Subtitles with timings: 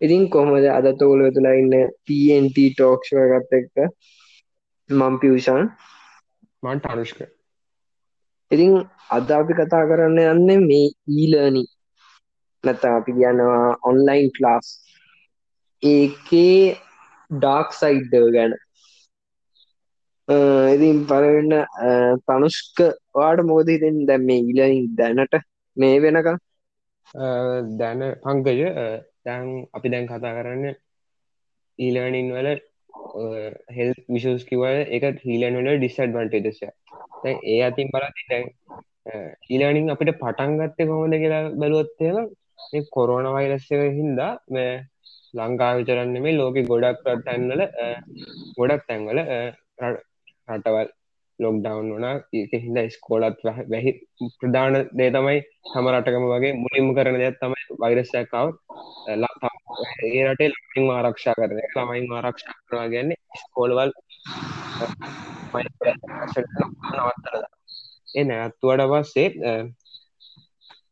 [0.00, 1.74] ඉතින් කොහොමද අදත් ඔගොල්ලෝ තුලා ඉන්න
[2.06, 3.76] TNT ටෝක් ෂෝ එකත් එක්ක
[4.90, 5.62] මම පියුෂන්?
[6.62, 7.20] මන්ට අනුෂ්ක
[8.50, 8.72] ඉතින්
[9.10, 11.68] අද අපි කතා කරන්න යන්නේ මේ ඊලර්නින්
[12.64, 14.66] නැත්නම් අපි කියනවා ඔන්ලයින් ක්ලාස්
[15.82, 16.60] ඒකේ
[17.30, 18.52] ඩාක් සයිඩ් ගැන
[20.28, 21.52] ඉතින් පලවෙන්න
[22.26, 22.78] තනුෂ්ක
[23.12, 24.06] වාට මෝද හිතෙන්?
[24.06, 25.34] දැම් මේ ඊලනින් දැනට
[25.76, 26.28] මේ වෙනක
[27.78, 28.62] දැන පංකජ
[29.24, 30.76] දැන් අපි දැන් කතා කරන්න
[31.78, 32.48] ඊලර්නින් වල
[33.70, 36.62] හෙල් විශස් කිවල එක හීලන් වල ඩිස්ඩවන්ටේදශ
[37.22, 38.46] දැන් ඒ අතින් බලති දැන්
[39.50, 42.18] ඊලනින් අපිට පටන්ගත්තය කොහොද කියලා බැලුවොත්තේම
[42.72, 44.72] ඒ කොරෝන වෛරස්සය හින්දා මේ
[45.34, 47.62] ලංකා විචරන්න මේ ලෝක ගොඩක් තැන්වල
[48.58, 49.20] ගොඩක් තැන්වල
[50.48, 50.88] රටවල්
[51.38, 53.92] ලොක්ඩවන් වන ඒක හිද ස්කෝලත් වැහි
[54.36, 55.38] ප්‍රධාන දේ තමයි
[55.70, 58.48] හම රටකම වගේ මුලින්ම කරන දෙයක් තමයි වෛරස්සයකාව
[59.08, 63.90] ඒ රටේ ලමින් ආරක්ෂා කරන ළමයින් ආරක්ෂා කරවා ගැන්නේ ස්කෝලවල්
[66.94, 67.36] නවත්තර
[68.14, 69.28] ඒ නැත්තුවට පස්සේ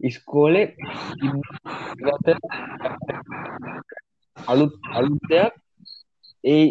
[0.01, 0.67] ඉස්කෝලේ
[4.37, 5.53] අලුත් අලුත්යක්
[6.45, 6.65] ඒ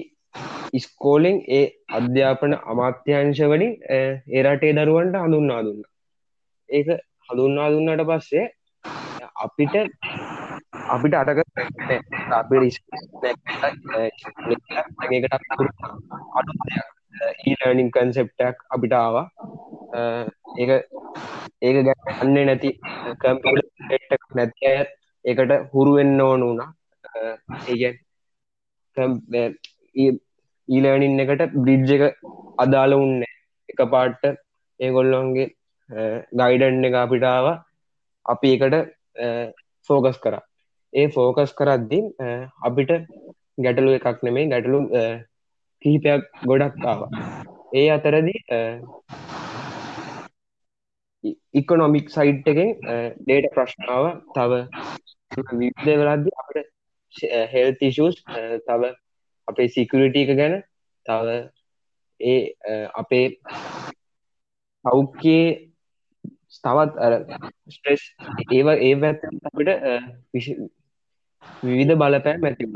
[0.73, 3.73] ඉස්කෝලෙන් ඒ අධ්‍යාපන අමාත්‍යංශ වලින්
[4.35, 5.81] ඒරටේ දරුවන්ට හඳුන්නා දුන්න.
[6.69, 6.87] ඒක
[7.29, 8.45] හඳුන්නා දුන්නට පස්සේ
[9.35, 9.75] අපිට
[10.89, 11.39] අපිට අටක
[12.31, 12.63] අපිට
[17.45, 19.25] ඊලනින් කන්සෙප්ටක් අපිට ආවා.
[20.57, 20.71] ඒක
[21.61, 22.69] ඒක ගැන්නේ නැති
[23.19, 24.79] කම්පිට නැති අය
[25.25, 26.71] ඒකට හුරුවෙන්න ඕන වුණා.
[27.67, 27.91] ඒ
[29.95, 30.05] E,
[30.69, 32.03] ඊලනින් එකට බ්‍රිජ් එක
[32.57, 33.25] අදාළ උන්න
[33.69, 34.23] එක පාට්ට
[34.79, 35.47] ඒගොල්ලොන්ගේ
[36.39, 37.47] ගයිඩන් එක අපිටාව
[38.25, 38.75] අපි එකට
[39.89, 40.43] ෆෝකස් කරා.
[40.93, 42.03] ඒ ෆෝකස් කරද්දී
[42.67, 42.91] අපිට
[43.57, 44.79] ගැටලු එකක් නෙමේ ගැටලු
[45.81, 47.01] කිහිපයක් ගොඩක් ආව.
[47.73, 48.39] ඒ අතරදී
[51.53, 52.69] ඉකොනොමික් සයිට් එකෙන්
[53.19, 54.61] ඩේට ප්‍රශ්නාව තව
[55.59, 56.57] විදේ වෙලද්දි අපට
[57.53, 58.17] හෙල් තිෂස්
[58.67, 58.91] තව
[59.51, 60.55] අපේ සිකරිට එක ගැන
[61.05, 61.27] තව
[62.19, 62.39] ඒ
[62.95, 63.25] අපේ
[64.85, 65.49] සෞඛ්‍යයේ
[66.57, 67.13] තවත් අර
[67.69, 68.03] ස්ට්‍රෙස්
[68.51, 69.69] ඒව ඒ ඇත් අපිට
[71.63, 72.73] විවිධ බලපෑම් ඇතිබ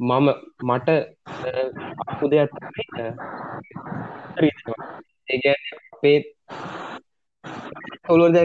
[0.00, 0.26] මම
[0.66, 0.88] මට
[2.04, 2.52] අපපු දෙයක්
[5.28, 5.42] ඒ
[5.92, 6.18] අපේ
[8.08, 8.44] ඔලුව දැ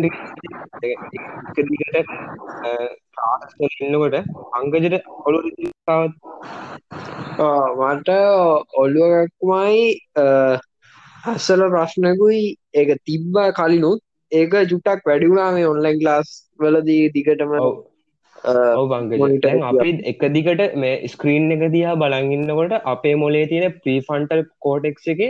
[3.80, 4.16] ඉන්නකොට
[4.58, 4.96] අංගජට
[5.26, 5.40] ඔලු
[7.82, 8.10] මට
[8.76, 9.84] ඔල්ලුවක්මයි
[11.24, 12.42] හස්සල ප්‍රශ්නකුයි
[12.74, 14.02] ඒක තිබ්බා කලිනුත්.
[14.32, 16.30] ඒක ජුට්ටක් වැඩිුණා මේ ඔන්ලයින් ලාස්
[16.60, 17.54] වලදී දිගටම.
[18.82, 19.12] ඔවංග
[19.64, 25.22] අපි එක දිගට මේ ස්ක්‍රීන් එක දිහා බලඟන්නකොට අපේ මොලේ තියෙන ප්‍රීෆන්ටල් කෝටෙක් එක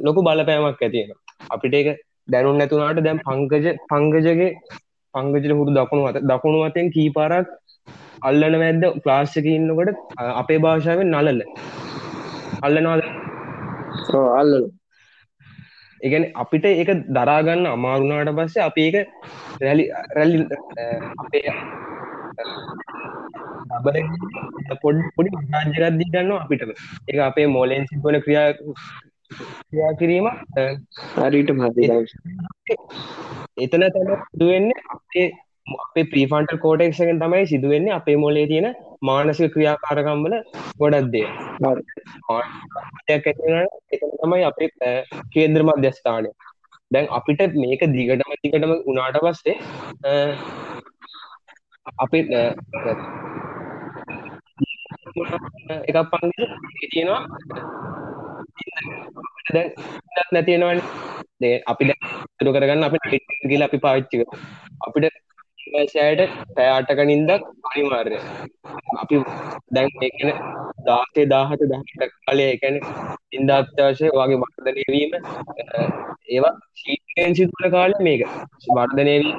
[0.00, 1.14] ලොකු බලපෑමක් ඇතියෙන
[1.50, 1.88] අපිට ඒක
[2.28, 4.50] දැනුන් නැතුනාට දැම් පංකජ පංගජගේ
[5.14, 7.50] පංගජට හුරු දකුණු අත දකුණු අතෙන් කීපාරක්
[8.22, 9.98] අල්ලන වැද්ද ප්ලාස්්ක ඉන්නකොට
[10.34, 11.42] අපේ භාෂාවෙන් නලල්ල
[12.62, 13.02] අල්ලනවාද?
[14.40, 14.52] අල්ල
[16.00, 18.96] එකන අපිට ඒක දරාගන්න අමාරුණාට පස්සේ අපි ඒක
[19.62, 19.84] රැලි
[20.16, 20.38] රැලි
[21.22, 21.42] අපේ
[24.82, 26.62] පොඩ් පොඩි රාජ්‍යරද්දී ගන්න අපිට
[27.10, 28.48] ඒ අපේ මෝලෙන් සිපන ක්‍රියා
[29.30, 30.26] ක්‍රියා කිරීම
[31.16, 31.88] හරිට මති
[33.58, 35.26] එතන තැන දුවෙන්නේ අපේ
[35.78, 38.68] අපේ ප්‍රීෆන්ටල් කෝටෙක්ෂගෙන් තමයි සිදුවෙන්නේ අපේ මොලේ තියෙන
[39.02, 40.34] මානසික ක්‍රියාකාරකම්වල
[40.78, 41.26] ගොඩක්දේ
[44.20, 44.68] තමයි අපේ
[45.32, 46.30] කේන්ද්‍ර මධ්‍යස්ථානය.
[46.90, 49.56] දැන් අපිට මේක දිගටම දිගටම උනාට පස්සේ
[51.96, 52.22] අපේ
[55.88, 56.30] එකක් පං
[56.90, 57.22] තියෙනවා
[60.32, 60.80] නැතිෙනවන්
[61.66, 61.92] අපි
[62.38, 62.96] තුර කරගන්න අප
[63.44, 64.22] ගල අපි පාච්චික
[64.80, 65.06] අපිට
[65.88, 68.18] සෑයට පෑආටකනින්දක් අනිමාර්ය
[68.98, 69.20] අපි
[69.70, 70.30] දැන් එකන
[70.84, 72.76] දාසේ දාහට දහට කාලය එකන
[73.32, 75.12] ඉන්දාත්‍යවශය වගේ වර්ධනයවීම
[76.28, 78.22] ඒවා ශීතයෙන් සිදුවන කාල මේක.
[78.70, 79.34] වර්ධනයවී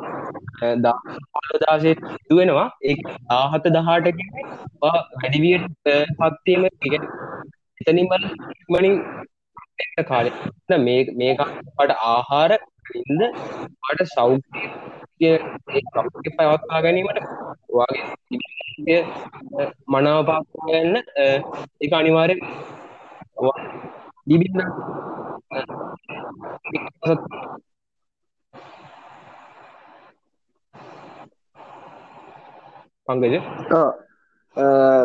[0.82, 1.96] දාදාසේ
[2.30, 2.96] දුවෙනවා ඒ
[3.32, 4.08] ආහත දහට
[4.84, 5.68] වැඩිවියට
[6.20, 6.68] පත්තියම
[7.88, 8.24] එතනින් බල
[8.70, 8.96] මනින්
[10.04, 10.28] කාල.
[10.80, 11.40] මේ මේක
[11.76, 12.52] පට ආහාර
[12.94, 13.22] ඉද
[13.82, 15.32] පට සෞඛ්‍ය
[16.38, 17.20] පැවත්වා ගැනීමට
[17.72, 19.02] වගේ
[19.88, 20.96] මනාවපාගන්න
[21.82, 22.40] එක අනිවාරෙන්
[24.28, 24.60] ඉබින්න
[33.08, 33.36] පංගජ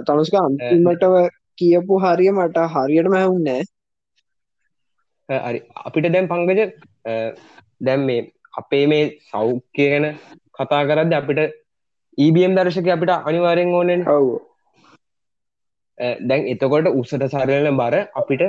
[0.07, 1.15] තනුස්ක අන්තිමටව
[1.61, 3.63] කියපු හරිය මට හරියටම හැවුන්නෑ
[5.29, 5.61] හරි.
[5.85, 6.61] අපිට දැන් පංගජ
[7.81, 8.21] දැම් මේ
[8.55, 10.07] අපේ මේ සෞඛ්‍ය ගැන
[10.55, 11.41] කතා කරද අපිට
[12.19, 14.29] EBM දර්ශක අපිට අනිවාරෙන් ඕනෙන් ඔව්.
[16.23, 18.43] දැන් එතකොට උසට සරලන බර අපිට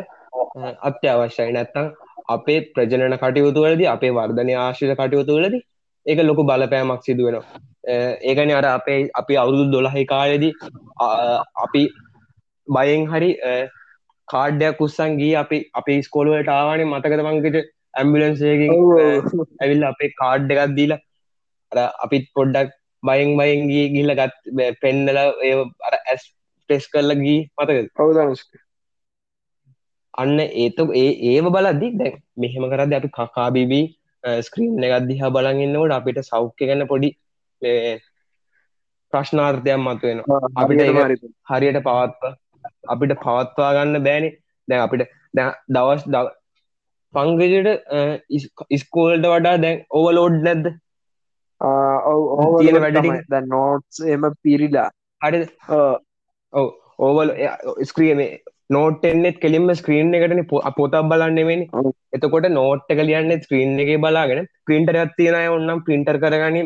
[0.82, 1.52] අත්‍යවශ්‍යයි.
[1.52, 1.92] නැත්තං
[2.30, 5.56] අපේ ප්‍රජනන කටයුතුවලද අපේ වර්ධනය ආශිත කටයුතුවලද
[6.06, 7.62] ඒක ලොකු බලපෑමක් සිදුවෙනවා.
[8.24, 10.46] ඒකන අර අපේ අපි අවුරුදු දොළහහි කාලෙද
[11.58, 11.84] අපි
[12.72, 13.30] බයෙන් හරි
[14.28, 17.58] කාඩ්ඩයක් කුස්සන් ගී අපි අපි ස්කෝලුවට ආවානේ මතකත මංකට
[17.94, 18.76] ඇම්බිලන්සයකින්
[19.62, 21.02] ඇවිල්ල අපේ කාඩ් එකක් දීලා
[21.72, 25.56] අර අපිත් පොඩ්ඩක් බයෙන් බයෙන්ගේ ගිල්ල ගත් පෙන්නල ඒ
[25.88, 26.28] අර ඇස්
[26.70, 28.44] ටෙස් කරල ගී මතක කවදනස්
[30.14, 33.86] අන්න ඒතු ඒ ඒව බලදදි දැන් මෙහෙම කරද අපි කකාබිබී
[34.42, 37.10] ස්ක්‍රීන් එකත් දිහා බලගන්නවට අපිට සෞඛ්‍ය ගන්න පොඩි
[39.14, 40.24] ප්‍රශ්නාර්ථයක් මතුවෙන
[40.56, 40.82] අපිට
[41.50, 42.34] හරියට පවත්ව
[42.84, 44.30] අපිට පවත්වා ගන්න බෑනි.
[44.68, 45.04] දැන් අපිට
[45.76, 46.28] දවස් දව
[47.14, 47.68] පංගජට
[48.78, 50.72] ඉස්කෝල්ට වඩා දැන් ඕවලෝඩ් නැද්ද?
[52.60, 54.90] තියෙන වැඩ නෝට්ස් එම පිරිලා.
[55.22, 55.44] හරි.
[56.54, 56.70] ඔව.
[57.00, 57.30] ඕවල්
[57.90, 58.20] ස්ක්‍රියම
[58.76, 61.66] නෝට එන්නෙත් කෙලින්ම ස්ක්‍රීන් එකටන පොතක් බලන්නෙමනි
[62.18, 66.64] එතකොට නෝට්ට කලියන්න ස්ක්‍රීන් එක බලාගෙන පින්ටර ඇත්තියෙනය ඔන්නම් පින්ටර් කරගනි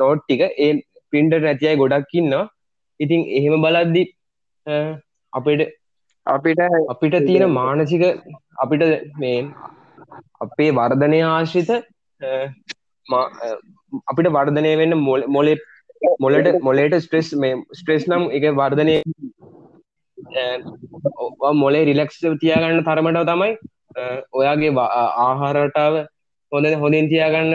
[0.00, 0.42] නෝට් ටික.
[0.64, 0.72] ඒ
[1.12, 2.44] පින්ටර් නැතියයි ගොඩක්කින්නවා
[3.00, 4.02] ඉතින් එහෙම බලද්දි
[4.66, 5.62] අපට
[6.26, 8.04] අපිට අපිට තියෙන මානසික
[8.58, 8.84] අපිට
[9.18, 9.36] මේ
[10.40, 11.70] අපේ වර්ධනය ආශ්‍රිත
[14.06, 15.56] අපිට වර්ධනය වෙන්න මොල මොලේ
[16.20, 18.96] මොලට මොලේට ස්ට්‍රෙස් මේ ස්ට්‍රෙස් නම් එක වර්ධනය
[21.56, 23.52] මොලේ රිලක්ස් තියාගන්න තරමට තමයි
[24.32, 24.72] ඔයාගේ
[25.22, 25.94] ආහාරටාව
[26.52, 27.54] හොඳ හොඳින් තියාගන්න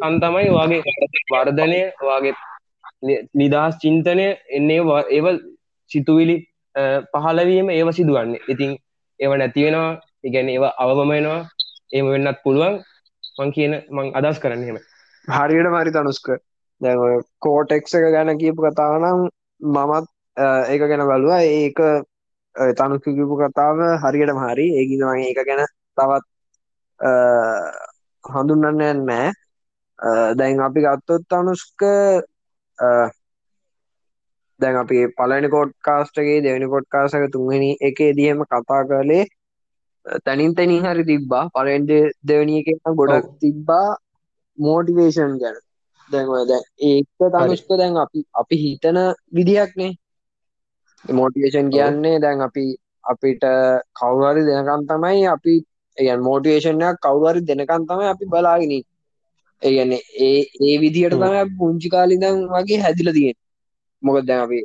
[0.00, 0.82] කන් තමයි වගේ
[1.32, 2.34] වර්ධනය වගේ
[3.34, 5.26] නිදහස් චින්තනය එන්නේ ඒව
[5.90, 6.36] සිතුවිලි
[7.12, 8.40] පහලවීම ඒව සිදුවන්නේ.
[8.52, 8.70] ඉතින්
[9.20, 11.40] ඒව නැතිවෙනවා ඉගැන ඒව අවමමයනවා
[11.94, 12.74] ඒම වෙන්නත් පුළුවන්.
[13.38, 14.78] මං කියන මං අදස් කරන්න හෙම
[15.28, 16.26] හරියට මරි තනුස්ක
[16.80, 16.94] දැ
[17.44, 19.20] කෝටෙක් එක ගැන කියපු කතාවනම්
[19.60, 20.06] මමත්
[20.72, 21.40] ඒක ගැන බලවා.
[21.58, 21.78] ඒක
[22.78, 24.66] තනුකිපු කතාව හරියටම හරි.
[24.78, 25.62] ඒගිනවගේ එක ගැන
[25.96, 26.24] තවත්
[28.24, 29.28] හඳුන්නන්න නෑ.
[30.38, 31.80] දැන් අපි ගත්තොත් අනුස්ක
[34.60, 39.24] දැන් අපි පලනි කෝට් කාස්ටගේ දෙවනි කොට් කාසක තුන්වෙනි එකේ දිහම කතා කරලේ
[40.24, 41.44] තැනින් තැනින් හරි තිබ්බා.
[41.50, 41.90] පලෙන්ඩ
[42.24, 43.88] දෙවනි එක ගොඩක් තිබ්බා
[44.58, 45.56] මෝටිවේෂන් ගැන.
[46.10, 48.98] දැන්ව දැන් ඒක තනුෂ්ක දැන් අපි අපි හිතන
[49.34, 49.92] විදිහක්නේ
[51.04, 52.64] මෝටිවේෂන් කියන්නේ දැන් අපි
[53.04, 53.44] අපිට
[53.94, 55.54] කවුහරි දෙනකම් තමයි අපි
[55.98, 58.72] ඒගන් මෝටිවේෂන්යක් කවුහරි දෙනකම් තමයි අපි බලාගෙන
[59.62, 63.36] ඒගැන ඒ ඒ විදිහට තම පුංචි කාලිදම් වගේ හැදිල තියෙන්
[64.02, 64.60] මොකද දැන් අපි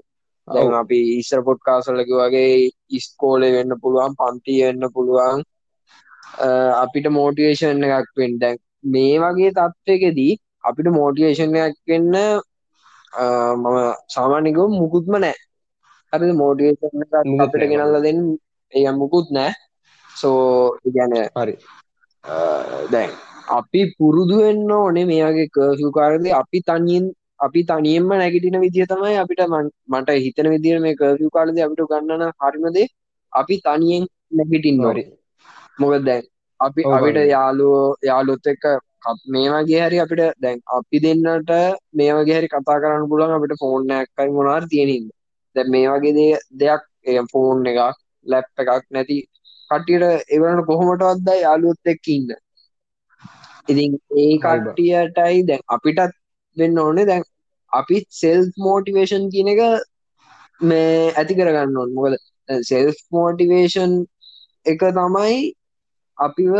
[0.47, 2.53] දැන් අපි ඉස්සර පොට් කාසල්ලකි වගේ
[2.91, 5.43] ඉස්කෝලේ වෙන්න පුළුවන් පන්ති වෙන්න පුළුවන්.
[6.83, 8.57] අපිට මෝටිවේෂන් එකක් වෙන් දැන්
[8.93, 10.33] මේ වගේ තත්ත්වකදී
[10.63, 12.15] අපිට මෝටිවේෂන්යක් වෙන්න
[13.55, 13.77] මම
[14.09, 15.35] සාමාන්‍යකව මුකුත්ම නෑ.
[16.13, 18.21] හරි මෝටිවේෂන් අපිට ගෙනල්ල දෙන්න
[18.73, 19.51] ඒ මුකුත් නෑ.
[20.09, 21.55] සෝ ගැන හරි.
[22.91, 23.11] දැන්
[23.49, 27.05] අපි පුරුදු වෙන්න ඕනේ මේගේ කර්සු කාරද අපි තනියෙන්
[27.43, 29.41] අපි තනියෙන්ම නැගිටින විදිහ තමයි අපිට
[29.89, 32.87] මට හිතන විදිර මේ කර්සු කාලද අපිට ගන්නන හරිමදේ
[33.33, 35.03] අපි තනියෙන් නැගිටින් නොරි
[35.79, 36.23] මොකද දැන්
[36.59, 38.65] අපි අපිට යාලුවෝ යාලුත් එක්ක
[39.27, 41.51] මේ වගේ හරි අපිට දැන් අපි දෙන්නට
[41.93, 45.05] මේ වගේ හරි කතා කරන්න පුළුවන් අපිට ෆෝන් එකයි මොනාර තියෙනින්
[45.55, 46.83] දැ මේ වගේ දේ දෙයක්
[47.31, 49.19] ෆෝන් එකක් ලැප් එකක් නැති
[49.71, 52.33] කටියට එවලට කොහොමටවත්ද යාලුවොත් එක්ක ඉන්න.
[53.67, 56.17] ඉතින් ඒ කට්ටියටයි දැන් අපිටත්
[56.57, 57.23] වෙන්න ඕනේ දැන්
[57.73, 59.61] අපි සෙල් මෝටිවේෂන් කියන එක
[60.61, 61.93] මේ ඇති කරගන්න ඕන්.
[61.93, 62.13] මොකද
[62.63, 63.93] සෙල් මෝටිවේෂන්
[64.65, 65.37] එක තමයි
[66.17, 66.55] අපිව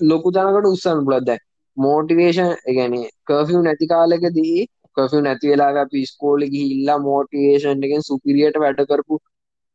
[0.00, 1.44] ලොකු තනකට උත්සන්න පුලත් දැන්
[1.76, 8.86] මෝටිවේෂන් ගැන කර්ෆිය් නැති කාලෙකදී කර්ෆිය් නැති වෙලා අපි ස්කෝල ගිහිල්ලා මෝටිවේෂන් එකෙන් සුපිරියට වැඩ
[8.90, 9.20] කරපු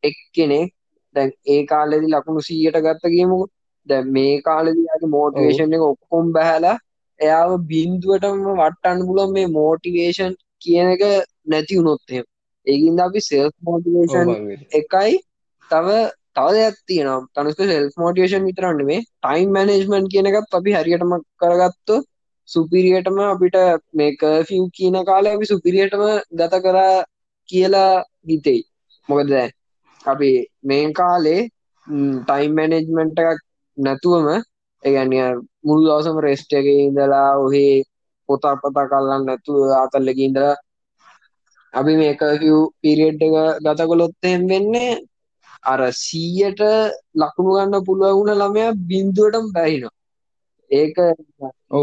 [0.03, 0.74] එක් කෙනෙක්
[1.15, 3.39] දැන් ඒ කාලෙදි ලකුණු සීයට ගත්ත කියමු
[3.88, 6.75] දැ මේ කාලදයාගේ මෝටිවේෂන් එක ඔක්කොම් බැහලා
[7.20, 11.03] එයාව බින්දුවටම වට්ටන්න පුලන් මේ මෝටිවේෂන් කියන එක
[11.48, 12.24] නැති වුණොත්ය
[12.67, 14.29] ඒකින්ද අපි සෙල් මෝටිවේෂන්
[14.72, 15.13] එකයි.
[15.72, 15.88] තව
[16.36, 17.27] තව දෙයක් තියෙනවා.
[17.36, 21.98] තනස්ක සෙල් මෝටිවේෂන් විතරන්න මේ ටයිම් මැනේජ්මන්් කියන එකත් අපි හරියටම කරගත්තු
[22.50, 23.58] සුපිරියටම අපිට
[23.93, 26.03] මේක ෆිව් කියන කාලය අපි සුපිරියටම
[26.39, 26.96] ගත කරා
[27.50, 28.62] කියලා හිතෙයි.
[29.10, 29.32] මොකද
[30.05, 30.32] අපි
[30.63, 31.41] මේ කාලේ
[32.22, 33.41] ටයිම් මැනෙජ්මන්ට් එකක්
[33.77, 34.27] නැතුවම
[34.84, 35.20] ඒගැනි
[35.65, 37.74] මුළු දවසම රෙස්ට එක ඉඳලා ඔහේ
[38.30, 40.56] පොතා පතා කල්ලන්න නැතුව අතල්ලක ඉඳලා
[41.74, 42.22] අපි මේක
[42.82, 43.34] පිරියඩ් එක
[43.65, 44.92] ගතකොළොත්තෙන් වෙන්නේ
[45.63, 46.62] අර සීයට
[47.15, 49.96] ලකුණු ගන්න පුළුවුණ ළමය බින්දුවටම බැහිනවා
[50.72, 50.98] ඒක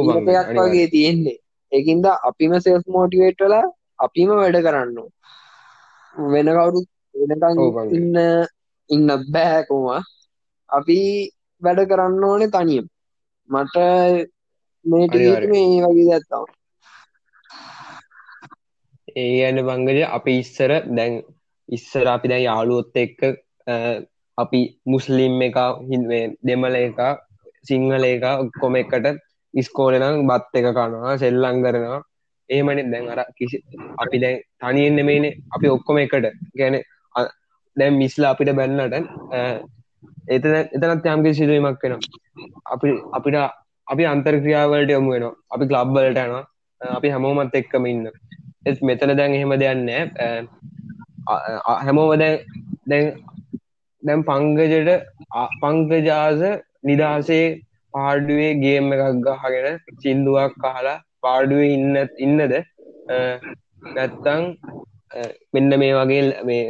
[0.04, 1.38] ඉලපයක් වගේ තියෙන්නේ.
[1.72, 3.66] ඒකින්ද අපිම සෙස් මෝටිවේට් වෙලා
[3.98, 4.96] අපිම වැඩ කරන්න
[6.14, 6.80] වෙන කවුරු
[7.14, 8.16] වෙනකං ඉන්න
[8.90, 10.00] ඉන්න බෑකෝවා
[10.70, 10.98] අපි
[11.62, 12.86] වැඩ කරන්න ඕනේ තනියම්.
[13.50, 13.76] මට
[14.90, 15.14] මේට
[15.50, 16.46] මේ වගේ දැත්තාව
[19.16, 21.14] ඒ ඇන බංගජ අපි ඉස්සර දැන්
[21.68, 23.20] ඉස්සර අපි දැන් යාළුවොත් එක්ක
[24.38, 25.58] අපි මුස්ලිම් එක
[26.42, 27.00] දෙමල එක
[27.64, 29.06] සිංහල එක ඔක්කොම එකට
[29.54, 31.98] ඉස්කෝලනම් බත් එක කනවා සෙල්ලං කරනවා.
[32.50, 33.56] ඒමනෙ දැන් අර කිසි
[33.98, 36.26] අපි දැන් තනියෙන්න්න මේනේ අපි ඔක්කොම එකට.
[36.58, 36.74] ගැන
[37.76, 38.94] දැන් මිස්ලා අපිට බැන්නට
[40.28, 41.98] එත එතනත් යම්කි සිදුවීමක් වෙන
[42.66, 43.36] අපි අපිට
[43.92, 45.36] අපි අන්තර්ක්‍රියාවලට යොමු වෙනවා.
[45.54, 46.44] අපි ලබ්බලට යනවා.
[46.80, 48.04] අපි හැමෝමත් එක්කම ඉන්න.
[48.68, 49.88] එත් මෙතන දැන් එහෙම දෙයන්න
[51.84, 52.36] හැමෝම දැන්
[52.90, 53.06] දැන්
[54.02, 54.90] දැන් පංගජට
[55.62, 56.42] පංගජාස
[56.88, 57.46] නිදහසේ
[57.94, 62.54] පාඩුවේ ගේම් එකක් ගහගෙන චින්දුවක් කහලා පාඩුවේ ඉන්න ඉන්නද?
[63.94, 64.42] නැත්තං
[65.54, 66.62] මෙන්න මේ වගේ මේ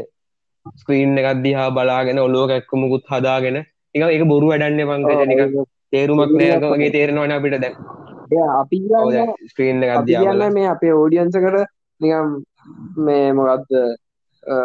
[0.81, 3.59] ස්ක්‍රීන් එකක් දිහා බලාගෙන ඔලුව කැක්කමුකුත් හදාගෙන.
[3.95, 5.41] එක එක බොරු වැඩන්න පංකජ නික
[5.93, 7.75] තේරුමක් නෑක වගේ තේරෙනවන අපිට දැ
[8.53, 8.79] අපි
[9.49, 11.59] ස්ක්‍රීන් දියන්න මේ අපේ ඕඩියන්සකට
[12.01, 12.31] නිකම්
[12.99, 13.75] මේ මොකක්ද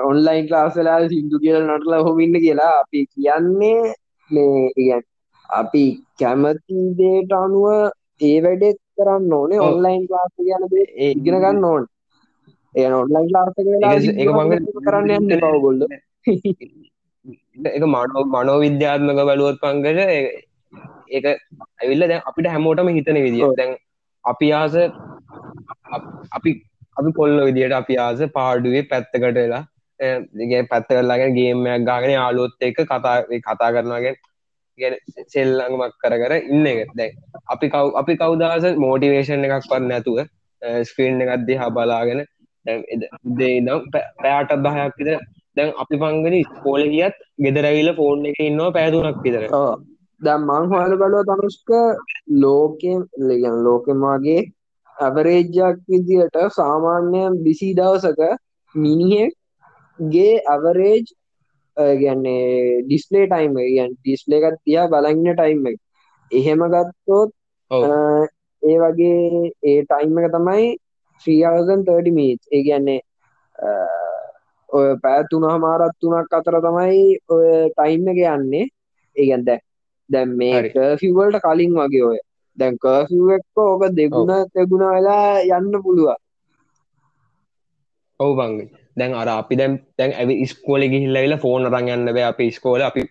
[0.03, 2.71] ඔන්ලයින් ලාසලා සිින්දු කියල නටලා හොමින්න කියලා.
[2.79, 3.93] අපි කියන්නේ
[4.29, 5.01] මේ
[5.49, 5.83] අපි
[6.19, 7.67] කැමති දේට අනුව
[8.21, 9.59] ඒ වැඩෙත් කරන්න ඕනේ.
[9.61, 11.85] ඔන්ලයින් ලාස කියන දේ ඉගෙන ගන්න ඕන.
[12.75, 13.49] ඒ ඔන්ලයින් ලාස
[14.79, 15.81] කරන්න යන්න පවගොල්ල
[17.67, 19.99] එක මනෝ මනෝ විද්‍යාත්මක බලුවොත් පංගජ
[21.09, 23.51] ඒක ඇවිල්ල දැන් අපිට හැමෝටම හිතන විදිිය.
[23.57, 23.77] දැන්
[24.25, 24.75] අපි ආස
[26.31, 26.51] අපි
[26.97, 29.63] අපි කොල්ල විදියට අපි ආස පාඩුවේ පැත්තකට වෙලා
[30.43, 34.15] ගේ පැත්ත කරලාගෙන ගේමයක් ගාගෙන යාලුවොත් එක කතා කතා කරනවාගෙන්
[34.79, 34.95] ගැන
[35.27, 36.79] සෙල්ලඟමක් කර කර ඉන්න එක.
[36.93, 37.11] දැන්
[37.47, 40.19] අපි කව් අපි කවුදහස මෝටිවේෂන් එකක් පන්න නැතුව
[40.83, 42.25] ස්ක්‍රීන් එකක්ද හා බලාගෙන
[43.39, 45.17] දේ නම් පෑට දහයක් විතර
[45.57, 49.43] දැන් අපි පංගන ස්කෝල ගියත් ගෙදරවිල ෆෝන් එක ඉන්නවා පෑදුනක් විතර
[50.25, 51.69] දැම් මං හොල බලුව තනුස්ක
[52.41, 54.41] ලෝකෙන් ලගන් ලෝකෙමගේ
[54.97, 58.21] ඇවරේජ්ජක් විදියට සාමාන්‍යයෙන් බිසි දවසක
[58.75, 61.05] මිනිහෙක්ගේ ඇවරේජ්
[61.97, 65.77] ගැන්නේ ඩිස්ලේ ටයිම් ගන් ඩිස්ලේ එකත් තියා බලන්න ටයිම් එක.
[66.31, 67.31] එහෙම ගත්තොත්
[68.63, 70.65] ඒ වගේ ඒ ටයිම් එක තමයි
[71.25, 72.99] 3030 මිනිත් ඒ කියන්නේ
[74.69, 78.65] ඔය පෑතුන හමාරත් තුනක් අතර තමයි ඔය ටයිම් එක යන්නේ.
[79.15, 79.49] ඒගැන්ද
[80.09, 80.61] දැම් මේ
[80.99, 82.17] ෆිවල්ට කලින් වගේ ඔය.
[82.57, 86.19] දැන් කර්ෆිව් එක්ක ඕක දෙගුණ තෙගුණ වෙලා යන්න පුළුවන්.
[88.19, 88.57] ඔවු බංග
[88.97, 93.01] දැන් අර අපි දැම් තැන් ඇවි ස්කෝල ගිහිල්ලවෙලා ෆෝන් රං යන්න බෑ අපි ස්කෝල අපි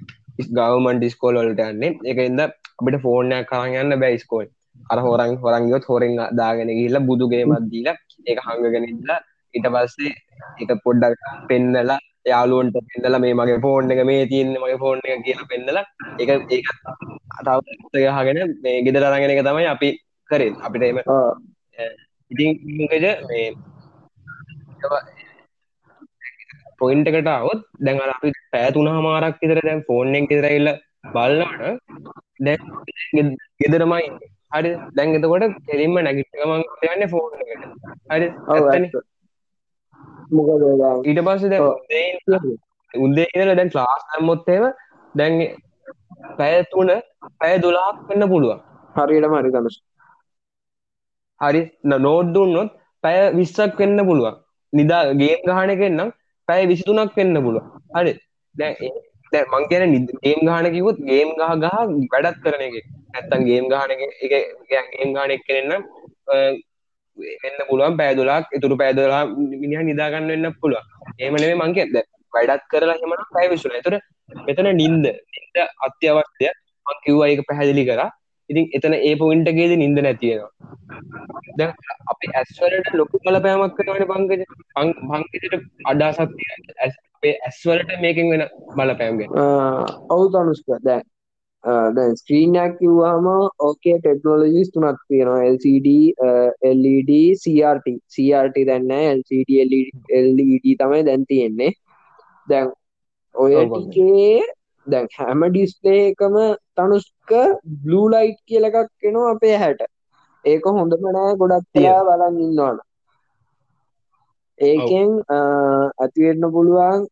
[0.51, 1.93] ගවමන්ට ස්කෝල් වලට යන්නේ.
[2.05, 4.47] එකඉද අපිට ෆෝර්නයක් කරන්න යන්න බෑ ස්කෝල්
[4.91, 7.89] අර හෝරන් හොරංගියොත් හොරෙන් දාගෙන ගිල්ල බුදුගේ මත්දීල
[8.27, 9.21] එක හඟගෙනඉල්ලා
[9.55, 10.13] ඉට පස්සේ
[10.61, 15.49] එක පොඩ්ඩක් පෙන්නලා යාලුවන්ට පෙන්නලා මේ මගේ ෆෝන් එක මේ තියන්න මගේ ෆෝන් එක කියලා
[15.49, 15.85] පෙන්නලා
[16.19, 16.61] එක ඒ
[17.35, 19.91] අතාවගහගෙන මේ ගෙදර අරගෙන එක තමයි අපි
[20.31, 21.01] කරෙන් අපිට එම
[22.31, 23.47] ඉතින්කජ මේ
[26.79, 30.71] පොයින්ට එකට අවුත් දැන් අපි පෑතුන හමාරක් ඉතර දැන් ෆෝන්ෙන් ඉතරයිල්ල
[31.11, 31.61] බලන්නට
[32.41, 32.57] දැ
[33.61, 34.07] ගෙදරමයි
[34.53, 37.31] හරි දැන් එතකොට කෙලින්ම නැගිටමන් යන්න ෆෝන්
[38.11, 38.27] හරි
[41.05, 41.61] ඊට පස්ස දැ
[42.95, 44.65] උදේ ඉදල දැන් ලාස් ඇම්මොත්තේව
[45.15, 45.35] දැන්
[46.39, 46.91] පැය තුන
[47.41, 48.61] පැය දොලාක් වෙන්න පුළුවන්.
[48.95, 49.77] හරියට මරි තමස්.
[51.41, 51.63] හරි.
[51.85, 52.71] නෝඩ් දුන්නොත්
[53.05, 54.37] පැය විස්සක් වෙන්න පුළුවන්.
[54.73, 56.15] නිදා ගේම් ගහනකෙන්නම්
[56.49, 57.65] පැය විසිතුනක් වෙන්න පුළුව
[57.97, 58.13] හරි.
[58.55, 61.77] දැ මං කියන ගේම් ගහන කිවුත් ගේම් ගහ ගහ
[62.13, 62.77] වැඩත් කරන එක.
[63.15, 64.33] ඇත්තන් ගේම් ගහන එක
[64.93, 65.83] ගේම් ගානෙක් කෙනෙන්නම්
[67.17, 69.23] එන්න පුළුවන් පෑදුලාක් එතුරු පෑදලා
[69.63, 70.83] මිනිහ නිදාගන්න වෙන්න පුළුව
[71.19, 71.97] ඒමනේ මංක ඇද
[72.33, 73.97] වැඩත් කරලා හෙමන පැය විසුන තුර
[74.43, 75.57] මෙතන නින්ද නින්ද
[75.87, 76.51] අත්‍යවශ්‍ය
[76.87, 78.03] මං කිව්වා ඒක පැහැදිලි කර.
[78.51, 80.51] ඉතින් එතන ඒ පොයින්ටගේද නින්ද නැතියෙනවා
[81.59, 81.69] ද
[82.13, 84.43] අපි ඇස්වලට ලොකු බලපෑමක් කරන පංගජ
[85.09, 85.55] පංකිතට
[85.85, 86.21] අඩාසක්
[86.79, 89.29] ඇස්ේ ඇස්වලට මේකින් වෙන බලපෑම්ගේ
[90.11, 91.01] ඔවු තනුස්ක දැ දැ
[92.17, 93.27] ස්ක්‍රීනයක් කිව්වාම
[93.61, 95.45] ඕකේ ටෙක්නෝලජිස් තුනක් තියෙනවා.
[95.47, 95.89] LCD
[96.73, 99.51] LED CRT CRT දැන්න LCD
[100.27, 101.73] LED තමයි දැන් තියෙන්නේ.
[102.49, 102.73] දැන්
[103.35, 104.43] ඔය ටිකේ
[104.87, 106.37] දැන් හැම ඩිස්පලේ එකම
[106.75, 107.31] තනුස්ක
[107.83, 109.81] බ්ලූ ලයිට් කියල එකක් කෙනවා අපේ හැට
[110.45, 112.79] ඒක හොඳම නෑ ගොඩක් කලා බලන් ඉන්නවාන
[114.59, 117.07] ඒකෙන් ඇතිවෙන්න පුළුවන්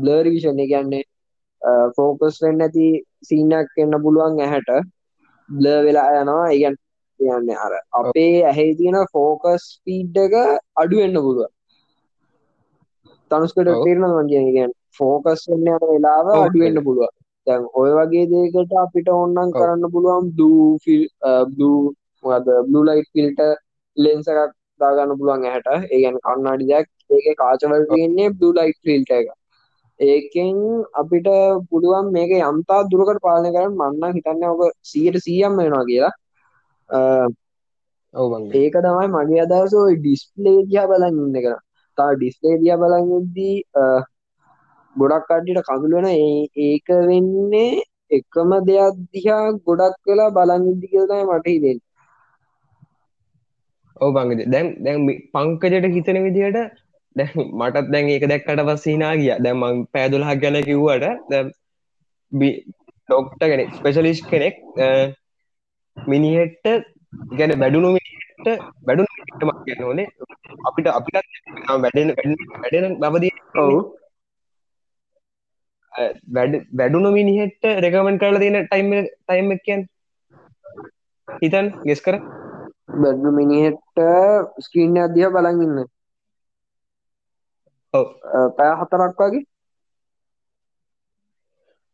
[0.00, 1.04] බ්ලර්විෂණ ගැන්නේ
[1.96, 2.88] ෆෝකස් වෙන්න ඇති
[3.22, 4.70] සීනක් එන්න පුළුවන් ඇහැට.
[5.48, 6.46] බ්ල වෙලා යනවා.
[6.48, 6.76] ඒගැන්
[7.20, 10.34] කියන්න අර අපේ ඇහෙ තියෙන ෆෝකස් පීඩ් එක
[10.76, 11.48] අඩුවෙන්න පුළුව
[13.30, 17.10] තනුස්කට තේරන මගේ ගැන් ෆෝකස් වෙන්න යන වෙලාව අඩුවෙන්න පුළුව
[17.46, 20.30] දැන් ඔය වගේ දේකට අපිට ඔන්නන් කරන්න පුළුවන්
[21.58, 21.82] දූ
[22.24, 23.40] මොකද බ්ලු ලයිට් ෆිල්ට
[23.96, 25.68] ලෙන්ස එකක් දාගන්න පුළුවන් ඇහැට.
[25.88, 26.88] ඒගැන කන්නාඩි දෙයක්.
[27.10, 29.26] ඒක කාචවල් තියෙන්නේ බ්ලු ලයිට් ෆිල්ට එක
[30.00, 30.56] ඒකෙන්
[30.94, 31.28] අපිට
[31.70, 36.14] පුළුවන් මේක යම්තා දුරකට පාලනය කරන්න මන්න හිතන්න ඔක සියට සියම් වෙනවා කියලා.
[38.54, 39.74] ඒක තමයි මගේ අදහස.
[39.76, 41.58] ඔයි ඩිස්පලේ දිහා බලන් ඉන්න කර
[41.98, 43.56] තා ඩිස්පලේ දිය බලන්දී
[44.96, 46.08] ගොඩක් කඩ්ඩිට කඳුල වෙන
[46.64, 51.78] ඒක වෙන්නේ එකම දෙයක් දිහා ගොඩක් වෙලා බලන් ඉදදි කියලතයි මට හිදෙන්
[54.00, 54.98] ඔව බංග දැන් දැන්
[55.32, 56.58] පංකජට හිතන විදිහට
[57.16, 59.32] දැ මටත් දැන් ඒක දැක්කට පස්සේනා ගිය.
[59.44, 61.04] දැම්මං පෑදුලහක් ගැන කිව්වට
[62.32, 64.56] ඩොක්ට කෙනෙක් ස්පෙශලිස්් කෙනෙක්
[65.96, 66.66] මිනිහෙට්ට
[67.38, 68.48] ගැන වැඩුණු මිනිට
[68.86, 70.08] වැඩුණු මක් කියන්න ඕනේ.
[70.68, 71.16] අපිට අපිට
[71.76, 72.14] වැඩෙන
[72.56, 73.78] වැඩෙන බවදී ඔවු.
[76.34, 79.80] වැඩ වැඩුණු මිනිහෙට්ට රෙකමෙන්් කරල දෙන ටයිම් ටයිම් කියන්
[81.28, 82.16] හිතන් ගෙස් කර
[83.02, 83.98] බැඩ්ු මිනිහෙට්ට
[84.58, 85.60] ස්කීන්න අධ්‍යා බලන්
[87.94, 89.44] ඉන්න පෑ හතරක් වගේ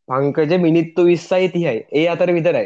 [0.07, 2.65] පංකජ මිනිත්තු විස්සයි තියයි ඒ අතර විතරයි.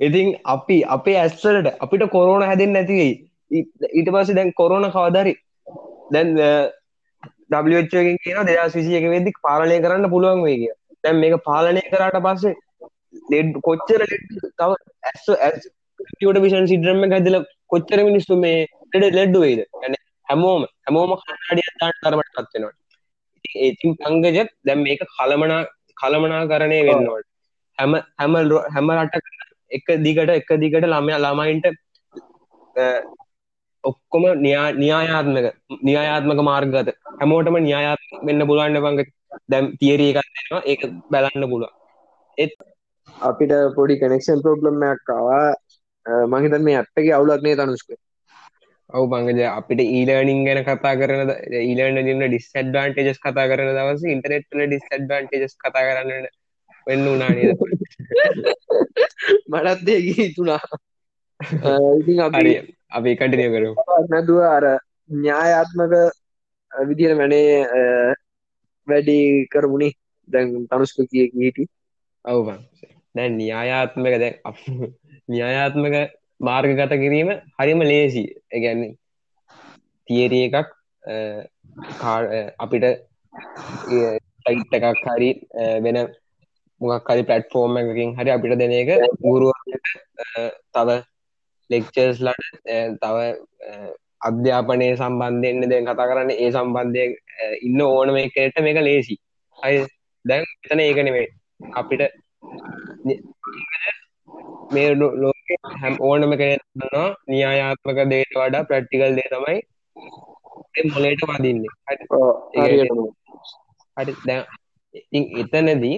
[0.00, 3.12] ඉතින් අපි අපේ ඇස්වලට අපිට කොරෝන හැදෙන් නැතිවෙයි
[3.50, 5.34] ඊට පස්ස දැන් කොරෝන කවදරි
[6.10, 6.34] දැන්
[7.50, 10.72] ඩගෙන් කියන දෙදස් විසියක වෙදදික් පාලනය කරන්න පුළුවන් වේ කිය
[11.04, 12.54] දැන් මේක පාලනය කරට පස්සේ
[13.30, 14.06] ලෙඩ් කොච්චර
[14.52, 14.70] තව
[15.04, 19.96] ඇස් ඇට විෂන් සිඩරම හැදල කොච්චර මිනිස්සු මේ ලෙඩ ලෙඩ්ඩු වේද ඇන
[20.28, 22.72] හැමෝම හැමෝම කඩිය තාට තරමට පත්වෙනවා
[23.60, 25.60] ඒතින් පංගජ දැම් මේක කළමනා
[25.96, 27.28] කළමනා කරණය වෙන්නවට
[27.78, 28.38] හැම හැම
[28.70, 29.14] හැම රට
[29.70, 31.66] එක දිගට එක දිගට ළමය ළමයින්ට
[33.84, 35.48] ඔක්කොම න්‍යායාත්මක
[35.82, 39.00] න්‍යායාත්මක මාර්ගත හැමෝටම න්‍යායාත් වෙන්න පුළුවන්න පංග
[39.48, 41.72] දැම් තිේරී එකක්නවා ඒක බැලන්න පුළුව
[42.38, 42.54] ඒත්
[43.24, 45.44] අපිට පොඩි කනෙක්ෂන් ප්‍රෝබ්ලම්මයක්කාවා
[46.32, 47.90] මහිතන් මේ ඇත්තගේ අවුලක්නේ තනුස්ක
[48.94, 51.30] ඔවු බංගජ අපිට ඊලනිින් ගැන කතා කරන
[51.60, 56.26] ඊලන දින්න ඩිස්ඩ්වාන්ටේජස් කතා කරන දවස ඉන්ටනෙට්ල ඩිස්ඩ්වාන්ටේජස් කතා කරන්න
[56.86, 57.40] වෙන්න උනානද
[59.50, 60.62] මටත් දෙගී තුනා
[62.00, 62.52] ඉතින් හරි.
[62.90, 63.70] අපි කටිනය කරු
[64.08, 64.64] නැදුව අර
[65.10, 65.94] ඥායාත්මක
[66.72, 67.48] විදිර මැනේ
[68.88, 69.18] වැඩි
[69.50, 69.92] කරමුණේ
[70.28, 71.64] දැන් තනුස්ක කිය හිටි
[72.24, 72.60] ඔවුබන්
[73.14, 74.32] දැන් න්‍යායාත්මක දැ
[75.28, 75.96] න්‍යායාත්මක
[76.40, 78.24] මාර්ගගත කිරීම හරිම ලේසි.
[78.50, 78.96] ඇගැන්නේ
[80.08, 80.70] තිේරිය එකක්
[82.58, 82.86] අපිට
[84.40, 85.30] ටයිට් එකක් හරි
[85.80, 85.98] වෙන
[86.80, 89.52] මොකක් හරි පලට්ෆෝර්ම් එකකින් හරි අපිට දෙන එක ගුරුව
[90.72, 90.88] තව
[91.70, 93.16] ලෙක්චර්ස් ලට තව
[94.20, 97.04] අධ්‍යාපනය සම්බන්ධයන්න දැන් කතා කරන්න ඒ සම්බන්ධය
[97.62, 99.16] ඉන්න ඕනම එකට මේක ලේසි.
[99.58, 99.74] අය
[100.24, 101.26] දැන් එතන ඒකනෙවේ
[101.74, 102.02] අපිට
[104.74, 104.88] මේ
[105.22, 105.48] ලෝක
[105.82, 109.58] හැම් ඕනම කෙනවා නියායාත්මක දේට වඩා ප්‍රට්ටිකල් දේ තමයි
[110.88, 111.72] මොලේට වදින්නේ.
[113.96, 114.14] හරි.
[114.28, 114.40] දැ
[115.42, 115.96] එතනදී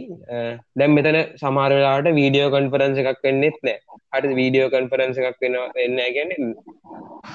[0.78, 3.78] දැම් මෙතන සමාරලාට වීඩියෝ කන්ෆරන්ස එකක් වෙන්නෙත් නෑ.
[4.14, 6.30] හට වීඩියෝ කන්ෆරන්ස එකක් වෙන එන්න ගැන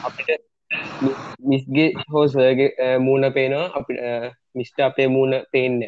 [0.07, 0.29] අපිට
[1.51, 2.69] මිස්ගේ හෝසගේ
[3.05, 3.67] මූුණ පේනවා.
[3.77, 3.93] අපි
[4.55, 5.81] මිස්ට අපේ මූුණ පේන්න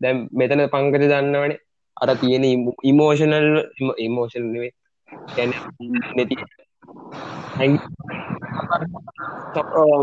[0.00, 1.58] දැම් මෙතන පංකත දන්නවනේ
[2.00, 2.44] අර තියෙන
[2.84, 3.48] ඉමෝෂනල්
[3.98, 4.72] ඉමෝෂන් වේ
[5.34, 5.52] ගැන
[6.16, 6.36] නැති.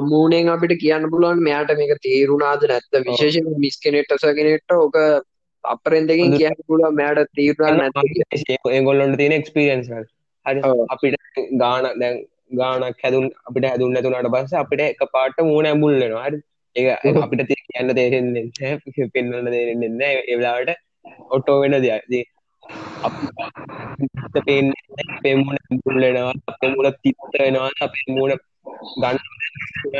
[0.03, 4.97] මූනෙන් අපිට කියන්න පුළුවන් මෙයාට මේක තේරුණාද නැත්ත විශේෂ මිස් කෙනෙට්ට සගෙනෙට්ට ඕක
[5.63, 10.03] අපරෙන් දෙකින් කියන්න පුළුව මෑට තීරුණ නැ ගොල්ලොන්ට තියෙන එක්ස්පිරියන්ස් හරි.
[10.89, 11.15] අපිට
[11.59, 16.41] ගාන දැන් ගානක් හැදුන් අපිට හැදුන් නැතුනට පස්ස අපිට එක පාට මූුණ ඇඹුල්ලෙනවා හරි.
[16.75, 20.75] ඒ අපිට කියන්න තේරෙන්නේ පෙන්වන්න තේරෙන්න්න ඒලාට
[21.29, 22.27] ඔටෝ වෙන දෙයක්.
[24.35, 24.67] පේෙන්
[25.23, 28.33] පෙමුණ පුල්ලෙනවා අපේ මුල තිත්ත වෙනවා අපේ මුණ
[29.01, 29.17] ගන්න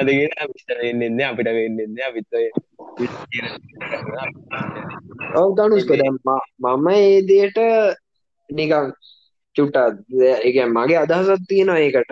[0.08, 2.32] දගෙන විස්තර වෙන්නන්න අපිට වෙන්නන්න අපිත
[5.36, 5.92] ඔව දනුස්ක
[6.66, 7.60] මම ඒදයට
[8.50, 8.88] නිකං
[9.56, 9.98] චුට්ටත්
[10.48, 12.12] එක මගේ අදහසත් තියෙනවා ඒකට.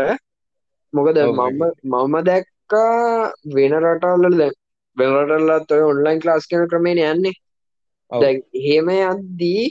[0.93, 4.51] මොකද මම මම දැක්කා වෙන රටවල්ල දැ
[4.97, 7.35] වෙනරටල්ලත් ඔය ඔන්ලයින් ක්ලාස් කෙන ක්‍රමේණ යන්නේ
[8.59, 9.63] එහෙම යද්දී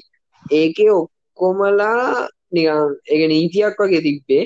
[0.53, 4.45] ඒකේ ඔක්කොමලා නිකන් ඒක නීතියක් වගේ තිබ්බේ.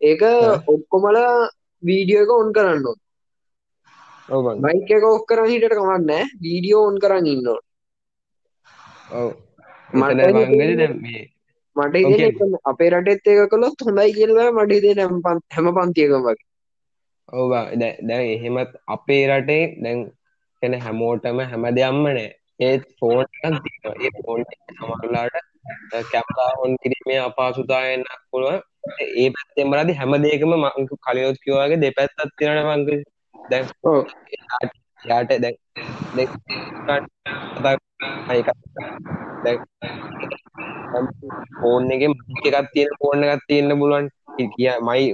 [0.00, 0.22] ඒක?
[0.66, 1.34] ඔක්කොමලා
[1.82, 2.98] වීඩියෝ එක ඔන් කරන්න ඕන.
[4.28, 6.30] ඔව් බං මයික් එක ඔෆ් කරන් හිටියට කමක් නැහැ.
[6.42, 7.62] වීඩියෝ ඔන් කරන් ඉන්න ඕන.
[9.12, 9.30] ඔව්.
[9.90, 10.20] මට
[12.64, 16.44] අපේ රටෙත් ඒක කළොත් හොඳයි කියලා මට හැම පන්- හැම පන්තියකම වගේ.
[17.28, 20.00] ඔව් බං දැන් එහෙමත් අපේ රටේ දැන්
[20.62, 22.26] කියන හැමෝටම හැම දෙයක්ම නෑ
[22.60, 25.36] ඒත් ෆෝන් එකක් තියෙනවා ඒ ෆෝන් එක සමහරලාට
[26.10, 28.58] කැමරා ඔන් කිරීමේ අපහසුතාවය වෙන්නත් පුළුවන්.
[29.16, 32.80] ඒ පැත්තෙන් බලද්දි හැම දෙයකම මං කලිනුත් කිව්වා වගේ දෙපැත්තක් තියෙනවනේ මං
[33.34, 33.98] දැන් ඔව්.
[35.00, 35.56] එයාට දැන්
[39.44, 39.58] දැන්
[41.58, 44.06] ෆෝන් එකේ මයික් එකක් තියෙන ෆෝන් එකක් තියෙන්න පුළුවන්.
[44.52, 45.04] කිය මයි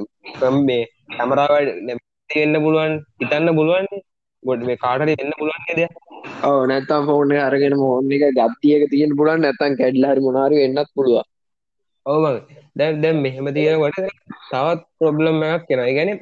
[0.60, 0.82] මේ
[1.16, 1.52] කැමරාව
[2.30, 2.92] වෙන්න පුළුවන්.
[3.20, 3.86] හිතන්න පුළුවන්
[4.46, 5.94] ගොඩ මේ කාටරි වෙන්න පුළුවන් දෙයක්
[6.44, 10.62] ඔව් නැත්තම් ෆෝන් එක අරගෙන ෆෝන් එක ගත්තියක තියෙන්න පුළුවන් නැත්තම් කැඩිලා හරි මොනවා හරි
[10.62, 11.32] වෙන්නත් පුළුවන්
[12.06, 12.36] ඔව් මං
[12.76, 13.96] දැන් දැන් මෙහෙම තියෙනකොට
[14.50, 15.86] තවත් ප්‍රොබ්ලම් එකක් එනවා.
[15.86, 16.18] ඒ කියන්නේ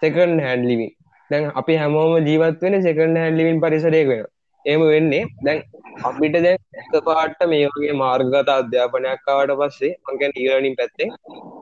[0.00, 0.92] සෙකන්ඩ් හෑන්ඩ් ලිවිං.
[1.30, 4.32] දැන් අපි හැමෝම ජීවත් වෙන්නේ සෙකන්ඩ් හෑන්ඩ් ලිවිං පරිසරයක වෙනවා.
[4.64, 5.58] එහෙම වෙන්නේ දැන්
[6.08, 11.14] අපිට දැන් එකපාරට මේ වගේ මාර්ගගත අධ්‍යාපනයක් ආවට පස්සේ මං කියන්නේ ඊලර්නින් පැත්තෙන්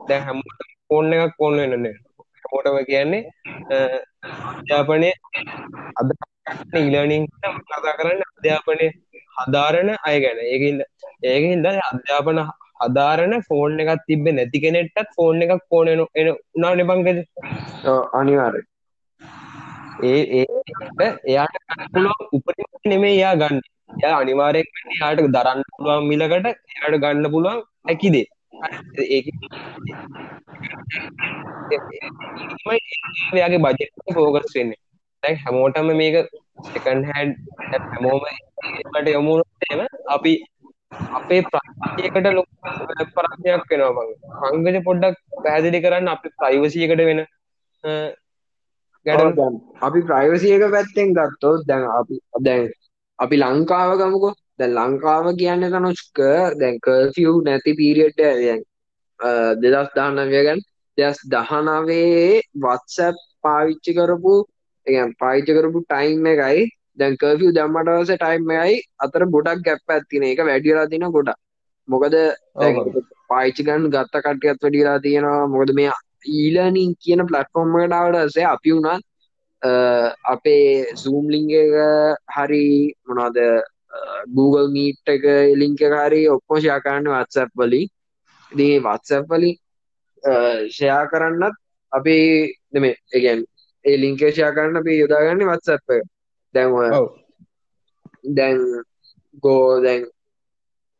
[0.09, 1.95] දැන් හැමෝටම ෆෝන් එකක් ඕන වෙනනේ.
[2.45, 3.21] හැමෝටම කියන්නේ
[4.51, 5.13] අධ්‍යාපනයේ
[5.99, 6.09] අද
[6.75, 7.25] ඊලර්නින්
[7.69, 8.91] කතා කරන්නේ අධ්‍යාපනයේ
[9.37, 10.39] හදාරන අය ගැන.
[10.45, 10.81] ඒකින්ද
[11.25, 12.39] ඒකින්ද අධ්‍යාපන
[12.81, 17.19] හදාරන ෆෝන් එකක් තිබ්බේ නැති කෙනෙක්ටත් ෆෝන් එකක් වෙන එන උනානේ බංකද
[17.85, 18.67] ඔව් අනිවාර්යයෙන්
[20.03, 21.55] ඒ ඒ එයාට
[21.93, 23.59] පුළුවන් උපරිම නෙමෙයි එයා ගන්න.
[23.97, 28.25] එයා අනිවාර්යෙන් එයාට දරන්න පුළුවන් මිලකට එයාට ගන්න පුළුවන් හැකි දේ.
[29.07, 29.25] ඒක
[31.71, 32.79] ඒකමයි
[33.35, 34.79] එයාගේ බජට් එක ફોකස් වෙන්නේ.
[35.23, 36.15] දැන් හැමෝටම මේක
[36.69, 37.35] සෙකන්ඩ් හෑන්ඩ්
[37.91, 39.81] හැමෝම ඒකට යමු වුණොත් එහෙම
[40.15, 40.33] අපි
[41.17, 42.51] අපේ ප්‍රයිවසියකට ලොකු
[43.15, 44.11] පරක්ෂයක් වෙනවා මං.
[44.53, 47.25] පංකජ පොඩ්ඩක් පැහැදිලි කරන්න අපේ ප්‍රයිවසි එකට වෙන අ,
[47.83, 48.09] ඔව්
[49.05, 52.15] ගැටලු දැන් අපි ප්‍රයිවසි එක පැත්තෙන් ගත්තොත් දැන් අපි
[52.47, 52.63] දැන්
[53.19, 56.19] අපි ලංකාව ගමුකෝ දැන් ලංකාව කියන්නේ තනුෂ්ක
[56.61, 58.61] දැන් කර්ෆියු නැති දැන්.
[59.63, 60.59] දෙදස් දහනවය ගැන්
[60.97, 64.35] දෙස් දහනවේ වත්සැප් පාවිච්චි කරපු
[64.87, 66.67] ඒ පාවිච්චි කරපු ටයිම් එකයි.
[66.97, 71.39] දැන් කර්ෆියු දැම්මටවස ටයිම් එකයි අතර ගොඩක් ගැප් ඇත්තින එක වැඩියලා තින ගොඩක්.
[71.87, 72.15] මොකද
[73.63, 75.47] ගන්න ගත්ත කටයත් වැඩිලා තියෙනවා.
[75.55, 75.91] මොකද මේ
[76.37, 79.03] ඊලනින් කියන පලට්ෆෝර්ම් එකට ආවටසේ අපි වුණත්
[80.25, 81.73] අපේ සූම් ලිංග එක
[82.35, 82.65] හරි
[83.07, 83.39] මොනවද
[84.35, 85.23] Google මීට් එක
[85.55, 87.87] ලිංක එක හරි ඔක්කොම ෂෙයා කරන්න WhatsApp වලින්.
[88.51, 89.55] මේ WhatsApp වලින්
[90.69, 91.55] ෂෙයා කරන්නත්
[91.91, 92.17] අපි
[92.73, 93.45] ඒ කියන්නේ
[93.85, 96.03] ඒ එක ෂෙයා කරන්න අපි යොදාගන්නේ WhatsApp එක.
[96.53, 96.71] දැන්
[98.37, 98.61] දැන්
[99.41, 100.05] ගෝ දැන්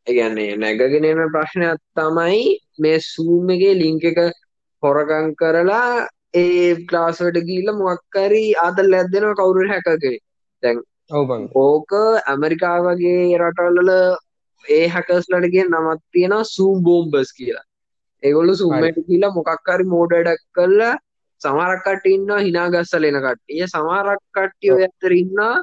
[0.06, 2.42] ඒ කියන්නේ නැගගෙන එන ප්‍රශ්නයක් තමයි
[2.78, 4.20] මේ Zoom එකේ ලින්ක් එක
[4.82, 10.14] හොරගම් කරලා ඒ ක්ලාස් වලට ගිහිල්ලා මොකක් හරි ආදල්යක් දෙනවා කවුරු ඔව්
[10.62, 10.78] බං
[11.56, 11.90] ඕක
[12.26, 13.90] ඇමරිකාව වගේ රටවල්වල
[14.64, 14.86] ඒ
[15.52, 17.64] කියන නමක් තියෙනවා Zoom bombers කියලා.
[18.22, 18.88] ඒගොල්ලෝ Zoom හරි.
[18.88, 20.94] එකට ගිහිල්ලා මොකක් හරි මෝඩ වැඩක් කරලා
[21.40, 23.66] සමහරක් කට්ටිය ඉන්නවා hina ගස්සලා එන කට්ටිය.
[23.66, 25.54] සමහරක් කට්ටිය ඔය අතර ඉන්නවා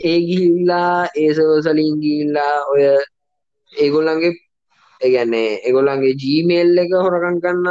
[0.00, 2.82] ඒ ගිහිල්ලා ඒ සර්වර්ස් වලින් ගිහිල්ලා ඔය
[3.72, 4.32] ඒගොල්ලන්ගේ
[5.00, 7.66] ඒ කියන්නේ ඒගොල්ලන්ගේ Gmail එක හොරගම් කරන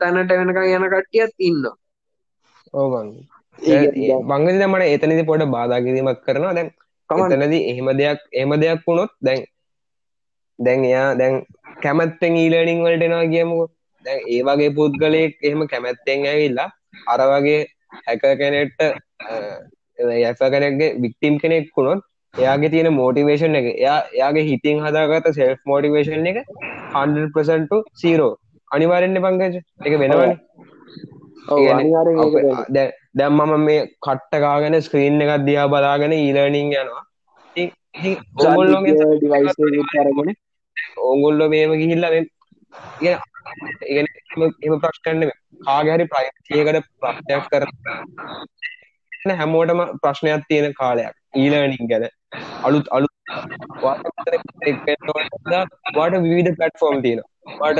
[0.00, 1.76] තැනට වෙනකන් යන කට්ටියත් ඉන්නවා.
[2.74, 2.92] ඔව්
[4.30, 6.54] බංගද මට එතනදි පොඩ බාධා කිරීමක් කරනවා.
[6.54, 6.70] දැන්
[7.10, 7.32] කමන්න.
[7.36, 9.44] එතනදී එහෙම දෙයක් එහෙම දෙයක් වුණොත් දැන්
[10.58, 11.36] දැන් එයා දැන්
[11.84, 13.68] කැමැත්තෙන් ඊලර්නිං වලට එනවා කියමුකෝ.
[14.04, 16.68] දැන් ඒ වගේ පුද්ගලයෙක් එහෙම කැමැත්තෙන් ඇවිල්ලා
[17.06, 17.60] අර වගේ
[18.06, 18.80] හැක කෙනෙක්ට
[20.16, 26.30] යැප කෙනෙක්ගේ වික්ටිම් කෙනෙක් වුණොත් එයාගේ තියෙන මෝටිවේෂන් එක එයා එයාගේ හිතින් හදාගත සෙල්ෆ් මෝටිවේෂන්
[26.32, 26.38] එක
[26.94, 28.32] 100% සීරෝ
[28.70, 30.38] අනිවාර්යෙන්ම පංකජ එක වෙනවනේ.
[31.48, 31.58] ඔව්
[33.14, 37.04] දැන් මම මේ කට්ට ගාගෙන ස්ක්‍රීන් එකක් දිහා බලාගෙන ඊලර්නිං යනවා.
[40.02, 40.34] අරගෙන.
[41.00, 42.26] ඕගොල්ලෝ මේම ගිහිල්ලා මේ
[43.00, 43.18] ඉගෙන
[43.88, 44.06] ඉගෙන
[44.62, 45.32] එහෙම ප්‍රශ්න නෙමෙයි.
[45.60, 47.68] කාගේ හරි ප්‍රයිවසි එකට ප්‍රශ්නයක් කරන
[49.34, 51.14] හැමෝටම ප්‍රශ්නයක් තියෙන කාලයක්.
[51.36, 52.08] ඊලර්නිං ගැන.
[52.62, 53.10] අලුත් අලුත්
[55.96, 57.30] වාට විවිධ ප්ලට්ෆෝම් තියෙනවා.
[57.60, 57.78] වාට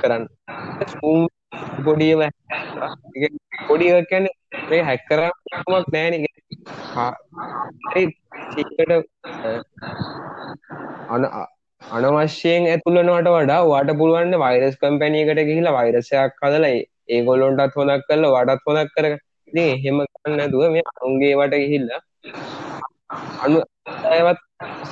[0.00, 0.28] කරන්න
[1.84, 2.22] පොඩියම
[3.68, 4.34] පොඩිය කියන්නේ
[4.70, 6.30] මේ හැක් කරන්නමක් නෑනේ
[8.52, 8.92] චීකට
[11.10, 11.22] අන
[11.82, 18.66] අනවශ්‍යයෙන් ඇතුළනවට වඩා වාට පුළුවන් වෛරස් කම්පැනියකට ගිහිලා වෛරසයක් හදලා ඒ- ඒගොල්ලොන්ටත් හොදක් කරලා වඩත්
[18.68, 22.00] හොදක් කර ඉතින් එහෙම ගන්න නැතුව මේ අනුන්ගේ වට ගිහිල්ලා
[23.44, 23.58] අනු
[24.12, 24.40] අයවත්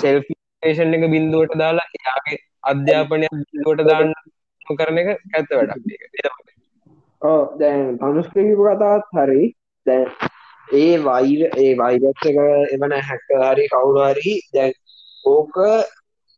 [0.00, 0.26] සෙල්ෆ්
[0.62, 4.12] ේෂන් එක බින්දුවට දාලා එයාගේ අධ්‍යාපනය බින්දුවට දාන්න
[4.78, 6.51] කරන එක ඇත්ත වැඩක්
[7.58, 9.42] දැන් පනුස්කහිපු කතාත් හරි.
[9.86, 10.06] දැන්
[10.74, 12.38] ඒ වෛර ඒ වෛරත් එක
[12.74, 14.72] එවන හැක හරි කවුරු හරි දැන්
[15.24, 15.56] ඕක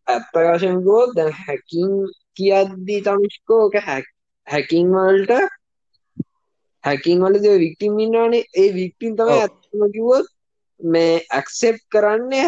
[0.07, 1.91] ඇත්ත වශයෙන්ගෝ දැන් හැකින්
[2.37, 4.07] කියද්දී තමිස්කෝක හැක්
[4.47, 5.33] හැකින් වලට
[6.85, 8.45] හැකින් වලද වික්ටිම් ඉන්නවානේ.
[8.55, 9.41] ඒ වික්ටිම් තමයි ඔව්.
[9.41, 10.27] ඇත්තම කිව්වොත්
[10.81, 12.45] මේ ඇක්සෙප් කරන්නේ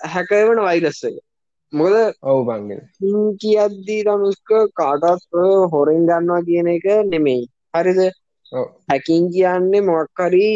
[0.00, 1.16] හැකවන වෛරස් එක.
[1.72, 2.80] මොකද ඔවු බංගෙන
[3.40, 5.38] කියද්දී තමුස්ක කාටත්
[5.72, 8.00] හොරෙන් ගන්නවා කියන එක නෙමෙයි හරිද?
[8.88, 10.48] හැකින් කියන්නේ මොක්කරි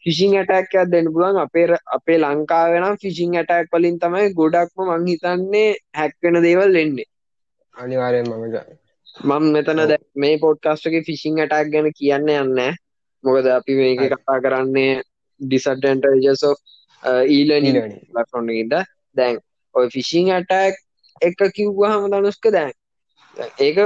[0.00, 1.38] ෆිසිං ඇටක්යක් දෙන්න පුළුවන්.
[1.38, 7.08] අපේ අපේ ලංකාවෙනම් ෆිසිං ඇටක් වලින් තමයි ගොඩක්ම මං හිතන්නේ හැක්වෙන දේවල් වෙන්නේ
[7.74, 8.56] අනිවාරයෙන් මමජ
[9.28, 12.60] මම මෙතන දැ මේ පොඩ්කාස්ටගේ ෆිසිං ඇටක් ගැන කියන්න යන්න
[13.24, 14.00] මොකද අපි මේක.
[14.12, 15.02] කතා කරන්නේ
[15.40, 16.44] ඩිසඩන්ටජස්
[17.28, 18.74] ඊලනි ඊලනි ලක්ොන්නඉද
[19.16, 19.40] දැන්
[19.74, 20.74] ඔය ෆිසිං ඇටක්
[21.22, 22.72] එක කිව්වහම දනුස්ක දැන්.
[23.58, 23.76] ඒක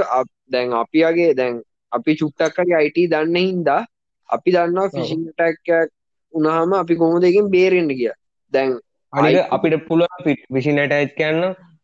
[0.49, 1.61] දැන් අපි වගේ දැන්
[1.93, 3.81] අපි චුට්ටක්කරි අයිට දන්න හින්දා
[4.29, 5.89] අපි දන්නවා ෆිසිං ටැක්කයක්
[6.33, 8.11] උනාම අපි කොහොමදකින් බේරෙන්න්න කිය
[8.53, 8.71] දැන්
[9.13, 11.41] අයි- අපිට පුළුව විසිනට ඇච් කියන්න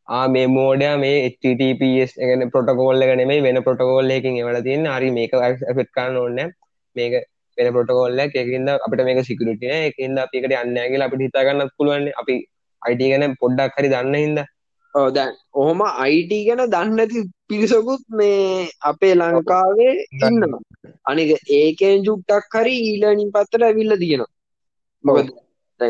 [0.07, 4.85] ආ මේ මෝඩයා මේ HTTPS එකන පොටකෝල්ල ගනෙමයි වෙන පොටකෝල්ල එකින් එවල තියන්න.
[4.87, 6.39] හරි මේක ඇෆෙට් කරන්න ඕන්න
[6.95, 7.13] මේක
[7.57, 12.35] වෙන පොටකෝල්ල එකකින්ද අපිට මේක සිකරුටින එකන්ද අපිකට අන්නෑගේ අපිට හිතාගන්න පුළුවන් අපි
[12.81, 14.47] අයිට ගැන පොඩ්ඩක් හරි දන්න ඔව්
[14.95, 20.61] දැන් ඔහොම අයිට ගැන දන්නති පිරිසකුත් මේ අපේ ලංකාවේ ඉන්නවා.
[21.05, 24.33] අනික ඒකෙන් ජුට්ටක් හරි ඊලනින් පත්තට ඇවිල්ල තියෙනවා.
[25.03, 25.29] මොකද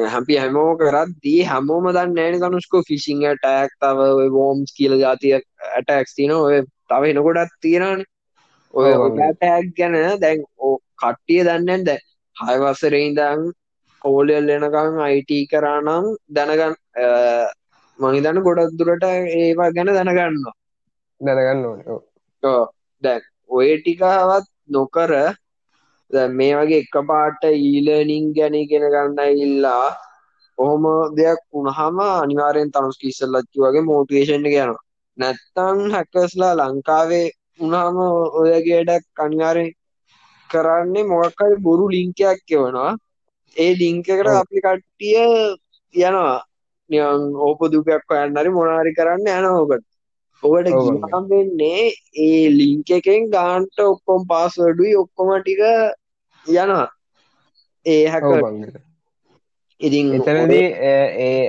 [0.07, 6.15] හැපි හැමෝ කරත් දී හැමෝම දන්න නෑන කනුස්කෝ ෆිසිං ටක් තව වෝම්ස් කියල ජාතිය ඇටක්ස්
[6.15, 8.03] තින ඔය තව එනකොටත් තියෙනන
[8.73, 8.91] ඔය.
[9.33, 11.99] ටැක් ගැන දැන් ඕ කට්ටිය දන්නන් දැ
[12.35, 13.49] හයවසරඉදං
[14.01, 16.75] කෝලෙල් එනකං අයිට කරානම් දැනගන්න
[17.99, 20.53] මහිතන ගොඩක් දුරට ඒවා ගැන දැනගන්නවා.
[21.21, 22.67] දැනගන්න ඕන.
[23.03, 25.11] දැන් ඔය ටිකාවත් නොකර
[26.37, 29.87] මේ වගේ එක පාට ඊලනිං ගැන ඉගෙන ගන්න ඉල්ලා
[30.57, 30.85] ඔහොම
[31.17, 34.79] දෙයක් වුණහම අනිවාරයෙන් තනුස් කිස්සල්ලච්චි වගේ මෝටිවේෂන් යනවා.
[35.17, 37.27] නැත්තං හැකස්ලා ලංකාවේ
[37.59, 37.97] උනාම
[38.39, 39.71] ඔයගේඩක් අනිවාරෙන්
[40.49, 42.91] කරන්නේ මොකක්කයි බොරු ලිංකයක් එවනවා.
[43.55, 44.27] ඒ ලිංකකට.
[44.33, 45.17] අපි කට්ටිය
[45.95, 46.37] යනවා
[46.89, 49.85] නියන් ඕපදුපයක් හොයන්න හරි මොනාරි කරන්න යනෝකට
[50.43, 50.83] ඔකට ඔව්.
[50.83, 51.81] ගියාම් වෙන්නේ
[52.17, 55.61] ඒ ලිංක එකෙන් ගාන්ට ඔක්කොම් පාස්වඩුයි ඔක්කොම ටික
[56.45, 56.87] යනවා.
[57.85, 58.71] ඒ හැක ඔව් බංගෙන
[59.81, 61.43] ඉතින් එතනදී ඒ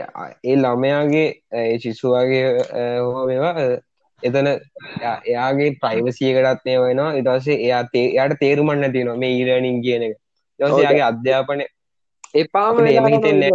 [0.45, 2.45] ඒ ළමයාගේ ඒ ශිස්සුවගේ
[3.01, 3.55] හෝ මේවා
[4.23, 10.03] එතන එයා- එයාගේ ප්‍රයිවසියකටත් ඒ වෙනවා ඉටසේ එයා තේ යට තේරුමන්න තියනවා මේ ඊරනින් කියන
[10.03, 10.17] එක.
[10.61, 11.65] යාගේ අධ්‍යාපනය
[12.35, 12.77] එපාම
[13.07, 13.51] හිතෙන්නේ.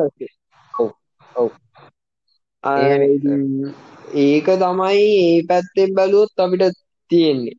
[0.74, 0.90] ඔව්
[1.36, 1.50] ඔව් ආ, ඒකනේ.
[1.50, 2.55] ඉතින්
[4.24, 6.76] ඒක තමයි ඒ පැත්තෙන් බැලුවොත් අපිට
[7.12, 7.56] තියෙන්නේ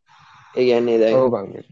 [0.54, 1.66] ඒ කියන්නේ දැන් ඔව් බංගෙන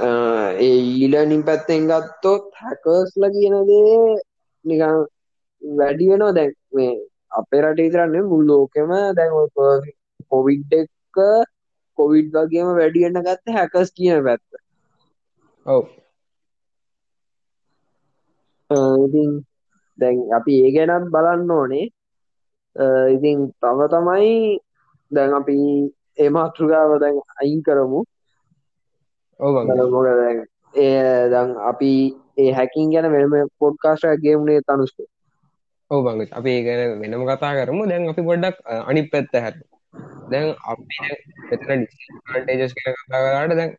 [0.00, 3.92] ආ, ඒ ඊලනින් පැත්තෙන් ගත්තොත් හැකර්ස්ලා කියන දේ
[4.64, 4.82] නිකන්
[5.62, 6.92] වැඩි වෙනවා දැන් මේ
[7.38, 9.30] අපේ රටේ විතරක් නෙවෙයි මුළු ලෝකෙම දැන්
[10.30, 11.16] කොවිඩ් එක
[11.98, 14.44] කොවිඩ් වගේම වැඩි වෙන්න ගත්ත හැකර්ස් කියන පැත්ත.
[15.66, 15.84] ඔව්
[19.04, 19.30] ඉතින්
[19.98, 21.86] දැන් අපි ඒ ගැනත් බලන්න ඕනේ.
[23.14, 24.32] ඉතින් තව තමයි
[25.10, 25.56] දැන් අපි
[26.18, 28.00] ඒ මාතෘකාව දැන් අයින් කරමු.
[29.92, 30.08] මොකද
[30.74, 31.92] ඒ දැන් අපි
[32.36, 34.98] ඒ හැකින් ගැන වෙනම පොඩ්කාස්ට් එකක් ගේමුනේ තනුස්ක.
[35.90, 39.54] ඔව් බංග අපි ඒ ගැන වෙනම කතා කරමු දැන් අපි පොඩ්ඩක් අ, අනිත් පැත්ත හැර
[40.30, 40.96] දැන් අපි
[41.48, 43.72] මෙතන ඩිස්ඇඩ්වාන්ටේජස් ගැන කතා කරාට දැන්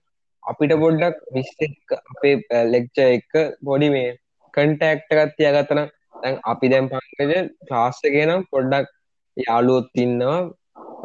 [0.43, 3.31] අපිට පොඩ්ඩක් විස් එක්ක අපේ ලෙක්චර් එක
[3.65, 4.09] පොඩි මේ
[4.53, 5.87] කන්ටැක්ට් එකක් තියාගත්තනම්
[6.23, 7.33] දැන් අපි දැන් පංකජ
[7.67, 8.87] ක්ලාස් එකේ නම් පොඩ්ඩක්
[9.37, 10.39] යාළුවොත් ඉන්නවා.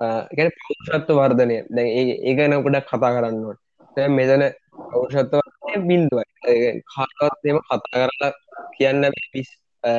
[0.03, 1.57] අ, ඒ කියන්නේ පෞරුෂත්ව වර්ධනය.
[1.77, 3.61] දැන් ඒ ඒ ගැන පොඩ්ඩක් කතා කරන්න ඕනේ.
[3.96, 4.44] දැන් මෙතන
[4.92, 6.27] පෞරුෂත්ව වර්ධනය බිඳුවයි.
[6.48, 8.33] ඒ කියන්නේ කාටවත් එහෙම කතා කරලා
[8.77, 9.31] කියන්න බැහැ.
[9.37, 9.50] මිස්
[9.85, 9.90] අ,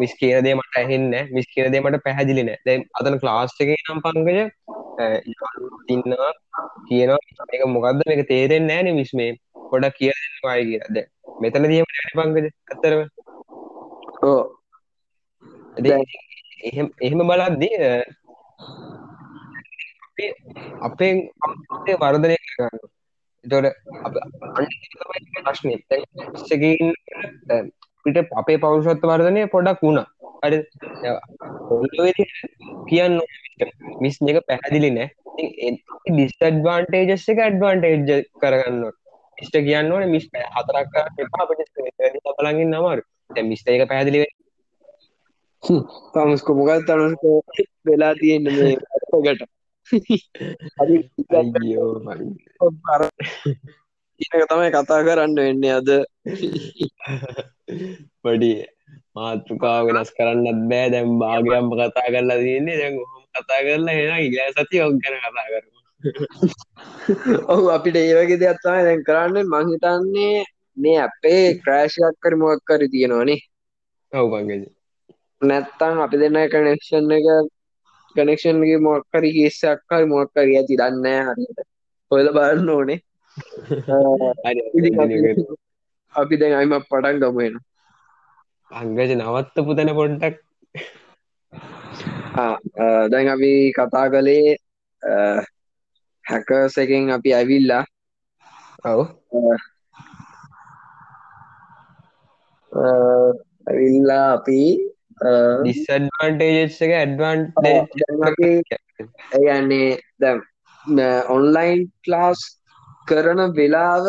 [0.00, 1.34] මිස් කියන දේ මට ඇහෙන්නේ නැහැ.
[1.36, 2.62] මිස් කියන දේ මට පැහැදිලි නැහැ.
[2.68, 4.38] දැන් අතන ක්ලාස් එකේ නම් පංකජ
[5.02, 5.04] අ,
[5.34, 6.32] යාළුවොත් ඉන්නවා
[6.88, 7.20] කියනවා.
[7.52, 8.02] මේක මොකද්ද?
[8.12, 9.32] මේක තේරෙන්නේ නැහැ නේ මිස් මේ.
[9.72, 10.90] පොඩක් කියලා දෙන්න වායි කියලා.
[10.96, 11.08] දැන්
[11.42, 12.48] මෙතනදී එහෙම නැහැ පංකජ?
[12.70, 13.02] ඇත්තටම?
[14.28, 14.40] ඔව්.
[15.80, 16.00] ඉතින්
[16.68, 17.90] එහෙම එහෙම බලද්දී අ,
[20.06, 20.24] අපි
[20.86, 21.12] අපේ
[21.74, 22.80] අපේ වර්ධනය කරගන්න.
[23.44, 23.66] එතකොට
[24.06, 24.14] අප
[24.56, 26.02] අනිත් එක තමයි ප්‍රශ්නේ දැන්
[26.36, 27.66] ඉස්සෙකින් ඉන්නකොට දැන්
[28.00, 30.06] අපිට අපේ පෞරුෂත්ව වර්ධනය පොඩක් වුණා.
[30.42, 30.64] හරිද
[31.70, 32.26] ඔල්ලෝවේ
[32.90, 33.14] කියන්න
[34.02, 35.08] මිස් එක පැහැදිලි නෑ.
[35.40, 35.74] ඉතින්
[36.14, 38.98] ඩිස්ඇඩ්වාන්ටේජස් එක ඇඩ්වාන්ටේජ් කරගන්න ඕනේ.
[39.38, 41.42] මිස්ට කියන්න ඕන මිස් හතරක් කරන්න එපා.
[41.44, 41.70] අපිට
[42.38, 43.00] බලගින් නමර
[43.50, 43.88] මිස්ට එක
[45.62, 47.22] පැදිලි තමුස්කො මොකල් තනස්ක
[47.84, 48.76] වෙලා තියෙන්න මේ
[49.24, 49.42] ගට
[54.48, 55.88] තමයි කතා කරන්න වෙන්න අද
[58.22, 58.52] පඩි
[59.14, 64.36] මාතෘකාව වෙනස් කරන්නත් බෑ දැම් භාගයම්ම කතා කරලා තියන්නේ දැන් හොම කතා කරලා හෙන ඉග
[64.54, 65.76] සති ඔක් ගැන කතා කරම
[67.48, 70.36] ඔහු අපිට ඒවගේ දෙයක්ත්තම දැන් කරන්න මංහිතන්නේ
[70.76, 73.40] මේ අපේ ක්‍රෑශයක් කර මොක් කර තියෙනවානේ
[74.12, 74.79] ඔව් පංගජ
[75.40, 77.26] නැත්තං අපි දෙන්න කනෙක්ෂන් එක
[78.16, 81.58] කනෙක්ෂන්ගේ මොක්කරි කේසයක් හරි මොක්කරී ඇති දන්න හරිට
[82.10, 82.98] හොල බලන්න ඕනේ.
[86.14, 87.54] අපි දැන් අයිම පටන් ගමෙන
[88.70, 90.36] අංගජ නවත්ත පුතන පොඩ්ඩක්.
[93.12, 94.56] දැන් අපි කතා කළේ
[96.24, 97.84] හැකර්ස් එකෙන් අපි ඇවිල්ලා.
[98.84, 99.00] ඔව්.
[103.70, 104.60] ඇවිල්ලා අපි
[105.20, 107.76] ඩිස්ඩ්වාන්ටේජස් එක ඇඩ්වාන්ටේ
[109.38, 110.38] ඒයන්නේ දැම්
[111.28, 112.40] ඔන්ලයින් ක්ලාස්
[113.06, 114.06] කරන වෙලාව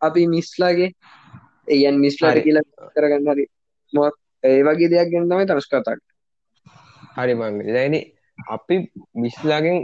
[0.00, 0.90] අපි මිස්ලාගේ
[1.68, 3.44] එයන් මිස්ලාට කියලා කරගන්න හරි.
[3.92, 6.00] මොත් ඒ වගේ දෙයක් ගැනතමයි තර්ස් කතාක්
[7.16, 8.00] හරි මං දැනි
[8.38, 8.76] අපි
[9.16, 9.78] මිස්ලාගෙන්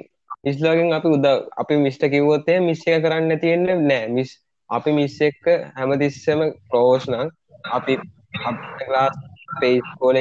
[0.45, 4.09] මිස්ලාගෙන් අපි උද අපි මිස්ට කිව්වොත්තේ මිස්ස එක කරන්න තියෙන්නේ නෑ.
[4.09, 4.31] මිස්
[4.71, 5.45] අපි මිස්ස එක්ක
[5.77, 7.31] හැමතිස්සම ක්‍රෝෂ්නං
[7.73, 7.95] අපි
[8.89, 9.15] ලාස්
[9.61, 10.17] පේස් කෝල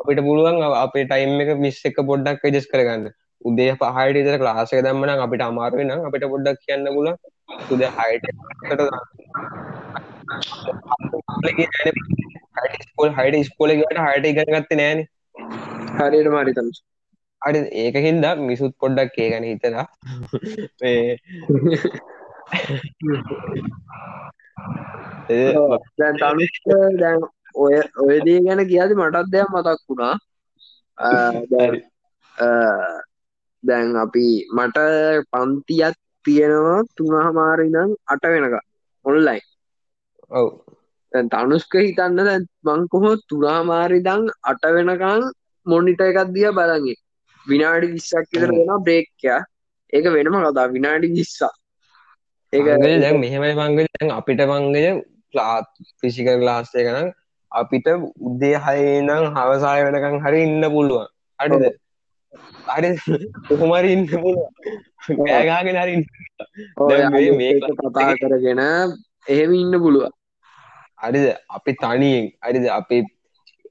[0.00, 3.04] අපිට පුළුවන් අපේ ටයිම් එක මිස් එක පොඩ්ඩක් ජෙස් කරගන්න.
[3.42, 7.08] උදේ පහට ඉතර ලාසක දම්මන අපිට අමාරුව නම් අපිට පොඩ්ඩක් කියන්න පුල
[7.72, 8.26] උද හයිට
[12.84, 15.00] ස්කෝල් හයිට ස්කෝලගට හයට ඉගගත්ත නෑන.
[15.98, 16.68] හරියට මාරිතම
[17.42, 19.86] අඩ ඒක හින්දා මිසුත් පොඩ්ඩක් ඒ ගැන හිතලා.
[25.98, 26.64] දැන් තමිෂ්ක
[27.02, 27.20] දැන්
[27.56, 30.14] ඔය ඔයදී ගැන කියද මටත් දෙයක් මතක් වුණා.
[33.64, 34.78] දැන් අපි මට
[35.30, 38.54] පන්තියක් තියෙනවා තුනහමාරිනම් අට වෙනක
[39.04, 39.40] ඔන්ලයි
[40.30, 40.48] ඔව්.
[41.12, 45.28] තනුස්ක හිතන්න දැන් මංකොහො තුනාමාරිදං අට වෙනකං
[45.66, 46.96] මොනිට එකක් දිය බලගේ
[47.46, 49.40] විනාඩි විස්සක් විතර වෙන බ්‍රේක්කයා
[49.92, 50.66] ඒක වෙනම කතා.
[50.68, 51.54] විනාඩි විස්සා
[52.52, 52.66] ඒක
[53.02, 54.86] දැන් මෙහෙමයි මංගල අපිට මංගය
[55.34, 55.68] ලාත්
[56.00, 57.08] ෆිසික ලාස්ය කනම්
[57.56, 57.88] අපිට
[58.26, 61.08] උද්දේ හයනම් හවසාය වෙනකං හරි ඉන්න පුළුවන්.
[61.38, 61.64] අඩිද
[62.68, 62.90] හරි
[63.48, 64.44] කොහොමරි ඉන්න පුළුව
[65.20, 65.94] පෑගාගෙන හරි
[67.38, 68.62] මේ කතා කරගෙන
[69.26, 70.12] එහෙම ඉන්න පුළුව
[70.98, 72.26] අරිද අපි තනියෙන්.
[72.42, 72.96] අරිද අපි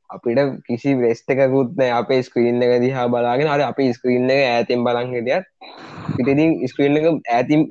[0.09, 1.91] අපිට කිසි වෙස්ට එකකුත් නෑ.
[1.91, 5.45] අපේ ස්ක්‍රීන් එක දිහා බලාගෙන අර අපි ස්ක්‍රීන් එක ඇතින් බලන් හිටියත්
[6.07, 7.61] පිටිතින් ස්ක්‍රීන් එක ඇතිම්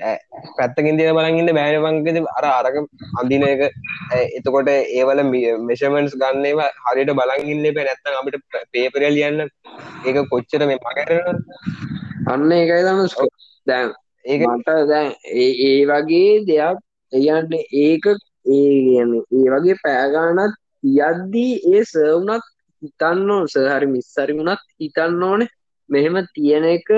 [0.59, 2.77] පැත්තකින් දිය බලගන්න බෑනවංගද අර අරක
[3.21, 3.63] අඳින එක
[4.39, 5.23] එතකොට ඒවල
[5.63, 8.41] මෙෂමන්ස් ගන්නේවා හරියට බලගන්න පැ නැත්තම් අපිට
[8.73, 9.45] පේපරල් ලියන්න
[10.05, 11.45] ඒක කොච්චර මේ මකරන
[12.27, 13.17] අන්න ඒකයි දමස්
[13.67, 13.95] දැන්
[14.25, 16.79] ඒකට දැන් ඒ වගේ දෙයක්
[17.13, 18.05] එයන්න ඒක
[18.49, 22.45] ඒ ඒ වගේ පෑගානත් යද්දී ඒ සවුනත්
[22.83, 25.53] හිතන්න සහරි මිස්සරි වුණත් හිතන්න ඕනේ.
[25.91, 26.89] මෙහෙම තියෙන එක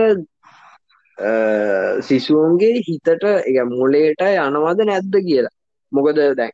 [2.03, 5.55] සිසුවන්ගේ හිතට එක මොලේට යනවද නැද්ද කියලා.
[5.93, 6.53] මොකද දැන්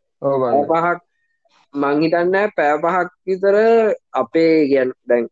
[0.68, 0.98] පහක්
[1.74, 3.56] මංහිතන්න පෑ පහක් විතර
[4.12, 5.24] අපේ ගැන් දැන්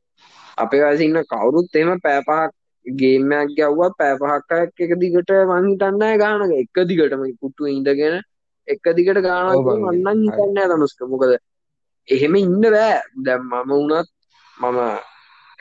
[0.58, 6.52] අපේ වසින්න කවුරුත් එම පෑපහක් ගේමයක් ගැව්වා පෑපහක් එක දිගට මංහිතන්න ගානක.
[6.54, 8.20] එක දිගටම කුට්ටුව ඉඳගෙන
[8.68, 11.38] එක දිගට ගානක් වන්නන් හිතන්න තනුස්ක මොකද
[12.08, 13.00] එහෙම ඉන්න බෑ.
[13.24, 14.08] දැම් මම වුණත්
[14.58, 14.78] මම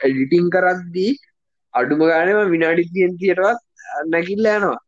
[0.00, 1.12] එඩිටිං කරද්දී
[1.74, 3.58] අඩුම ගානම විනාඩි තියෙන් තියටවත්
[4.06, 4.78] නැකිල්ල යනවා.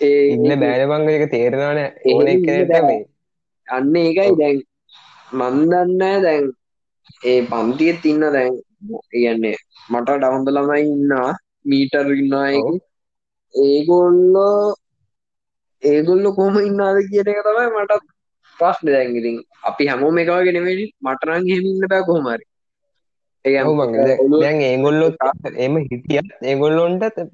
[0.00, 3.00] ඒ ඉන්න බෑනබංග එක තේරෙනවාන ඕන මේ
[3.68, 4.58] අන්න ඒකයි දැන්
[5.32, 6.46] මන්දන්න දැන්
[7.22, 8.56] ඒ පන්තියත් ඉන්න දැන්
[9.10, 9.56] කියන්නේ
[9.90, 11.30] මට ඩවන්ද ළමයි ඉන්නවා
[11.64, 12.48] මීටර් ඉන්නවා
[13.54, 14.74] ඒගොල්ලෝ
[15.82, 18.13] ඒගොල්ල කොහම ඉන්නාද කියන එක තමයි මටත්
[18.58, 22.44] ප්‍රශ්න දැන්ගිරින් අපි හැමෝම එකවාගෙන වෙඩි මටරන් හෙමින්න බෑ කොහමරි
[23.44, 25.16] දැන් ඒගොල්ලොත්
[25.58, 27.24] එම හිටිය ඒගොල්ලොන්ට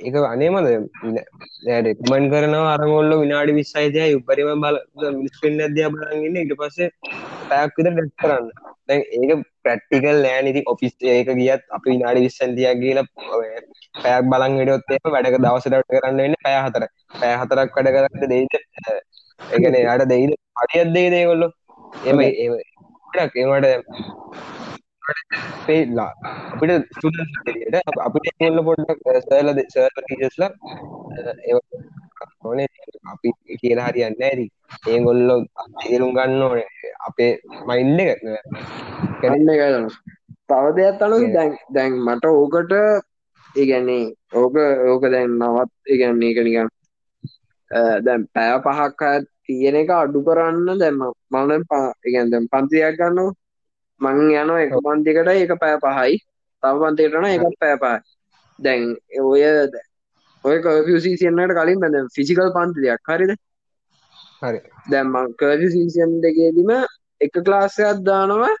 [0.00, 0.68] එක අනේමද
[1.86, 4.76] රෙක්මන් කරනවා අරගොල්ල විනාඩි විස්සයිදය උපරිම බල
[5.18, 6.88] මිස්පෙන් අධ්‍යා බලගන්න ඉට පස්සේ
[7.50, 8.46] පැයක් විතර ඩෙක් කරන්න.
[8.88, 13.06] දැන් ඒක ප්‍රට්ටිකල් නෑනිති ඔෆිස් ඒක ගියත් අපි විනාඩි විස්සන්තියක් කියලා
[13.94, 16.86] පැයක් බලන් හිටොත් එම වැඩක දවසට කරන්න වෙන්න පැය හතර
[17.20, 18.54] පැය හතරක් වැඩ කරන්න දෙයිද
[19.54, 20.32] එකන යට දෙයිද
[20.62, 21.48] අඩියත් දෙයි දේකොල්ලො
[22.04, 23.66] එම ඒටක් ඒවට
[25.66, 26.12] පේලා.
[26.52, 30.44] අපිට ස්ටඩට අපිට එල්ල පොඩ්ඩක් සෑල සෑල ටීචස්ල
[32.44, 32.68] ඕනේ.
[33.12, 33.28] අපි
[33.60, 34.46] කියලා හරියන්න ඇරි
[34.92, 35.36] ඒගොල්ලො
[35.80, 36.60] තේරුම් ගන්න ඕන.
[37.08, 37.32] අපේ
[37.68, 38.20] මයින්ඩ එක.
[39.20, 39.62] කරන්න එක
[40.48, 42.72] තව දෙයක් තනු දැන් දැන් මට ඕකට
[43.56, 44.56] ඒගැන්නේ ඕක
[44.92, 46.38] ඕක දැන් නවත් ඒගැන්නේ එක
[47.70, 49.02] නිකන් දැන් පෑ පහක්
[49.44, 53.30] තියෙන එක අඩු කරන්න දැම්ම මන පාගැන් දැම් පන්තියක් ගන්න
[54.00, 56.16] මං යන එක පන්තිකට එක පෑ පහයි.
[56.62, 57.98] තව පන්තිකටන එකත් පෑ පහයි.
[58.58, 59.42] දැන් ඔය
[60.44, 60.56] ඔය
[60.86, 63.32] කසිසියන්නට කලින් බැඳ ෆිසිකල් පන්ති දෙයක් හරිද?
[64.42, 64.60] හරි.
[64.90, 66.72] දැම්ම කර්ජ සීසියන් දෙකේදීම
[67.20, 68.54] එක ක්ලාස්සයක් දානවා.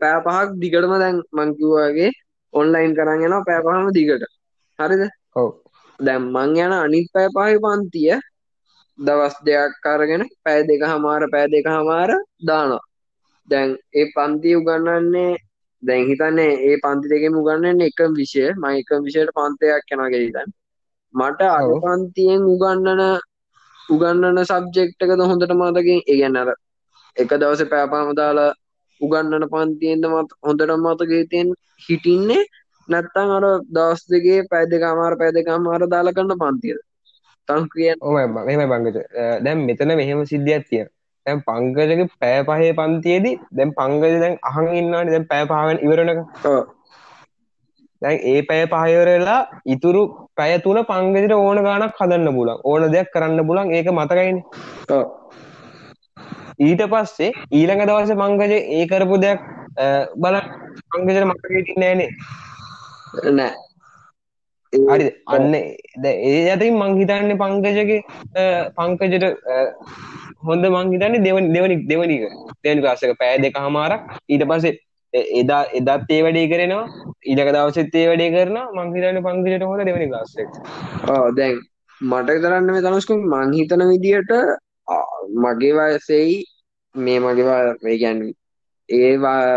[0.00, 2.10] පෑ පහක් දිගටම දැන් මංකිවගේ
[2.54, 4.24] ඔන්ලයින් කරන්න යන පෑපහම දිගට.
[4.78, 5.02] හරිද?
[5.34, 5.63] ඔව
[5.98, 8.14] දැම් මං යන අනිත් පෑ පහහි පන්තිය
[8.98, 12.10] දවස් දෙයක් කරගෙන පෑ දෙක හමාර පෑ දෙක හමාර
[12.42, 12.84] දානවා.
[13.48, 15.32] දැන් ඒ පන්ති උගන්නන්නේ
[15.82, 18.44] දැන් හිතන්නේ ඒ පන්ති දෙකෙම උගන්නන්න එක විෂය.
[18.56, 20.50] මයික විෂයට පන්තයක් කෙනගේ හිතන්
[21.14, 23.02] මට අඩ පන්තියෙන් උගන්නන
[23.88, 26.50] උගන්නන සබ්ජෙක්්ටකද හොඳට මතකින් ඒගැන්නර
[27.16, 28.50] එක දවස පෑපාම දාලා
[29.00, 31.48] උගන්නන පන්තියෙන්ද මත් හොඳට මතකේතියෙන්
[31.84, 32.42] හිටින්නේ
[32.88, 36.78] නැත්තං අර දවස් දෙගේ පැය දෙකමාර පැය දෙකමාර දාලා කන්න පන්තියද?
[37.48, 38.98] තන් කිය ඕම මෙම බංගත
[39.44, 40.84] දැම් මෙතන මෙහෙම සිද්ධියක් තිය
[41.26, 46.20] දැම් පංගජක පෑ පහේ පන්තියේදී දැම් පංගජ දැන් අහන් ඉන්නාට දැන් පෑ පහවෙන් ඉවරණක
[48.02, 50.02] දැන් ඒ පැය පහයවරලා ඉතුරු
[50.36, 54.40] පැය තුන පංගජට ඕන ගානක් හදන්න පුලන් ඕන දෙයක් කරන්න පුලන් ඒක මතකයින.
[56.60, 59.40] ඊට පස්සේ ඊළඟ දවස මංගජ ඒ කරපු දෙයක්
[60.16, 60.36] බල
[60.90, 62.10] පංගජට මතකටි නෑනේ
[63.32, 63.52] නෑ.
[64.72, 68.00] හරි අන්න ඒ ඇතින් මංහිතන්න පංකජගේ
[68.78, 69.24] පංකජට
[70.42, 72.24] හොඳ මංහිතන්නේ දෙවනි දෙවනි දෙවනික
[72.64, 74.02] දෙවනි කාසක පෑ දෙක හමාරක්.
[74.28, 74.74] ඊට පසේ
[75.34, 76.84] එදා එදත් ඒ වැඩේ කරනවා.
[77.24, 80.50] ඉඩක දවසත් ඒ වැඩේ කරන මංහිතන්න පංගජට හොඳ දෙවනි කාසෙක්
[81.36, 81.62] දැන්
[82.00, 84.32] මට කරන්න මේ තනස්කුම් මංහිතන විදියට
[85.36, 86.38] මගේ වයසෙයි
[86.94, 87.62] මේ මගේවා
[87.94, 88.22] ගැන්
[88.88, 89.12] ඒ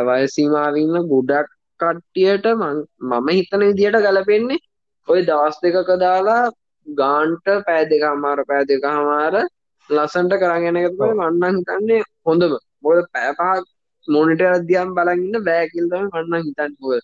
[0.07, 4.63] වයසීමාවන්න ගොඩක් කට්ටියට මම හිතන විදියට ගලපෙන්නේ
[5.07, 6.43] ඔය දවස් දෙකක දාලා
[6.87, 9.35] ගාන්ට පෑ දෙක හමාර පෑ දෙක හමාර
[9.89, 12.53] ලසන්ට කරගෙන එකතුම මන්නන් හිතන්නේ හොඳම.
[12.83, 13.65] බොද පෑපහක්
[14.07, 16.99] මොනිට අධ්‍යයම් බලගන්න බෑකිල්තම මන්න හිතන් පුව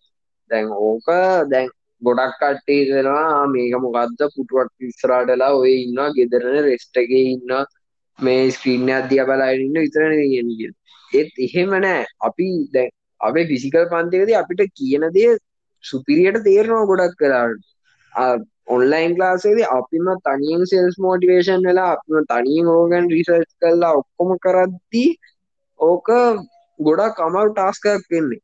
[0.51, 1.07] දැන් ඕක
[1.51, 1.69] දැන්
[2.01, 7.53] ගොඩක් කට්ටේ දෙෙනවා මේක මොකක්ද පුටුවක් ඉස්රාටලා ඔය ඉන්න ගෙදරන රෙස්ටගේ ඉන්න
[8.19, 10.51] මේ ස්ක්‍රීන්න අධ්‍යා බලාඉන්න විතරන ගෙනග
[11.11, 12.03] ඒත් එහෙම නෑ.
[12.27, 12.91] අපි දැන්
[13.23, 15.37] අපේ ෆිසිකල් පන්තිකද අපිට කියන දේ
[15.83, 23.49] සුපිරියට තේරනවා ගොඩක් කලාට ඔන්ලයින් ලාසේද අපිම තනියෙන් සෙල්ස් මෝටිවේෂන් වෙලා අපිම තනියෙන් ඕගන් රිසර්ච්
[23.57, 25.11] කරලා ඔක්කොම කරද්දී
[25.79, 26.09] ඕක
[26.79, 28.41] ගොඩක් අමල් ටාස්කයක් වෙන්නේ.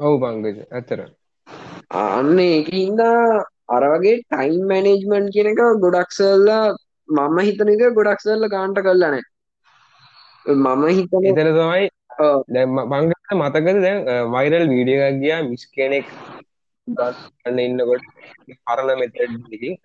[0.00, 1.00] ඔවු බංගජ ඇතර
[1.98, 3.00] අන්න ඒකහින්ද
[3.68, 6.64] අර වගේ ටයිම් මැනේජ්මන්් කියන එක ගොඩක්සල්ලා
[7.08, 9.22] මම හිතන එක ගොඩක්සල්ල ගාන්ට කරලනෑ
[10.46, 11.86] මම හිතන එතන තමයි
[12.18, 13.98] බංගත මතකද දැන්
[14.32, 16.06] වයිරල් වීඩිය ගියා මිස් කෙනෙක්
[16.88, 18.04] ගන්න ඉන්නකොට
[18.66, 19.76] පරල මෙතඩින්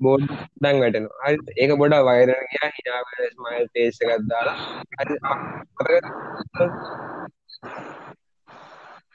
[0.00, 0.26] බෝඩ්
[0.62, 1.06] දං වැටන
[1.56, 4.56] ඒක බොඩ වෛර ගියා හිනාව ස්මයිල් පේසකත් දාලා.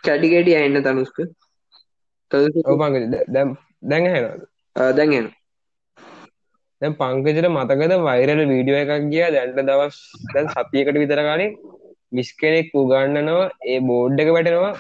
[0.03, 1.17] කැඩිගඩි අන්න තනුස්ක
[2.65, 2.95] ඔබංග
[3.27, 3.49] දැම්
[3.83, 4.47] දැන් හැනද
[4.93, 5.27] දැන්ගෙන
[6.81, 9.97] දැන් පංකජට මතකද වෛරල වීඩියෝ එකක් ගිය දැන්ට දවස්
[10.33, 11.51] දැන් සතියකට විතරගානේ
[12.11, 14.73] මිස් කෙනෙක් උගන්නනවා ඒ බෝඩ් එක වැටෙනවා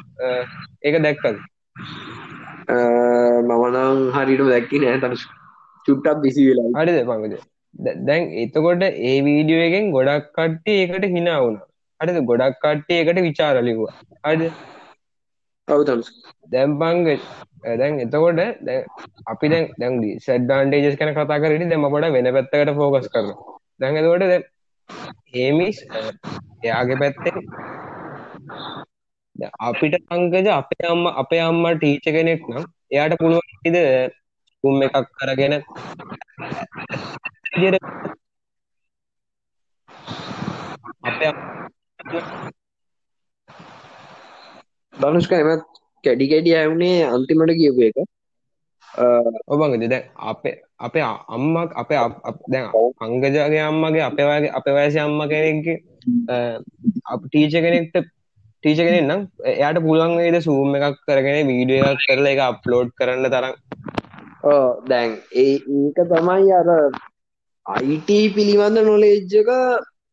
[0.83, 1.37] ඒක දැක්කද?
[3.49, 4.97] මමනම් හරිට දැක්කි නෑ.
[4.99, 5.17] තනු
[5.85, 7.35] චුට්ටක් බිසි වෙලා හරිද පංකජ
[8.05, 11.59] දැන් එතකොට ඒ වීඩියෝ එකෙන් ගොඩක් කට්ටි ඒකට හිනා වුණ.
[11.99, 14.41] අඩද ගොඩක් කට්ටි එකට විචාරලිවා අඩ
[15.67, 16.01] ඔවුතම්
[16.49, 17.07] දැම්පංග
[17.73, 18.41] දැන් එතකොට
[19.27, 23.31] අපි දැන් දැන් සඩ්ඩාන්ටේජස් කන කතා කරට දෙම පොඩ වෙන පැත්තකට ෆෝකස් කරන
[23.79, 24.39] දැන් එතකොට දැ
[25.35, 25.77] ඒමිස්
[26.63, 27.35] එයාගේ පැත්තෙන්
[29.61, 33.77] අපිට පංකජ අපේ අම්ම අපේ අම්ම ටීච කෙනෙක් නම් එයාට පුළුවන් ඉද
[34.63, 35.53] උම් එකක් කරගෙන
[44.93, 45.49] ධනුෂ්ක එම
[46.03, 47.97] කැඩි කැඩි ඇවුනේ අන්තිමට කියපු එක.
[49.47, 52.01] ඔබගද දැන් අපේ අපේ අම්මක් අපේ
[52.47, 52.65] දැන්
[52.99, 55.67] අංගජගේ අම්මගේ අපේ වගේ අප වයසි අම්ම කෙනෙක්
[57.23, 57.97] ටීච කෙනෙක්ට
[58.63, 59.21] ටීච කෙනෙක් නම්
[59.53, 63.55] එයාට පුළුවන් වේද සූම් එකක් කරගෙන වීඩිය එකක් කරලා එක අප්ලෝඩ් කරන්න තරම්?
[64.87, 66.69] දැන් ඒ ඒක තමයි අර
[67.65, 69.49] අයිට පිළිබඳ නොලේජ්ජක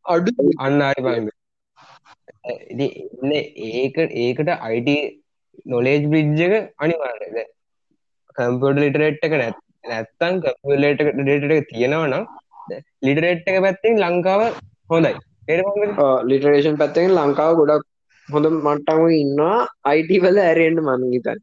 [0.05, 0.31] අඩු.
[0.59, 1.29] අන්න අරි බන්න
[3.31, 4.89] ඒක ඒකට අයිට
[5.65, 7.37] නොලේජ් බ්‍රිජ්ජක අනිවාරද
[8.35, 12.23] කම්පට ලිටරෙට් එක නැත් නැත්තං කලට ඩේට තියෙනවා නම්
[13.01, 14.41] ලිටරේට් එක පැත්තිෙන් ලංකාව
[14.89, 15.13] හොඳයි.
[16.29, 17.85] ලිටරේෂන් පැත්තෙන් ලංකාව ගොඩක්
[18.29, 19.57] හොඳ මට්ටම ඉන්නවා.
[19.83, 21.39] අයිටි වල ඇරෙන්ඩ මන හිතන්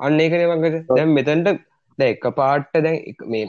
[0.00, 1.50] අන්න ඒකන වගද දැම් මෙතැන්ට
[1.98, 3.46] ද එක පාට්ට දැන් මේ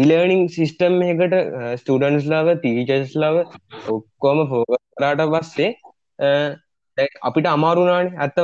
[0.00, 1.36] ඊලර්නිං සිිස්ටම් එකට
[1.80, 3.44] ස්ටඩන්ස් ලාව තීචස් ලව
[3.94, 5.70] ඔක්කොම පෝකරාට පස්සේ
[7.28, 8.42] අපිට අමාරුනාන ඇත්ත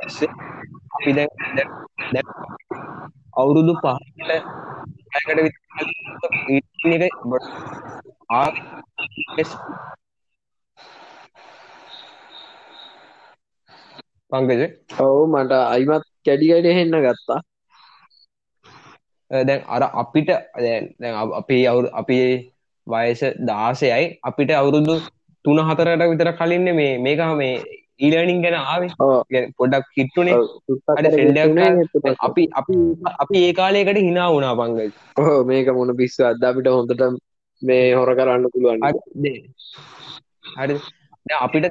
[0.00, 0.30] වචම
[0.90, 1.10] අපි
[3.36, 4.32] අවුරුදු පහට
[14.30, 14.62] පංකජ?
[15.00, 17.40] ඔවු මට අයිමත් කැඩියට හෙන්න ගත්තා.
[19.44, 20.28] දැන් අර අපිට
[21.34, 22.52] අපේ අවු අපේ
[22.88, 24.18] වයස දාසයයි.
[24.22, 25.00] අපිට අවුරුදු
[25.44, 29.42] තුන හතරට විතර කලින්න මේ මේක මේ ඊලනිින් ගැන ආවේ.
[29.58, 30.36] පොඩක් හිට්ටුනේ
[32.26, 32.76] අපි අපි
[33.16, 34.92] අපි ඒ කාලයකට හිනා වුණා පංගල්.
[35.16, 37.02] ඕ මේක මොන පිස්ස අද අපිට හොඳට
[37.62, 38.80] මේ හොර කරන්න පුළුවන්.
[40.56, 40.76] හරි.
[41.40, 41.66] අපිට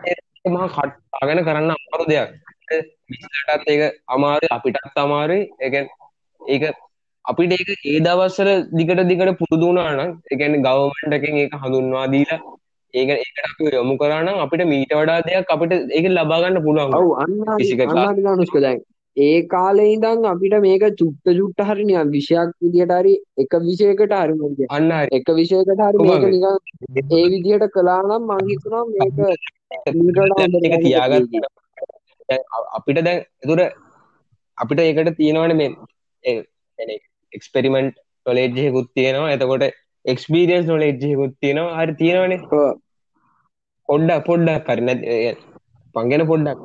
[0.48, 2.30] මහා කට්ටාගෙන කරන්න අමාරු දෙයක්.
[3.10, 5.44] විස්ලටත් ඒක අමාරු අපිටත් අමාරුයි.
[5.60, 5.74] එක
[6.42, 6.64] ඒක
[7.26, 12.42] අපිට ඒක ඒ දවස්සර දිකට දිකට පුරුදුනානම් එකන ගවමන්ට එකෙන් ඒක හඳුන්වා දීලා
[12.94, 16.96] ඒක ඒකට අපි යොමු කරනම් අපිට මීට වඩා දෙයක් අපිට ඒක ලබාගන්න පුළුවන්.
[16.96, 18.82] ඔව් අන්න
[19.18, 24.36] ඒ කාලේ ඉඳන් අපිට මේක චුට්ට චුට්ට හරි නිකන් විෂයක් විදියට හරි එක විෂයකට හරි
[24.36, 29.18] මොකද අන්න එක විෂයකට හරි මේක නිකන් ඒ විදියට කළා නම් මං හිතනවා මේක
[30.62, 31.26] ඒක තියාගන්න
[32.78, 33.62] අපිට දැන් එතුර
[34.58, 36.38] අපිට ඒකට තියෙනවන මේ
[37.34, 39.32] එක්ස්පෙරිමෙන්ට් නොලේජ්ජයකුත් තියෙනවා.
[39.32, 39.64] එතකොට
[40.12, 41.78] එක්ස්පීරියන්ස් නොලේජ්ජයකුත් තියෙනවා.
[41.80, 42.40] හරි තියෙනවනේ.
[43.90, 44.90] පොඩ්ඩක් පොඩ්ඩක් කරන
[45.96, 46.60] පංගෙන පොඩ්ඩක්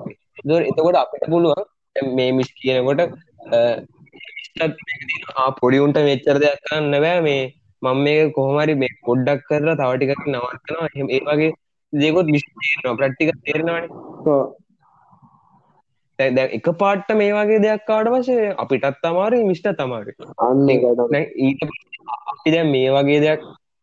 [0.49, 3.01] ද එතකොට අපිට පුළුවන් මේ මිස් කියනකොට
[5.61, 7.21] පොඩිඋන්ට මෙච්චර දෙයක් කරන්න බෑ.
[7.29, 7.43] මේ
[7.83, 10.89] මං මේ කොහොමරි මේ පොඩ්ඩක් කරලා තවටිකක් නවත්තනවා.
[11.15, 11.53] ඒ වගේ
[11.93, 12.45] දෙකොත් මිස්
[13.01, 13.91] ප්‍රට්ටික තේරෙනවානේ
[16.19, 21.63] දැ එක පාට්ට මේ වගේ දෙයක් කාඩ වශය අපිටත් තමාරු මිස්ට තමාරු අන්න ඊට
[22.33, 23.43] අපි දැ මේ වගේ දෙයක්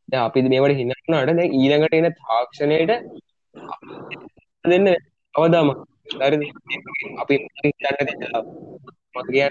[0.09, 2.91] අපි මේවට හිනනට දැ ඊළඟට එන තාක්ෂණයට
[4.65, 4.95] දෙන්න
[5.35, 5.69] අවදාම.
[7.17, 7.35] අපි
[9.15, 9.49] මගේ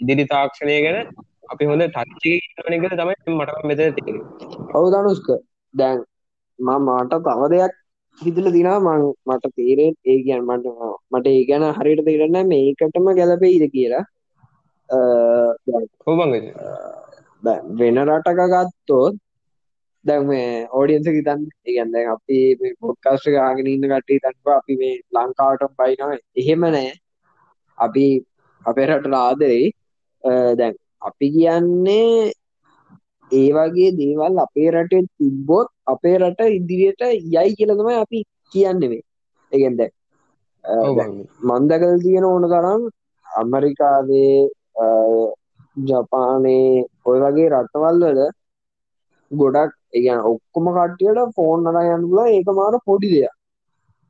[0.00, 1.08] ඉදිරි තාක්ෂණය ගැන
[1.48, 2.32] අපි හොඳ තච්චි
[2.70, 4.16] නක තමයි මට මෙත තේර
[4.74, 5.28] ඔවුදනුස්ක
[5.74, 6.04] දැන්
[6.58, 7.72] මා මාට තව දෙයක්
[8.20, 10.66] හිතල දිනා මං මට තේරෙන් ඒ ගැන් මට
[11.12, 14.04] මට ඒ ගැන හරියට තේරන්න මේකටම ගැලපෙයිද කියලා.
[17.80, 19.18] වෙන රටක ගත්තෝත්
[20.04, 24.94] දැන් මේ ඕඩියන්ස හිතන් ඒගැන් දැන් අපි මේ පොඩ්කාස්ට් ගාගෙන ඉන්න කට්ටිය තන්ප අපි මේ
[25.16, 26.18] ලංකාවටම බයිනවා.
[26.36, 26.92] එහෙම නෑ.
[27.78, 28.06] අපි
[28.66, 29.66] අපේ රටට ආදරෙයි
[30.58, 32.32] දැන් අපි කියන්නේ
[33.30, 38.18] ඒ වගේ දේවල් අපේ රටේ තිබ්බොත් අපේ රට ඉදිරියට යයි කියලා තමයි අපි
[38.52, 39.02] කියන්නේ මේ.
[39.52, 39.92] ඒගෙන් දැන්
[41.48, 42.82] මන්දකල් තියෙන ඕන තරම්
[43.26, 44.36] ඇමරිකාවේ
[45.86, 46.68] ජපානේ
[47.04, 48.20] ඔය වගේ රටවල් වල
[49.30, 53.34] ගොඩක් ඒගැන ඔක්කොම කට්ටියට ෆෝන් අර යන්නලා ඒක මාර පොඩි දෙයක්.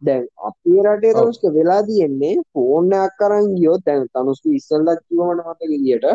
[0.03, 6.07] දැන් අපේ රටේ තනුස්ක වෙලා තියෙන්නේ ෆෝර්නයක් කරන් ගියොත් දැන් තනුස්ක ඉස්සල්ලක් කිව්වමට මතක විදියට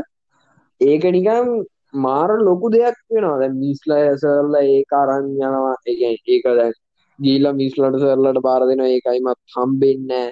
[0.81, 1.47] ඒක නිකන්
[1.93, 3.39] මාර ලොකු දෙයක් වෙනවා.
[3.39, 5.75] දැන් මිස්ලා සර්ලා ඒක අරන් යනවා.
[5.87, 6.73] ඒ ඒක දැන්
[7.19, 8.87] ගීලා මිස්ලට සර්ලට බාර දෙනවා.
[8.87, 10.27] ඒකයිමත් හම්බෙන්නේ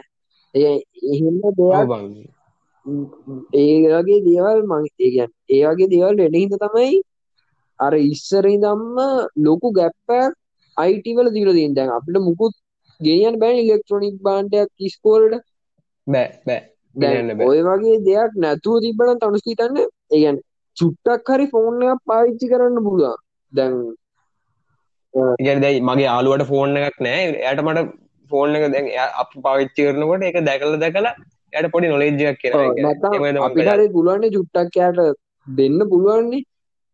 [0.55, 0.76] ඒ
[1.12, 2.32] එහෙම දෙයක්
[3.55, 7.01] ඒ වගේ දේවල් මං ඒ කියන්නේ ඒ වගේ දේවල් හින්දා තමයි
[7.80, 8.97] අර ඉස්සර ඉඳන්ම
[9.38, 10.34] ලොකු ගැප්පක්
[10.78, 12.53] IT වල දීලා තියෙන දැන් අපිට මුකුත්
[12.99, 15.45] ගෙනියන්න බෑනේ ඉලෙක්ට්‍රොනික භාණ්ඩයක් ඉස්කෝලේට
[16.07, 16.62] බෑ බෑ.
[16.95, 19.88] දැන් ඔය වගේ දෙයක් නැතුව තිබ්බනම් තනුස් හිතන්නේ.
[20.12, 20.43] ඒ කියන්නේ
[20.78, 23.17] චුට්ටක් හරි ෆෝන් එකක් පාවිච්චි කරන්න පුළුවන්.
[23.53, 23.74] දැන්
[25.41, 27.26] ඉගැන දැයි මගේ යාලුවට ෆෝන් එකක් නෑ.
[27.51, 27.88] යට මට
[28.32, 28.88] ෆෝන් එක දැන්
[29.22, 31.15] අප පාවිච්චි කරනකොට එක දැකල දැකලා
[31.53, 32.53] යට පොඩි නොලෙජ්ජක් කිය
[33.41, 34.99] අපිට පුළුවන්න චුට්ටක් යට
[35.47, 36.43] දෙන්න පුළුවන්නේ.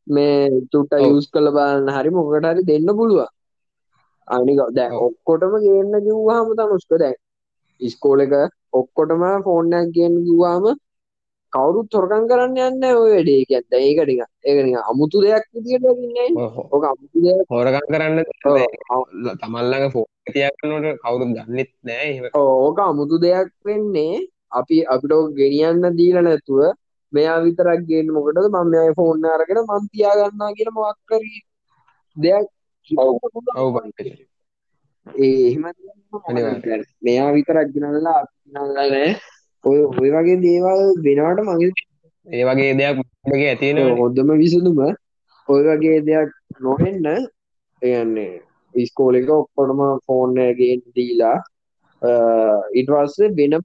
[0.07, 3.29] මේ චුට්ට යස් කළ බලන්න හරි මොකට හරි දෙන්න පුළුවන්.
[4.27, 7.17] අනික දැ ඔක්කොටම ගන්න කිව්වාහම තනුස්ක දැන්
[7.81, 8.33] ඉස්කෝල එක
[8.73, 10.65] ඔක්කොටම ෆෝර්නයක් ගෙන් කිවාම
[11.53, 13.43] කවුරුත් තොරකන් කරන්න යන්න ඔය වැඩේ.
[13.49, 15.85] ඇත්ත ඒකටික ඒකනික අමුතු දෙයක් විදිට
[16.73, 17.45] ඕක අමුතු දෙයක්.
[17.49, 18.17] හොරකන් කරන්න
[19.41, 24.25] තමල්ලඟ ෆෝ තියන්නට කවුරුත් ගන්නෙත් නෑ ඕක අමුතු දෙයක් වෙන්නේ.
[24.51, 26.61] අපි අපිට ගෙනියන්න දීල නැතුව
[27.13, 28.45] මෙයා විතරක් ගේන්න මොකටද?
[28.45, 31.33] මම මේ ෆෝන් අරගෙන මම තියාගන්නවා කියලා මොකක් කරි
[32.15, 32.47] දෙයක්
[35.07, 35.65] ඒ එහෙම
[37.01, 39.11] මෙයා විතරක් ගෙනල්ලා අපි ගෙනල්ලා නෑ
[39.67, 41.71] ඔය ඔය වගේ දේවල් වෙනවට මගේ
[42.27, 44.79] ඒ වගේ දෙයක් මගේ ඇතිෙනවා හොඳම විසඳුම
[45.47, 47.07] ඔය වගේ දෙයක් නොහෙන්න
[47.81, 48.33] එයන්නේ
[48.75, 51.37] ඉස්කෝල එක ඔක්කොටම ෆෝන්ගේ දීලා
[52.75, 53.61] ඉටවස්සේ වෙනම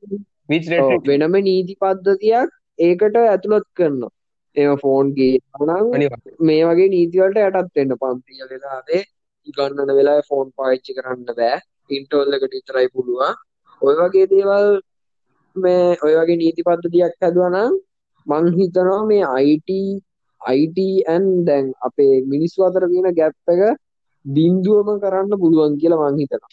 [1.09, 4.11] වෙනම නීති පද්ධතියක් ඒකට ඇතුළත් කරන්න
[4.57, 5.91] එම ෆෝන්ගේ නම්
[6.41, 7.95] මේ වගේ නීතිවලට යටත් වෙන්න.
[7.97, 9.03] පන්තිය වෙලාදේ
[9.49, 11.61] ගන්නන වෙලා ෆෝන් පාච්චි කරන්න බෑ.
[11.91, 13.39] ඉන්ටෝල්ලකට ඉතරයි පුළුවන්.
[13.83, 14.69] ඔය වගේ දේවල්
[15.57, 17.75] මේ ඔය වගේ නීති පද්ධතියක් හැදුවනම්
[18.27, 19.71] මං හිතනවා මේ අයිට
[20.41, 23.63] අයිටන් දැන් අපේ මිනිස්සු අතර තියෙන ගැප් එක
[24.25, 26.53] බින්දුවම කරන්න පුළුවන් කියලා මං හිතනවා.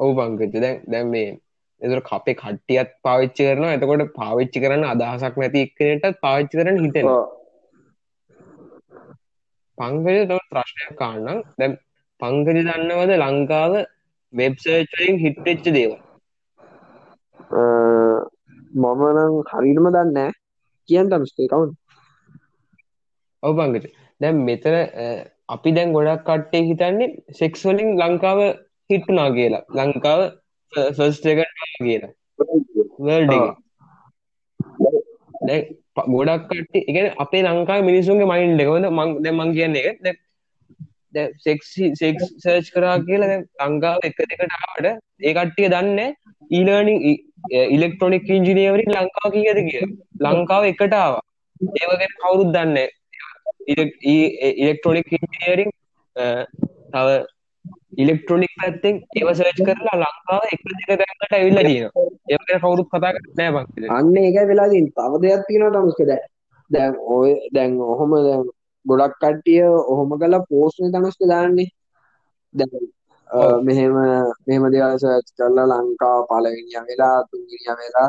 [0.00, 1.28] ඔවු පංකච්ච දැන් දැන් මේ
[1.80, 3.72] එතුර අපේ කට්ටියත් පාවිච්චි කරනවා.
[3.72, 7.26] එතකොට පාවිච්චි කරන්න අදහසක් නැති එක්කනටත් පාවිච්චි කරන හිතෙනවා.
[9.78, 11.72] පංගජ තව ප්‍රශ්නයක් කාන්නම් දැම්
[12.20, 13.72] පංගජ දන්නවද ලංකාව
[14.32, 15.92] වෙබ්සර්චලින් හිට්ටෙච්ච දේව
[17.50, 20.18] මමනම් හරිනම දන්න
[20.88, 21.70] කියන් තමස්කේ කවුන්
[23.42, 23.90] ඔව පංගජ
[24.20, 24.76] දැම් මෙතන
[25.48, 28.40] අපි දැන් ගොඩක් කට්ටේ හිතන්නේ සෙක්ස්වලින් ලංකාව
[28.90, 29.64] හිට්ටුනා කියලා.
[29.70, 30.20] ලංකාව
[30.92, 31.40] ෆස්ට එක.
[31.78, 32.12] කියලා
[32.98, 33.32] වර්ඩ
[36.08, 40.18] ගොඩක් කට්ටි එක අපේ ලංකා මිනිසුන්ගේ මයින්ඩ එකවද මං මං කියන්නේ එක
[41.38, 44.86] සෙක්සි සෙක් සර්ච් කරා කියලා ලංකාව එක දෙකටාවට
[45.20, 46.00] ඒ කට්ටිය දන්න
[46.50, 46.98] ඊලර්නිං
[47.76, 49.84] ඉලෙක්ට්‍රොනික් ඉංජිනියවරි ලංකාව කියද කිය
[50.26, 51.12] ලංකාව එකටාව
[51.80, 52.76] ඒවගෙන කවුරුත් දන්න
[54.62, 55.70] ඉලෙක්ට්‍රොනික් ඉංජිනියරිං
[56.92, 57.08] තව
[58.02, 62.04] ඉලෙක්ට්‍රොනික් පැත්තෙන් ඒව සර්ච් කරලා ලංකාව එක දෙක දැන්කට ඇවිල්ලා තියෙනවා.
[62.32, 64.96] ඒක කවුරුත් කතා කරන්නේ නැහැ බං අන්න ඒකයි වෙලා තියෙන්නේ.
[64.98, 66.22] තව දෙයක් තියෙනවා තමුස්ක දැන්
[66.70, 68.44] දැන් ඔය දැන් ඔහොම දැන්
[68.86, 71.68] ගොඩක් කට්ටිය ඔහොම කරලා පෝස්ට් නේ තමුස්ක දාන්නේ.
[72.54, 72.86] දැන්
[73.66, 73.92] මෙහෙම
[74.46, 78.08] මෙහෙම දේවල් සර්ච් කරලා ලංකාව පළවෙනියා වෙලා තුන්වෙනියා වෙලා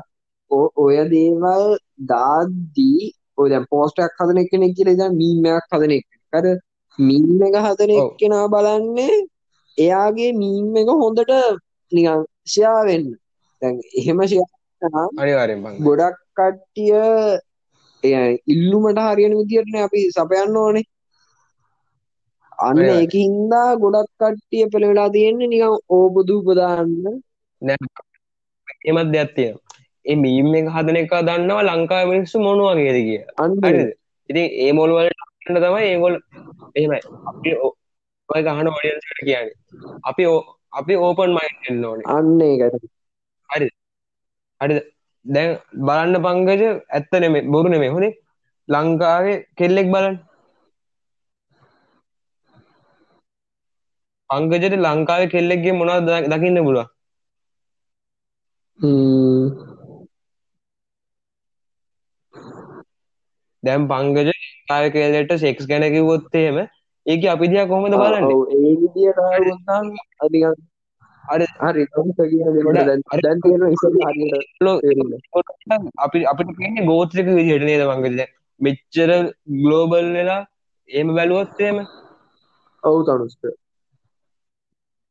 [0.84, 1.66] ඔය දේවල්
[2.12, 3.02] දාද්දී
[3.38, 6.06] ඔය දැන් පෝස්ට් එකක් හදන කෙනෙක් කියලා ඉතින් මීම් එකක් හදන එක.
[6.34, 6.46] අර
[7.00, 9.16] මීම් එක හදන එක්කෙනා බලන්නේ
[9.78, 11.32] එයාගේ මීම් එක හොඳට
[11.92, 13.08] නිකන් ෂෙයා වෙන්න.
[13.62, 14.50] දැන් එහෙම ෂෙයා.
[15.80, 16.94] ගොඩක් කට්ටිය
[18.48, 20.86] ඉල්ලුමට හරියන විදිහටනේ අපි සපයන්න ඕනේ.
[22.68, 26.94] අන්න ඒකින්ද ගොඩක් කට්ටිය පෙළ වෙලා තියෙන්නේ නිකන් ඕබදූප දාන්න.
[27.62, 27.90] නෑ.
[28.90, 29.64] එමත් දෙයක් තියෙනවා.
[30.06, 33.50] ඒ මීම් එක හදන එක දන්නවා ලංකාවේ මිනිස්සු මොන වගේද කියලා.
[33.66, 33.92] හරිද?
[34.30, 36.22] ඉතින් ඒ මොල් වලට තමයි ඒගොල්ලෝ
[36.76, 37.00] එහෙමයි.
[37.32, 37.50] අපි
[38.30, 39.56] ඔය ගහන ඔඩියන්ස් එකට කියන්නේ.
[40.10, 40.24] අපි
[40.80, 42.08] අපි ඕපන් මයින්ඩ් වෙන්න ඕනේ.
[42.16, 42.88] අන්න ඒකට.
[43.50, 43.70] හරි.
[44.62, 44.80] හරිද?
[45.26, 45.52] දැන්
[45.88, 46.64] බලන්න පංකජ
[46.98, 48.14] ඇත්ත නෙමෙයි බොරු නෙමෙයි හොනේ.
[48.70, 50.18] ලංකාවේ කෙල්ලෙක් බලන්න.
[54.30, 56.90] පංකජට ලංකාවේ කෙල්ලෙක්ගේ මොනවද දකින්න පුළුවන්?
[63.64, 64.30] දැන් පංගජ
[64.70, 66.58] කාය කෙල්ලෙට සෙක්ස් ගැන කිව්වොත් එහෙම
[67.06, 68.38] ඒක අපි දිහා කොහොමද බලන්නේ?
[68.56, 69.86] ඒ විදියට වුණාම
[70.20, 70.56] අදිගන්
[71.24, 71.48] හරි.
[71.64, 71.84] හරි
[76.00, 79.10] අපි අපිට කියන්නේ ගෝත්‍රික විදිහට නේද මංගල දැන් මෙච්චර
[79.58, 80.42] ග්ලෝබල් වෙලා
[80.90, 81.78] එහෙම බැලුවොත් එහෙම?
[82.84, 83.42] ඔව් තනුස්ක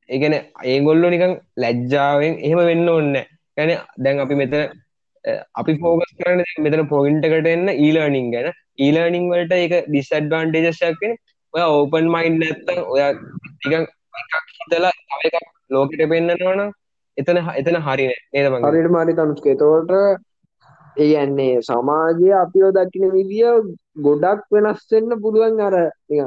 [0.09, 3.27] ඒ කියන්නේ ඒගොල්ලෝ නිකන් ලැජ්ජාවෙන් එහෙම වෙන්න ඕනේ නැහැ.
[3.57, 4.63] කියන්නේ දැන් අපි මෙතන
[5.55, 8.53] අපි ෆෝකස් කරන්න මෙතන පොයින්ට එකට එන්න ඊලර්නිං ගැන.
[8.79, 11.07] ඊලර්නිං වලට එක ඩිස්ඩ්වාන්ටේජස්යක්
[11.55, 13.85] ඔය ඕපන් මයින්් නැත්ත ඔය ටිකන්
[14.35, 16.65] එකක් හිතලා තව එකක් ලෝකට පෙන්න්නනවන
[17.17, 19.93] එතන එතන හරින ඒද හරිට මාරි තනුස්කේ තෝට
[20.97, 25.77] ඒ යන්නේ සමාජය අපිෝ දකින විදිිය ගොඩක් වෙනස්වෙන්න පුළුවන් අර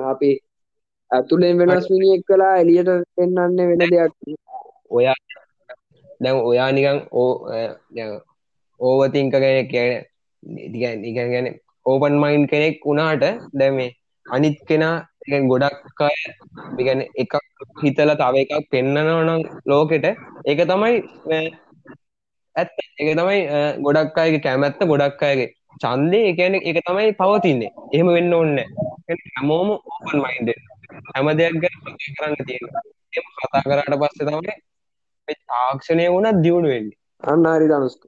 [0.06, 0.32] අපි
[1.12, 4.14] ඇතුළෙන් වෙනස් මිනිියෙක් කලා එලියට පෙන්න්න වෙන දෙයක්.
[4.90, 5.16] ඔයා
[6.22, 7.32] දැන් ඔයා නිකං ඕ
[8.80, 9.94] ඕවතිංක කෙනෙක් කියන
[11.10, 11.48] ඉගැන ගැන
[11.86, 13.26] ඕපන් මයින්් කෙනෙක් වුණාට
[13.60, 13.90] දැමේ
[14.26, 14.96] අනිත් කෙනා
[15.52, 16.18] ගොඩක් අය
[16.86, 17.34] ගැන එකක්
[17.84, 20.06] හිතල තව එකක් පෙන්න්නනවනම් ලෝකෙට
[20.46, 20.96] ඒක තමයි
[22.56, 23.40] ඇත් එක තමයි
[23.86, 25.54] ගොඩක් අයගේ කැමැත්ත ගොඩක් අයගේ
[25.84, 27.72] චන්දය එකන එක තමයි පවතින්නේ.
[27.94, 28.58] එහෙම වෙන්න ඕන්න
[29.36, 30.50] හැමෝම ඕපන් මයින්ඩ
[31.10, 31.78] හැම දෙයක් ගැන
[32.16, 32.66] කරන්න තියෙන
[33.14, 34.54] එම කතා කරට පස්සේ තමයි
[35.50, 36.98] තාක්ෂණය වුණත් දියුණු වෙන්නේ.
[37.24, 38.02] අන්න හරි දනුස්ක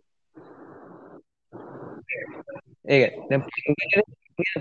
[2.89, 3.07] ඒ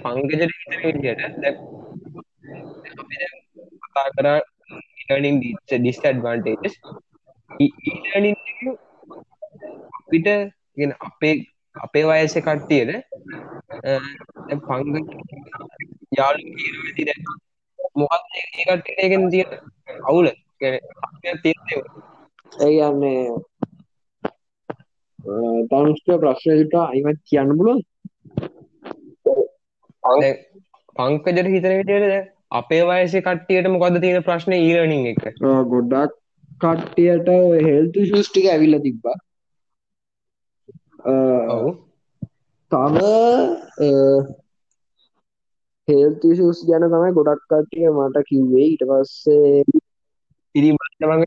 [0.04, 0.42] පංකජ
[0.82, 1.22] විදියට
[3.84, 4.38] කතා කරා
[5.08, 5.38] learning
[5.80, 6.74] disadvantages.
[7.50, 8.36] e-learning
[9.98, 10.28] අපිට
[10.76, 11.34] ගෙන අපේ
[11.76, 12.90] අපේ වයස කට්ටියට
[14.66, 14.96] පංග
[16.18, 17.18] යාලු කියන විදිර
[17.97, 19.45] මොකක් ඒකට ඒකෙන් තිය
[20.03, 20.26] අවුල?
[20.62, 20.78] ඒ
[22.82, 23.22] යන්නේ
[25.68, 27.82] තනුෂ්ක ප්‍රශ්නයට අයිමත් කියන්න පුළුවන්
[30.97, 35.22] පංකජට හිතන විදිහට අපේ වයසේ කට්ටියට මොකද්ද තියෙන ප්‍රශ්නේ ඊලර්නින් එක?
[35.68, 36.16] ගොඩක්
[36.61, 37.28] කට්ටියට
[37.66, 39.16] හෙල්තු ශස් ටික ඇවිල්ල තිබ්බා.
[42.72, 42.97] තව
[45.93, 49.62] හෙල්තු ශස් ගැන තමයි ගොඩක් කට්ටිය මට කිව්වේ ඊට පස්සේ
[50.55, 51.22] මම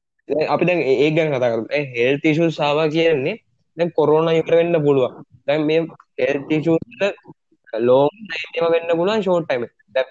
[0.54, 1.68] අපි දැන් ඒ ගැන කතා කරමු.
[1.72, 3.36] දැන් හෙල්ත් ඉෂුස් ආවා කියන්නේ
[3.78, 5.14] දැන් කොරෝනා ඉවර වෙන්න පුළුවන්.
[5.48, 5.80] දැන් මේ
[6.22, 6.84] හෙල්ත් ඉෂුස්
[7.88, 9.66] ලෝන් ටයිම් වෙන්න පුළුවන් ෂෝට් ටයිම්.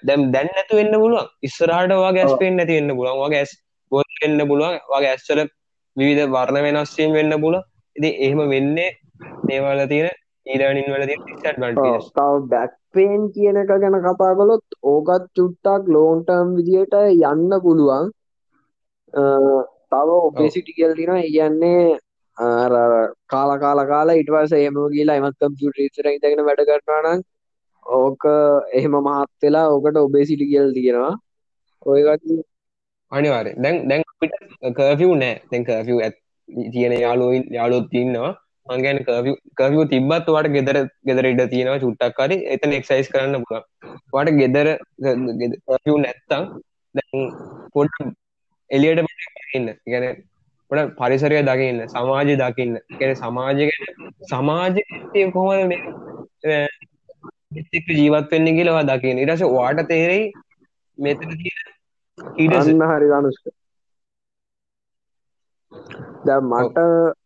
[0.07, 1.25] දැන් නැතු වෙන්න පුළුවන්.
[1.47, 3.17] ඉස්සරහට ඔයාගේ ඇස් පේන්නේ නැති වෙන්න පුළුවන්.
[3.21, 3.53] ඔයාගේ ඇස්
[3.91, 4.75] බොල් වෙන්න පුළුවන්.
[4.89, 5.41] ඔයාගේ ඇස් වල
[5.97, 7.65] විවිධ වර්ණ වෙනස් වීම වෙන්න පුළුවන්.
[7.95, 8.89] ඉතින් එහෙම වෙන්නේ
[9.47, 10.09] මේ වල තියෙන
[10.45, 12.07] ඊලර්නින් වල තියෙන ඩිස්ඇඩ්වාන්ටේජස්.
[12.17, 16.95] තව බැක් පේන් කියන එක ගැන කතා කළොත් ඕකත් චුට්ටක් ලෝන් ටර්ම් විදියට
[17.29, 18.11] යන්න පුළුවන්.
[19.91, 21.99] තව ඔබෙසිටි කියල් තින කියන්නේ
[23.27, 27.23] කාල කාල කාල ඉටවස එම කියලා එමත් කම්පියුට ඉතර ඉදගෙන වැඩ කරටනන්
[27.85, 28.23] ඕක
[28.73, 31.13] එහෙම මහත් වෙලා ඕකට ඔබේසිටි කියල් තියෙනවා.
[31.85, 32.23] ඔයගත්
[33.11, 34.03] අනිවාර දැන් දැන්
[34.77, 35.35] කර්ෆිය් නෑ.
[35.51, 36.17] දැන් කර්ෆිය් ඇත්
[36.73, 38.33] තියෙන යාලුවන් යාලුත් තින්නවා
[38.67, 39.01] මංගැන
[39.55, 43.63] කවිය තිබත් වට ගෙදර ගෙදර ඉඩ තියෙනවා චුට්ටක් කරි එතන එක්සයිස් කරන්න පුළ
[44.13, 44.69] වට ගෙදර
[45.01, 46.47] කවිය් නැත්තං
[46.95, 47.27] දැන්
[47.73, 47.99] පොඩ්
[48.69, 49.03] එලියට
[49.53, 50.23] ඉන්න ගැන
[50.71, 52.73] පොට පරිසරය දකින්න සමාජය දකින්න.
[52.99, 53.83] ගැන සමාජය ගැන
[54.23, 54.81] සමාජය
[55.33, 55.71] කොහොම
[57.71, 59.17] එක් ජීවත් වෙන්න කියලවා දකින්න?
[59.19, 60.25] ඉරස වාට තේරෙයි
[60.97, 61.29] මෙතන
[62.37, 63.43] ඉඩන්න හරි දනුස්ක
[66.23, 66.77] ද මට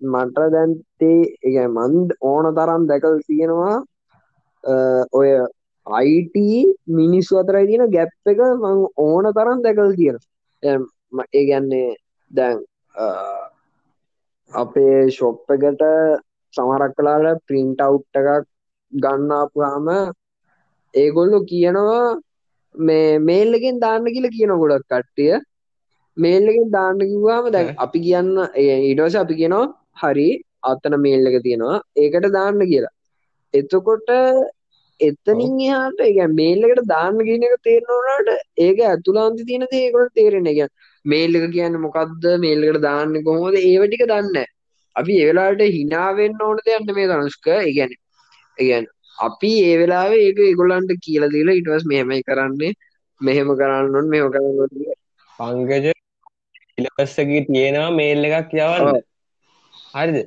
[0.08, 3.78] මට දැන්තේ ඒ මන්ද ඕන තරම් දැකල් තියෙනවා
[5.14, 5.30] ඔය
[5.88, 6.36] අයිට
[6.92, 10.18] මිනිස්සු අතරයි තියෙන ගැප් එක මං ඕන තරම් දැකල් තියෙන
[11.32, 11.90] ඒ ගැන්නේ
[12.32, 12.58] දැන්
[14.52, 15.84] අපේ ශොප් එකට
[16.54, 18.48] සමරක් කලාට ප්‍රින්ට් අවුට් එකක්
[18.94, 19.88] ගන්නාපුහම
[20.94, 22.18] ඒගොල්ලු කියනවා
[22.76, 25.34] මේ මේල්ලකින් දාන්න කියලා කියන ගොඩක් කට්ටිය.
[26.26, 28.32] මේල්ලකින් දාන්න කිව්වාම දැන් අපි කියන්න
[28.90, 29.66] ඊටවස අපි කියනවා
[30.02, 30.30] හරි
[30.64, 31.82] අත්තන මේල් එක තියෙනවා.
[31.98, 32.94] ඒකට දාන්න කියලා.
[33.54, 34.10] එතකොට
[35.00, 40.54] එතනින් එහාට ඒ මේල්ලකට දාන්න කියන එක තේරෙනවනට ඒක ඇතුළාන්ති තියෙන දේ ඒකට තේරෙන්නේ.
[40.54, 40.70] කියන්නේ
[41.06, 42.30] මේල් එක කියන්නේ මොකද්ද?
[42.46, 43.60] මේල් එකට දාන්නේ කොහොමද?
[43.62, 44.48] ඒව ටික දන්නේ
[44.96, 47.48] අපි ඒ වෙලාවට hina වෙන්න ඕන දෙයක් නෙමෙයි ධනුෂ්ක.
[47.58, 48.00] ඒ කියන්නේ
[48.58, 52.74] ඒ කියන්නේ අපි ඒ වෙලාවේ ඒක ඒගොල්ලන්ට කියලා දීලා ඊට පස්සේ මෙහෙමයි කරන්නේ.
[53.22, 54.72] මෙහෙම කරන්න ඕන මෙහෙම කරන්න ඕන
[55.40, 55.99] පංකජ
[56.80, 59.02] සිලබස් එකේ තියෙනවා මේල් එකක් යවන්න.
[59.94, 60.20] හරිද?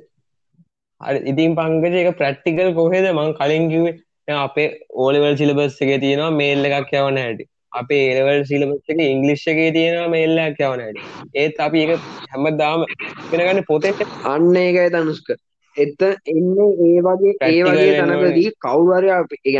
[1.01, 1.19] හරි.
[1.31, 3.09] ඉතින් පංකජ ඒක ප්‍රැක්ටිකල් කොහෙද?
[3.13, 4.69] මං කලින් කිව්වේ අපේ
[5.05, 7.49] ඕලෙවල් සිලබස් එකේ තියෙනවා මේල් එකක් යවන්න හැටි.
[7.73, 11.07] අපේ ඒලවල් සිලබස් එක ඉංග්ලිෂ් එකේ තියෙනවා මේල්ලයක් යවන හැටි.
[11.35, 12.85] ඒත් අපි ඒක හැමදාම
[13.31, 15.33] ඉගෙනගන්න පොතේ අන්න ඒකයි තනුස්ක
[15.75, 16.01] එත
[16.33, 19.55] එන්න ඒ වගේ ඒ වගේ තැනකදී කවුරුහරි අපි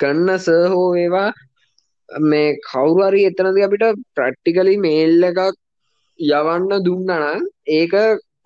[0.00, 1.28] කරන්න සර් හෝ ඒවා
[2.30, 5.42] මේ කවුරුහරි එතනදී අපිට ප්‍රැක්ටිකලි මේල් එකක්
[6.20, 7.94] යවන්න දුන්නනම් ඒක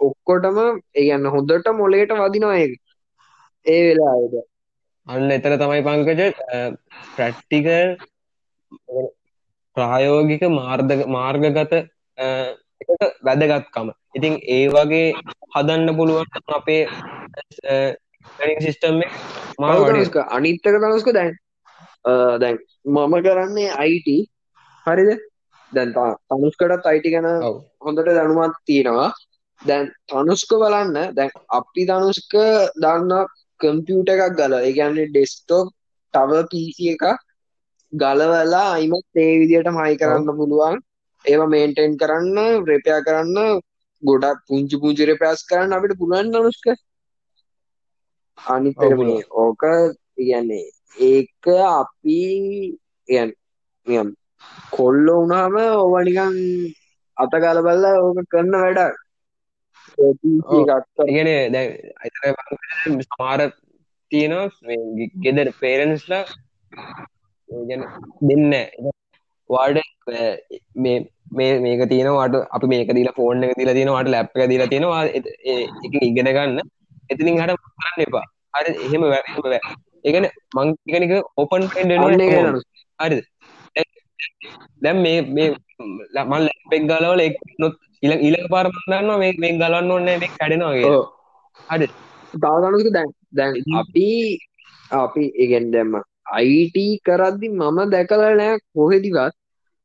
[0.00, 2.74] ඔක්කොටම ඒ කියන්නේ හොඳට මොලේට වදිනවා ඒක.
[3.66, 4.34] ඒ වෙලාවේද.
[5.06, 6.22] අන්න එතන තමයි පංකජ
[7.16, 7.90] ප්‍රැක්ටිකල්
[9.76, 11.74] ප්‍රායෝගික මාර්ග මාර්ගගත
[13.26, 13.88] වැදගත්කම.
[14.16, 15.06] ඉතින් ඒ වගේ
[15.54, 16.26] හදන්න පුළුවන්
[16.58, 16.82] අපේ
[18.60, 19.00] සිිස්ටම්
[20.30, 21.34] අනිත්තක තමස්ක දැන්.
[22.40, 24.08] දැන් මම කරන්නේ අයිට
[24.86, 25.10] හරිද
[25.74, 25.90] දැන්
[26.30, 27.28] තනුස්කටත් අයිටි ගැන
[27.80, 29.10] හොඳට දැනුමත් තියෙනවා.
[29.62, 32.32] දැන් තනුස්ක බලන්න දැන් අපි තනුස්ක
[32.78, 33.12] දන්න
[33.60, 35.68] කම්පියුට එකක් ගල ඒගැන්නේ ඩෙස්ටෝප්
[36.14, 37.04] තව පිසි එකක්
[37.92, 40.76] ගලවලා අයිමත් ඒ විදියට මයි කරන්න පුළුවන්.
[41.24, 43.60] ඒවා මේන්ටෙන් කරන්න රෙපයා කරන්න
[44.02, 46.66] ගොඩක් පුංචි පුංචි රෙපෑස් කරන්න අපිට පුළුවන් නනුස්ක
[48.38, 49.62] අනිතර මේ ඕක
[50.16, 50.66] කියන්නේ
[51.04, 52.20] ඒක අපි
[53.08, 53.28] යන්
[54.70, 56.36] කොල්ල වුණාම ඕවනිකන්
[57.16, 58.80] අත ගලබල්ල ඕක කරන්න වැඩ.
[61.10, 61.66] ඉගෙන දැ
[63.06, 63.40] සමාර
[64.12, 64.78] තියෙනවා
[65.24, 66.24] ගෙදර පේරන්ස්ලා
[68.28, 68.52] දෙන්න
[69.50, 69.78] වාඩ
[70.76, 75.02] මේ මේක තියෙනවාට අපි මේක දීලා ෆෝන් එක දීලා තියෙනවාට ලැප් එක දීලා තියෙනවා
[75.86, 76.60] එක ඉගෙන ගන්න.
[77.10, 78.26] එතිනින් හට කරන්න එපා.
[78.54, 79.60] හරි එහෙම වැ
[80.04, 80.26] ඒගන
[80.56, 81.62] මංගනික ඕපන්
[83.00, 83.16] හරි
[84.82, 85.48] දැම් මේ මේ
[86.24, 90.90] මල් ලැපෙක් ගලවල එක් නොත් ඉල ඉල පාරමන්න මේ මේ ගලන්න ඔන්න මේ කඩෙනවාගේ
[91.68, 91.86] හරි.
[92.42, 94.08] තාගනුක දැන් දැන් අපි
[94.90, 95.94] අපි ඉගෙන් දැම්ම
[96.38, 99.34] අයිට කරද්දි මම දැකල නෑ කොහෙදිවත්.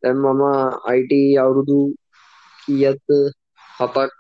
[0.03, 0.41] දැන් මම
[0.89, 1.13] අයිට
[1.43, 1.79] අවුරුදු
[2.61, 3.07] කියත්
[3.77, 4.11] හතක්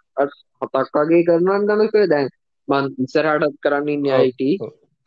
[0.61, 2.27] හතක් වගේ කරනන් දමක දැන්
[2.67, 4.41] මං ඉස්සරහටත් කරන්න ඉන්න අයිට.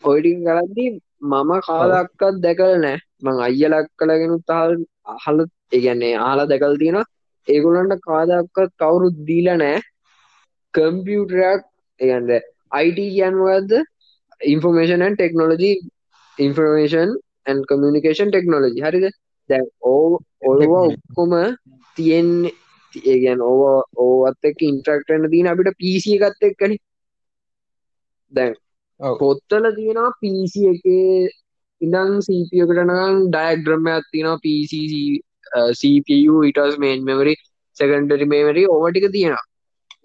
[0.04, 0.84] ඔයිටින් කරද්දි
[1.22, 2.98] මම කාලක්කත් දැකල නෑ.
[3.22, 4.72] මං අයියලක් කළගෙන තහල්
[5.14, 5.38] අහල
[5.72, 6.98] ඒගැන්නේ ආලා දැකල් තියෙන
[7.48, 9.80] ඒගොලන්ට කාදක්කත් කවුරුත් දීල නෑ.
[10.74, 11.62] කම්පියුටරයක්
[12.00, 12.30] ඒගන්ද
[12.72, 13.72] අයිට කියන්වද
[14.40, 15.74] information technology
[16.38, 17.12] information
[17.46, 19.06] and communication technology හරිද?
[19.50, 21.32] දැ ඕ ඔල්වා ඔක්කොම
[21.96, 22.52] තියෙන්නේ
[22.94, 26.76] ඒගැන් ඕ ඕත් එක් ඉන්ට්‍රක්ටන දීන අපිට පිසි එකත් එක්කන.
[28.32, 28.60] දැන් ඔව්.
[29.02, 30.84] පොත්තල තියෙනවා පිසි එක
[31.80, 34.82] ඉඳං සීපියකටනගන් ඩයග්‍රම ඇත්තිනවා පිසි
[35.72, 37.34] CPU ඉටස් මේන් මෙමරි
[37.76, 39.46] සකන්ඩරි මේමරි ඕවටික තියෙනවා.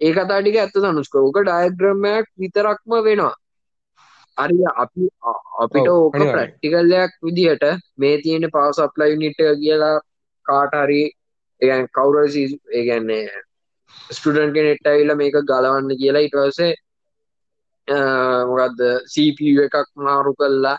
[0.00, 3.34] ඒ කතාටික ඇත්ත සනුස්කෝක ඩයග්‍රමයක් විතරක්ම වෙනවා.
[4.36, 5.04] අරි අපි
[5.58, 6.18] අපිට ඕක.
[6.26, 7.64] ප්‍රක්ටිකල්ලයක් විදිහට
[7.96, 9.94] මේ තියෙන පවස් අප්ලයි නිට කියලා
[10.46, 11.02] කාටහරි
[11.60, 13.24] ඒ කවුර ඒගැන්නේ
[14.10, 16.72] ස්ටඩන් කෙනෙට් ඇවිල මේක ගලවන්න කියලා ඉටවසේ
[18.50, 20.76] මොකක්ද CPU එකක් මාරු කල්ලා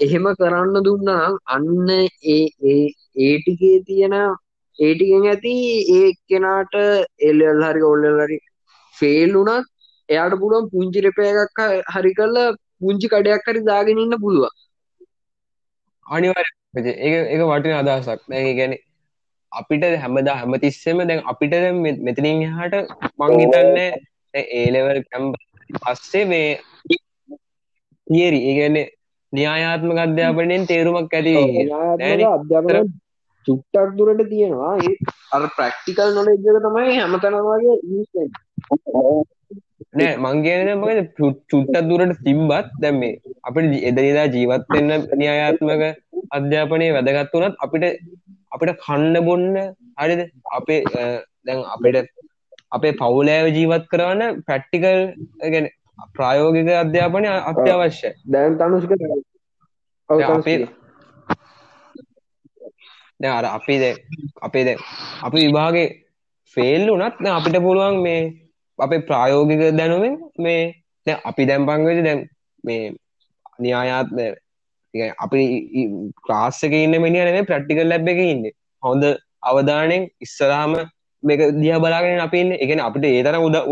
[0.00, 1.12] එහෙම කරන්න දුන්න
[1.48, 2.80] අන්න ඒ ඒ
[3.18, 4.16] ඒටිකේ තියෙන
[4.78, 5.54] ඒටිකෙන් ඇති
[5.92, 6.74] ඒ කෙනාට
[7.22, 8.38] එල්ල් හරි ඔල්ලල් හරි
[8.96, 9.70] ෆේල් වුනත්
[10.08, 11.64] එයාට පුළුවන් පුංචි රෙපය එකක්
[11.94, 12.48] හරි කල්ලා
[12.80, 14.52] පුංචි කඩයක් හරි දාගෙන ඉන්න පුළුව
[16.06, 18.20] අනිවාර්ය ඒ එක වටින අදහසක්.
[18.28, 18.72] දැන් ගැන
[19.52, 21.54] අපිට හැමදා හැමතිස්සෙම දැන් අපිට
[22.06, 22.74] මෙතනින් එහාට
[23.18, 23.90] මං හිතන්නේ
[24.54, 25.34] ඒලෙවල් කැම්ප
[25.76, 26.48] පස්සේ මේ
[28.06, 28.86] තියරි ඒගැන්නේ
[29.32, 31.34] න්‍යායාත්මක අධ්‍යාපනයෙන් තේරුමක් ඇති.
[32.28, 32.92] අධ්‍යාපන
[33.46, 34.74] චුට්ටක් දුරට තියෙනවා.
[35.34, 37.76] අර ප්‍රක්ටිකල් නොලෙජ්ජක තමයි හැමතනවාගේ
[39.98, 40.90] නෑ මං කියන මක
[41.50, 45.82] චුට්ටක් දුරට තිබ්බත් දැම් මේ අපිට එදනිදා ජීවත්වෙන්න න්‍යායාත්මක
[46.36, 47.84] අධ්‍යාපනය වැදගත් වනත් අපිට
[48.52, 49.46] අපිට කන්න බොන්න
[49.98, 50.20] හරිද?
[50.58, 50.80] අපේ
[51.46, 52.10] දැන් අපිට
[52.74, 55.00] අපේ පවුලෑව ජීවත් කරවන්න ප්‍රක්ටිකල්
[55.52, 55.66] ගැන
[56.14, 58.12] ප්‍රායෝගික අධ්‍යාපනය අත්‍යවශ්‍යයි.
[58.26, 58.92] දැන් තනුෂ්ක
[63.30, 63.96] අර අපි දැන්
[64.42, 64.80] අපේ දැන්
[65.22, 65.88] අපි විභාගේ
[66.56, 66.82] ෆේල්
[67.18, 68.20] දැන් අපිට පුළුවන් මේ
[68.78, 70.62] අපේ ප්‍රායෝගික දැනුමෙන් මේ
[71.06, 72.20] දැන් අපි දැන් පංගවෙද දැන්
[72.64, 72.82] මේ
[74.94, 75.40] කියන්නේ අපි
[76.24, 78.52] ක්ලාස් එකේ ඉන්න මිනිහා නෙමෙයි ප්‍රැක්ටිකල් ලැබ් එකේ ඉන්නේ.
[78.82, 79.04] හොඳ
[79.42, 80.72] අවධානයෙන් ඉස්සරහම
[81.24, 82.58] මේක දිහා බලාගෙන අපි ඉන්නේ.
[82.62, 83.66] ඒ කියන්නේ අපිට ඒ තරම් උද-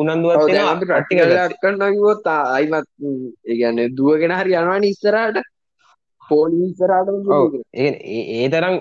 [1.62, 2.26] කරන්න කිවොත්
[2.56, 2.88] අයිමත්
[3.50, 5.38] ඒගැන්න දුවගෙන හරි යනවාන ඉස්සරට
[6.22, 8.74] පෝලි ඉස්සරට ඔව් ඒ තරම්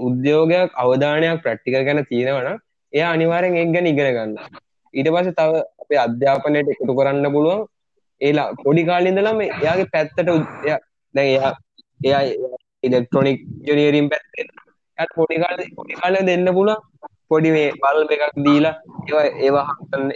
[0.00, 2.58] උද්‍යෝගයක් අවධානයක් ප්‍රැක්ටිකල් ගැන තියෙනවනම්
[2.92, 4.32] එයා අනිවාර්යෙන් ඒක ගැන ඉගෙන ගන්න.
[4.94, 7.62] ඊට පස්සේ තව අපේ අධ්‍යාපනයට එකතු කරන්න පුළුවන්.
[8.20, 10.78] ඒලා පොඩි කාලේ ඉඳලම එයාගේ පැත්තට උද්- එයා
[11.14, 11.52] එයා
[12.00, 12.22] එයා
[12.82, 14.44] ඉලෙක්ට්‍රොනික ඉංජිනේරින් පැත්තේ.
[14.98, 16.80] එයාට පොඩි කාලේ පොඩි කාලේ දෙන්න පුළුවන්
[17.32, 20.10] පොඩි මේ බල්බ් එකක් දීලා ඒවා ඒවා හදන්න.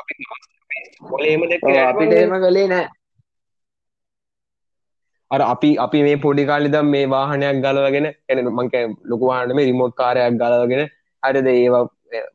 [0.00, 0.12] අපි
[1.10, 2.86] කොලේම දැක්කේ අපිට එම කළේ නෑ.
[5.30, 8.74] අර අපි අපි මේ පොඩි කාලිදම් මේ වාහනයක් ගලවගෙන එන මංක
[9.04, 10.82] ලොකු වාහන මේ රිමෝට් කාරයක් ගලවගෙන
[11.22, 11.48] හරිද?
[11.54, 11.84] ඒවා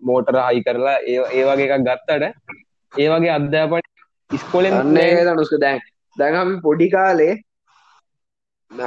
[0.01, 2.23] මෝටර හයි කරලා ඒ ඒ වගේ එකක් ගත්තට
[2.93, 3.87] ඒ වගේ අධ්‍යාපන
[4.31, 5.79] ඉස්කෝලෙන් අන්න ඒක තනුස්ක දැන්
[6.17, 7.33] දැන් අපි පොඩි කාලේ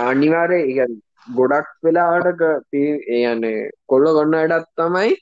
[0.04, 0.78] අනිවාරය ඉග
[1.26, 2.42] ගොඩක් වෙලාට
[2.74, 5.12] ඒයන්නේ කොල්ල ගන්නටත් තමයි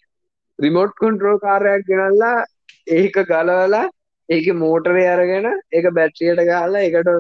[0.59, 2.37] රිමෝට් කොන්ට්‍රෝ කාරයක් ගෙනල්ලා
[2.91, 3.85] ඒක ගලවලා
[4.29, 7.11] ඒක මෝටරේ අරගෙන ඒක බැට්‍රියට ගහලා එකට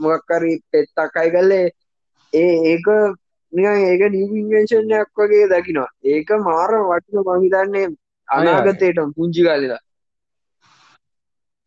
[0.00, 1.66] මොක්කරි පෙත්තක් අයි කල්ලේ
[2.32, 2.86] ඒ ඒක
[3.52, 5.90] නිකන් ඒක නිවිංවේශණයක් වගේ දකිනවා.
[6.04, 7.86] ඒක මාර වටින මහිතන්නේ
[8.28, 9.80] අනාගතයට පුංචි කාලලා.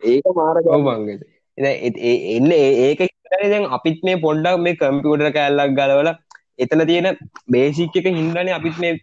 [0.02, 1.22] ඒක මාර ඔව් මංගද
[1.58, 3.00] එන්න ඒක
[3.34, 6.16] දැන් අපිත් මේ පොඩ්ඩක් මේ කම්පියුටර් කෑල්ලක් ගලවලා
[6.60, 7.08] එතන තියෙන
[7.50, 8.94] බේසික් එක හින්දානේ අපිත් මේ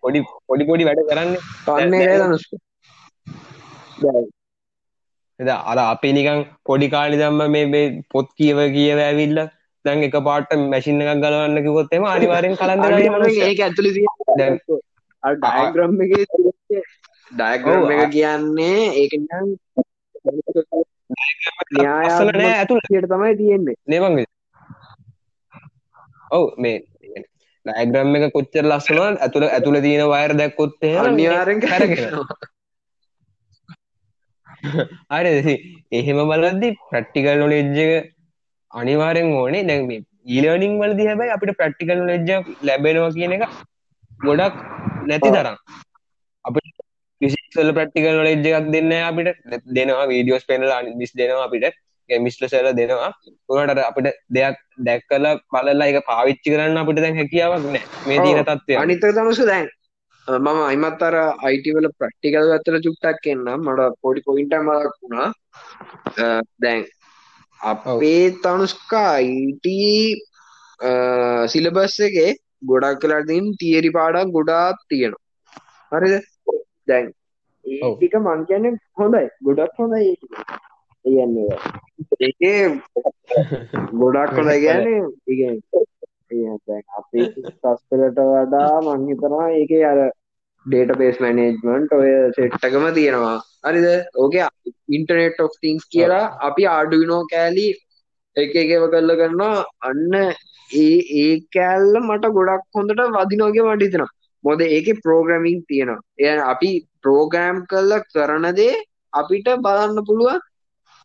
[0.00, 1.40] පොඩි පොඩි පොඩි වැඩ කරන්නේ.
[2.20, 2.50] දනුස්ක
[5.40, 9.46] එදා අර අපි නිකන් පොඩි කාලේ දම්ම මේ මේ පොත් කියව කියව ඇවිල්ලා
[9.84, 12.84] දැන් එක පාට මැෂින් එකක් ගලවන්න කිව්වොත් එම අනිවාර්යෙන් කලන්ත
[13.42, 13.88] ඒක ඇතුළ
[14.38, 14.60] දැන්-
[15.22, 16.12] ඩයග්‍රම් එක
[17.32, 19.12] ඩයග්‍රම් එක කියන්නේ ඒක
[22.04, 23.76] අසල නෑ ඇතුළ ට තමයි තියෙන්නේ.
[23.86, 24.16] නේමංග
[26.34, 26.76] ඔව් මේ
[27.66, 32.04] ඩයග්‍රම් එක කොච්චර ලස්සනවද ඇතුළ ඇතුළ තියෙන වයර් දැක්කොත් එහෙම අනිවාරෙන් කැරගෙන
[35.12, 35.54] හරි
[35.92, 38.10] එහෙම බලද්දි ප්‍රක්ටිකල් නොලෙජ් එක
[38.70, 39.62] අනිවාර්යෙන් ඕනේ.
[39.62, 43.44] දැන් මේ ඊලර්නින් වලදී හැබැයි අපිට ප්‍රක්ටිකල් නොලෙජ් එක ලැබෙනවා කියන එක
[44.20, 44.54] ගොඩක්
[45.08, 45.28] නැති.
[45.28, 45.56] තරම්.
[46.44, 46.74] අපිට
[47.20, 51.76] ෆිසික්ස් වල ප්‍රක්ටිකල් නොලෙජ් එකක් දෙන්නේ නැහැ අපිට දෙනවා වීඩියෝස් පෙන්නලා මිස් දෙනවා අපිට
[52.26, 53.12] මිස්ලසල දෙනවා.
[53.48, 57.84] උනට අපිට දෙයක් දැක්කලා බලලා එක පාවිච්චි කරන්න අපිට දැන් හැකියාවක් නෑ.
[58.08, 58.76] මේ තියෙන තත්ත්වය.
[58.82, 59.66] අනිතක තමසු දැන්
[60.28, 61.16] මම අයිමත් අර
[61.48, 63.48] අයිටවල ප්‍රක්ටිකල් ඇතර චුට්ටක් එන්නම්.
[63.66, 65.28] මට පොඩි පොයින්ට මලක් වුණා.
[66.62, 66.86] දැන්
[67.60, 69.66] අපේ තනුස්කා අයිට
[71.54, 72.30] සිලබස් එකේ
[72.70, 75.22] ගොඩක් කලාතින් තිේරි පාඩක් ගොඩාත් තියෙනවා.
[75.92, 76.14] හරිද?
[76.90, 77.06] දැන්
[77.64, 79.26] ඒටික මං කියන්න හොඳයි.
[79.46, 80.16] ගොඩක් හොඳයි
[81.04, 81.56] ඒන්නේ
[82.20, 82.60] ඒකේ
[83.94, 84.84] ගොඩක් හොඳ ගැන
[86.98, 90.00] අපේ සස්පලට වඩා මංහිතනවා ඒක අර
[90.66, 93.36] ඩේට බේස් මැනේජ්මන්ට් ඔය සෙට්ටකම තියෙනවා.
[93.64, 93.88] හරිද?
[94.14, 94.34] ඕක
[94.88, 97.66] ඉන්ටනෙට් ඔෆ් තිංස් කියලා අපි ආඩුවිනෝ කෑලි
[98.36, 100.14] එක එකව කරල කරන්නවා අන්න
[100.70, 104.12] ඒ ඒ කෑල්ල මට ගොඩක් හොඳට වදිනෝගේ මටිතනවා
[104.44, 106.00] මොද ඒක ප්‍රෝග්‍රමිං තියෙනවා.
[106.20, 106.70] එය අපි
[107.02, 108.74] ප්‍රෝග්‍රෑම් කල්ල කරනදේ
[109.12, 110.40] අපිට බලන්න පුළුවන්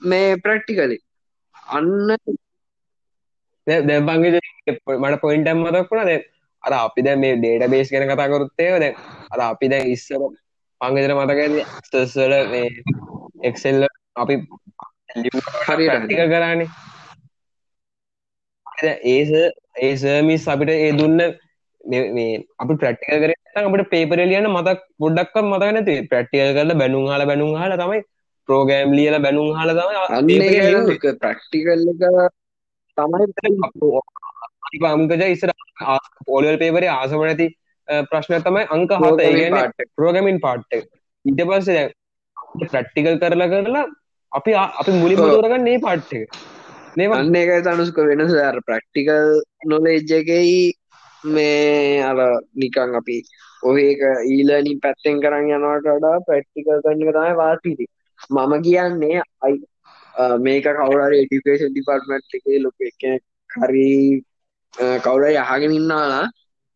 [0.02, 0.98] මේ ප්‍රක්ටිකලි
[1.74, 1.90] අන්න
[3.68, 4.40] දැබන්ගේ
[4.98, 6.20] මට පොයින්ටම් මතක්ුණ දැ
[6.64, 8.94] අර අපි දැ මේ ඩේට බේස් ගැන කතා කරුත්තේ දැ
[9.32, 10.22] අර අපි දැ ඉස්සර
[10.82, 11.42] පංගෙදර මතක
[11.80, 12.70] ස්ටස්වල මේ
[13.44, 14.36] එක්සෙල්ල අපි
[15.68, 16.70] හරිටික කරන්නේ
[19.08, 19.32] ඒස
[19.82, 21.20] ඒසමිස් අපිට ඒ දුන්න
[21.84, 23.32] මේ අපි ප්‍රට්ටික කර
[23.62, 25.96] අපට පේපර ලියන මතක් පොඩ්ඩක් මතක නැති.
[26.04, 28.02] ප්‍රට්ටිය කරල බැනුම් හල බැනුම් හල තමයි
[28.50, 30.30] ප්‍රෝගෑම් ලියල බැනුම් හල තම
[31.20, 31.84] ප්‍රක්ටිකල්ල
[32.98, 33.26] තමයි
[34.90, 35.52] අංකජ ඉස්සර
[36.28, 37.48] පෝලල් පේපර ආසම නැති
[38.08, 39.20] ප්‍රශ්න තමයි අංක හත.
[39.22, 40.74] ඒ ප්‍රෝගමින් පාට්ට
[41.26, 41.70] ඉට පස්ස
[42.64, 43.86] ප්‍රට්ටිකල් කරලා කරලා
[44.32, 46.24] අපි අපි මුලි මුදරගන්න ඒ පාට්ටක
[47.14, 48.34] අන්න එක තනුස්ක වෙනස.
[48.68, 49.28] ප්‍රක්ටිකල්
[49.66, 50.58] නොලෙජ්ජකයි
[51.24, 52.20] මේ අර
[52.56, 53.18] නිකං අපි
[53.64, 57.86] ඔහක ඊලනි පැත්තෙන් කරන්න යනවට වඩා ප්‍රක්ටිකල් කන්නක තමයි වාසිීති
[58.30, 59.58] මම කියන්නේ අයි
[60.40, 63.02] මේක කවුරර එඩිකේෂන් ඩිපර්ටමට් එක ලොක එක
[63.50, 63.90] හරි
[65.04, 66.26] කවුර යහගෙන ඉන්නාලා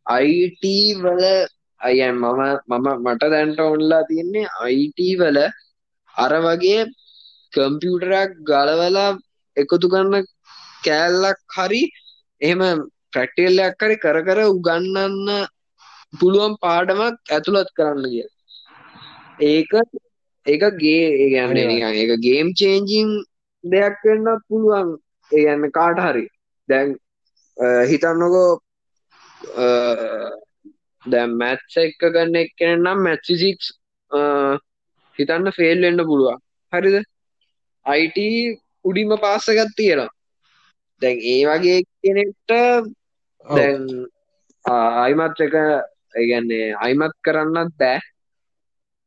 [0.05, 0.63] අයිට
[0.99, 1.23] වල
[1.81, 5.39] අයන් මම මම මට දැන්ට ඔන්ලා තියන්නේ අයිට වල
[6.15, 6.81] අර වගේ
[7.53, 9.09] කම්පියුටරක් ගලවලා
[9.57, 10.29] එකතු කරන්න
[10.83, 11.81] කෑල්ලක් හරි
[12.41, 12.61] එහෙම
[13.13, 15.29] ප්‍රක්ටියල්ලයක් හරි කර කර උගන්නන්න
[16.13, 18.27] පුළුවන් පාඩමක් ඇතුළත් කරන්න කිය
[19.49, 19.71] ඒක
[20.45, 21.57] ඒක ගේ ඒගන්න
[22.03, 23.09] එක ගේම් චේන්ජිං
[23.63, 24.89] දෙයක් වෙන්නත් පුළුවන්.
[25.31, 26.25] ඒගන්න කාට හරි.
[26.69, 26.95] දැන්
[27.89, 28.51] හිතන්නකෝ
[31.05, 33.71] දැ මැත්ස එක්ක ගන්න එක්කෙන නම් මැත්සිසික්ස්
[35.19, 36.39] හිතන්න ෆෙල් එන්න පුළුවන්.
[36.73, 36.97] හරිද?
[37.85, 38.17] අයිට
[38.85, 40.11] උඩිම පාසගත් තියෙනවා.
[41.01, 42.51] දැන් ඒ වගේ කෙනෙක්ට
[43.45, 43.81] දැන්
[44.65, 45.55] අයිමත් එක
[46.19, 47.99] ඒගැන්නේ අයිමත් කරන්නත් බෑ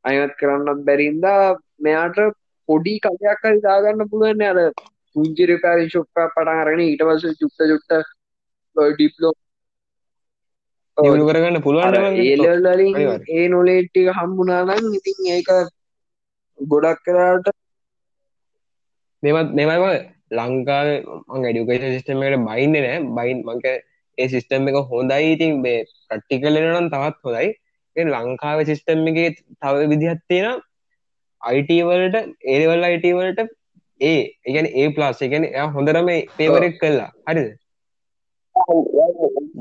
[0.06, 1.40] අයත් කරන්නත් බැරින්දා
[1.80, 2.20] මෙයාට
[2.68, 4.58] පොඩි කලයක් හරි දාගන්න පුළුවන් අර
[5.16, 7.92] පුංචිරකාරි ශොප්ප පටන් අරගෙන ඊට පස චුට්ට චුට්ට
[8.76, 9.34] ඩිප්ලෝ
[10.96, 13.00] දියුණු කරගන්න පුළුවන් ඒලලින්
[13.36, 15.50] ඒ නොලේට්ටික හම්බුනානම් ඉතින් ඒක
[16.58, 17.54] ගොඩක් කරට
[19.22, 19.84] මෙමත් මෙමම
[20.30, 20.88] ලංකාව
[21.42, 22.98] ඩියුකේෂන් සිිස්ටමට බයින්න නෑ.
[23.16, 23.66] බයින් මංක
[24.18, 25.32] ඒ සිිස්ටම් එක හොඳයි.
[25.32, 27.48] ඉතින් බේ ප්‍රට්ටිකලනම් තවත් හොඳයි
[27.96, 30.64] ලංකාව සිිස්ටම් එක තව විදිහත් තියෙන
[31.42, 32.16] අයිටවලට
[32.46, 33.40] ඒවල් අයිටවලට
[34.00, 37.48] ඒ එකන ඒ ප්ලාස් එකන එය හොඳරම පේවරෙක් කල්ලා හරිද?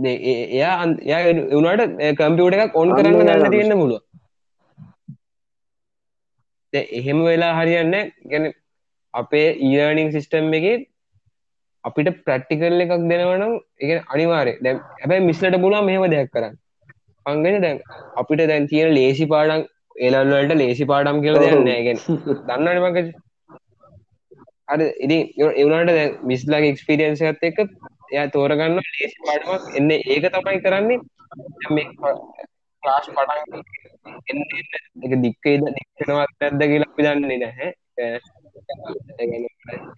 [0.05, 1.83] එයා එයා එවුණට
[2.17, 4.01] කම්පියුට එකක් ඔන් කරන්න දන්න තියෙන්න්න මුළුව
[6.93, 8.45] එහෙම වෙලා හරියන්න ගැන
[9.13, 10.67] අපේ ඊනිං සිිස්ටම් එක
[11.83, 16.55] අපිට ප්‍රක්ටිකල් එකක් දෙනවනම් එක අනිවාරය දැ හැබැයි මිස්ලට පුලා මෙහම දෙයක් කරන්න
[17.25, 17.79] අංගෙන දැන්
[18.15, 19.61] අපිට දැන් තියෙන ලේසි පාඩම්
[19.99, 22.01] එලල්වලට ලේසි පාඩම් කියල දෙන්නේගෙන්
[22.47, 22.97] දන්නට මක
[24.67, 25.19] අර ඉදි
[25.55, 29.91] එවනට දැ මිස්ලාගේ එක්ස්පිරියන්ස ඇත් එක එය තෝරගන්න ලේසි පාඩමක් එන්න.
[29.91, 30.99] ඒක තමයි කරන්නේ.
[32.83, 33.61] ලාස් පටන්
[35.05, 37.69] එක දික්කේද දික්කනවත් ඇද්ද කියලා අපි දන්නේ නැහැ.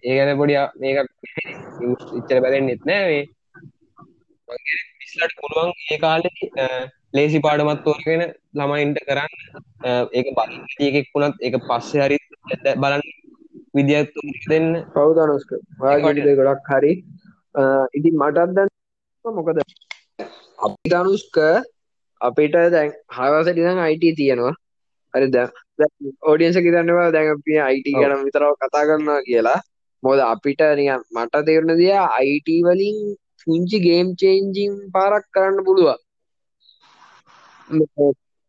[0.04, 0.98] ඒගැන පොඩි මේක
[2.18, 3.24] ඉච්චර බැලෙන් නෙත් නෑවේ
[5.00, 6.30] මිස්ලට පුළුවන් ඒ කාලෙ
[7.14, 8.22] ලේසි පාඩමත් තෝරගෙන
[8.58, 9.34] ළමයින්ට කරන්න
[10.18, 12.18] ඒක බලකෙක් වුණත් එක පස්සේ හරි
[12.82, 13.04] බලන්න
[13.76, 14.12] විදිත්
[14.50, 14.68] දෙන්න.
[14.96, 15.50] පෞදනුස්ක
[15.80, 16.92] වාගට ගොඩක් හරි.
[17.98, 18.68] ඉති මටත් දැන්
[19.24, 19.60] මොකද?
[20.58, 21.38] අපි දනුස්ක
[22.20, 24.54] අපිට දැන් හවස ටිදන් අයිට තියෙනවා.
[25.14, 25.46] හරි ද
[26.28, 29.60] ඕඩියන්ස කිතන්නවා දැන් පිය අයිට ගැන විතරව කතා කරන්නවා කියලා.
[30.02, 33.00] මොද අපිට නිය මට තේරුණ දිය අයිට වලින්
[33.40, 35.98] පුංචි ගේම් චේන්ජිං පාරක් කරන්න පුළුවන්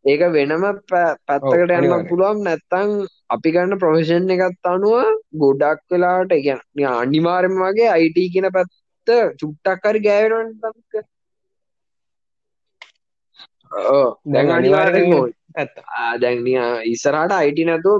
[0.05, 2.43] ඒක වෙනම පැත්තකට යන්න පුළුවන්.
[2.43, 2.91] නැත්තං
[3.29, 4.97] අපි ගන්න ප්‍රොෆෙෂන් එකත් අනුව
[5.41, 6.61] ගොඩක් වෙලාට ගැන
[6.93, 8.73] අනිවාර්යම වගේ අයිට කියන පැත්ත
[9.39, 11.03] චුට්ටක් හරි ගෑවෙනට
[14.27, 15.13] දැන් අනිවාරෙන්
[15.55, 15.75] ඇත්ත.
[16.21, 16.45] දැන්
[16.85, 17.91] ඉස්සරහට අයිටි නැතු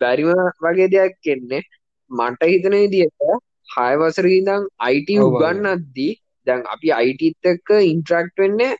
[0.00, 0.30] බැරිම
[0.60, 1.62] වගේ දෙයක් කෙන්නේ
[2.10, 3.22] මට හිතන විදියට
[3.68, 5.40] හය වසර ඉඳං අයිට ඔව් ඔව්.
[5.40, 6.12] උගන්න අද්දී
[6.46, 8.72] දැන් අපි අයිටත් එක්ක ඉන්ට්‍රක්් වෙන්නේ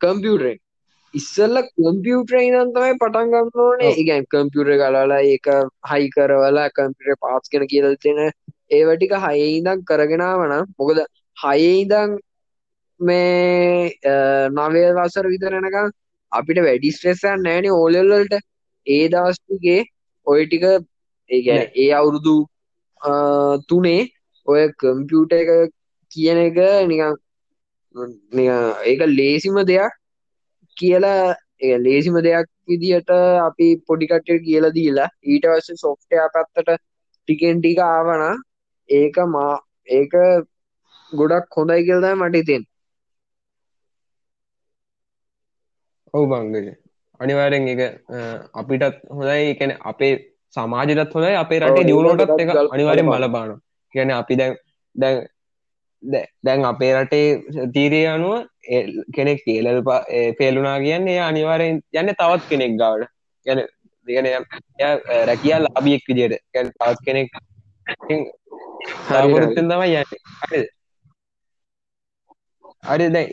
[0.00, 0.58] කම්පියුටරෙන්
[1.14, 4.00] ඉස්සල්ල කම්පියුටර ඉදන් තමයි පටන්ගන්න ඕනේ ඔව්.
[4.02, 5.46] ඉගැන් කම්පියුටර කලාලා ඒක
[5.90, 8.32] හයි කරවලා කම්පියුටර පාස් කෙන කියල තියෙන
[8.70, 10.98] ඒවටික හයඉදම් කරගෙනාවන මොකද
[11.36, 12.18] හයඉදං
[13.00, 13.92] මේ
[14.58, 15.78] නවය වසර විතරනක
[16.32, 18.38] අපිට වැඩි ස්ට්‍රෙස්සන් නෑන ඕලෙල්ලට
[18.86, 19.80] ඒ දවස්තුගේ
[20.26, 20.64] ඔය ටික
[21.30, 21.70] ඒගැන.
[21.74, 22.36] ඒ අවුරුදු
[23.68, 24.02] තුනේ
[24.48, 25.50] ඔය කම්පියුට එක
[26.12, 26.58] කියන එක
[26.90, 27.16] නිකන්
[28.86, 29.94] ඒක ලේසිම දෙයක්
[30.76, 31.34] කියලා
[31.78, 33.10] ලේසිම දෙයක් විදිහට
[33.46, 36.74] අපි පොඩිකට්ට කියලා දීලා ඊට වස්ස සොෆ්ටය පැත්තට
[37.28, 38.24] ටිකෙන් ටික ආවන
[38.90, 39.54] ඒක මා
[39.90, 40.18] ඒක
[41.12, 42.68] ගොඩක් හොඳයි කියල්දයි මට ඉතින්
[46.14, 46.68] ඔවු බංගජ
[47.20, 47.80] අනිවාරෙන් එක
[48.54, 49.40] අපිටත් හොඳයි.
[49.52, 50.12] එකන අපේ
[50.54, 51.34] සමාජතත් හොඳයි.
[51.42, 53.06] අපේ රටේ දියුණුවටත් එක අනිවාරෙන්.
[53.08, 53.50] බලපාන
[53.94, 54.56] කියන අපි දැන්
[54.96, 55.16] දැන්
[56.46, 57.26] දැන් අපේ රටේ
[57.74, 58.34] තීරය අනුව
[59.16, 59.78] කෙනෙක් කියලල්
[60.38, 63.10] පේලුනා කියන්නේ එයා අනිවාරෙන් යන්න තවත් කෙනෙක් ගාවට.
[63.46, 63.60] ගැන
[64.06, 64.26] දෙගන
[65.30, 66.42] රැකියල් අබියෙක් විදියට.
[66.54, 67.28] ගැන තවත් කෙනෙක්
[69.08, 70.68] තාපොරොත්තෙන් තමයි යන්න.
[72.84, 73.24] හරි දැ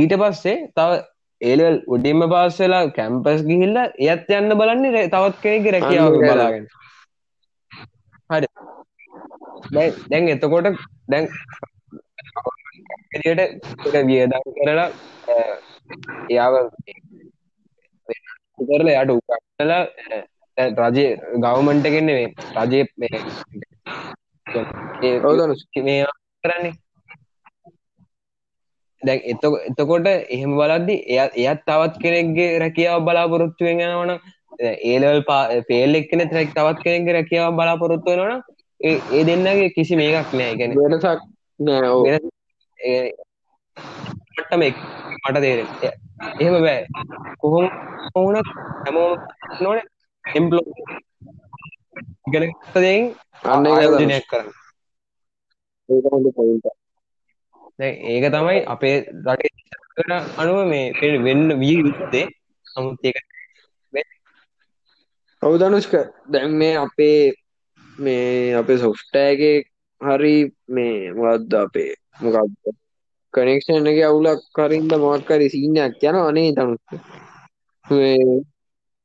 [0.00, 1.00] ඊට පස්සේ තව
[1.40, 6.20] ඒලල් උඩින්ම පාස් වෙලා කැම්පස් ගිහිල්ල එයත් යන්න බලන්නේ තවත් කෙනෙක් රැකියාව.
[6.24, 6.66] බලාගෙන.
[8.30, 8.48] හරි.
[10.10, 10.68] දැන් එතකොට
[11.08, 11.28] දැන්
[13.12, 14.88] එලියට වියදම් කරලා
[16.30, 16.54] එයාව
[18.58, 19.82] කරලා යාට උකටලා
[20.88, 21.06] රජය
[21.38, 22.26] ගවමන්ට කෙන්නේ
[22.58, 23.18] රජය මේ
[24.46, 25.62] ධනුෂ්.
[25.80, 26.04] මේ
[26.44, 26.74] කරන්නේ
[29.02, 34.12] දැන් එත එතකොට එහෙම බලද්දි එය එයත් තවත් කෙනෙක්ගේ රැකියාව බලාපොරොත්තුවෙන් යනවන
[34.84, 38.42] ඒලල් පා පේල් එක්කෙන රැක් තවත් කෙනෙක්ගේ රැකියාව බලාපොරොත්තු වෙනවන
[38.80, 41.20] ඒ දෙන්නගේ කිසි මේකක් නෑ ගැන වෙනසක්.
[44.38, 44.62] මටම
[45.28, 45.66] මට තේරෙන
[46.40, 46.86] එහෙම බෑ.
[47.38, 47.68] කොහොම
[48.14, 48.46] ඕනත්
[48.86, 49.18] හැමෝම
[49.62, 49.78] නොන
[50.36, 50.74] එම්පලෝ
[52.28, 53.66] ඉගෙනතදෙන් අන්න.
[53.66, 54.48] ආයෝජනයක් කරන්න.
[57.82, 59.50] ඒක තමයි අපේ රටේ
[60.38, 62.26] අනුව මේ පෙ- වෙන්න විය යුත්තේ.
[62.78, 63.16] නමුත් ඒක
[65.42, 65.94] ඔව් ධනුෂ්ක.
[66.30, 67.32] දැන් මේ අපේ
[67.98, 69.62] මේ අපේ සොෆ්ටෑගේ
[70.00, 70.36] හරි
[70.68, 71.92] මේ මොකක්ද අපේ?
[72.22, 72.54] මොකක්ද
[73.34, 76.48] කනෙක්ෂන් එක අවුලක් කරින්ද මොකක් හරි සීනයක් යන අනේ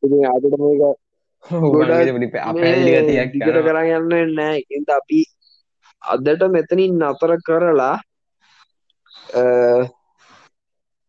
[0.03, 0.81] ඉතින් අපිට මේක
[1.71, 2.11] ගොඩක්
[2.49, 3.65] අපැල්ලි ගතියක් දිගට යනවා.
[3.67, 4.57] කරන් යන්න වෙන්නේ නැහැ.
[4.59, 5.19] ඒකෙන්ද අපි
[6.01, 7.95] අදට මෙතනින් නතර කරලා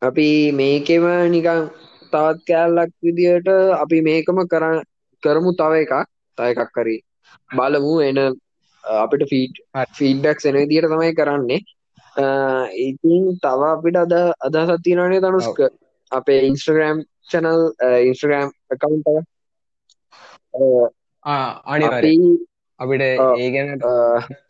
[0.02, 1.60] අපි මේකෙම නිකන්
[2.12, 3.48] තවත් කෑල්ලක් විදියට
[3.82, 4.78] අපි මේකම කරන්න
[5.22, 5.94] කරමු තව එකක්.
[6.38, 6.96] තව එකක් හරි
[7.50, 8.18] බලමු එන
[8.86, 9.86] අපිට ෆීඩ් හරි.
[9.98, 11.60] ෆීඩ්බැක්ස් එන විදියට තමයි කරන්නේ
[12.80, 15.58] ඉතින් තව අපිට අද අදහසක් තියෙනවානේ තනුස්ක
[16.12, 16.40] අපේ
[18.72, 19.24] account එක
[21.24, 22.22] ආ, අනිවාර්යයෙන්.
[22.80, 23.34] අපි අපිට ඔව්.
[23.36, 23.70] ඒ ගැන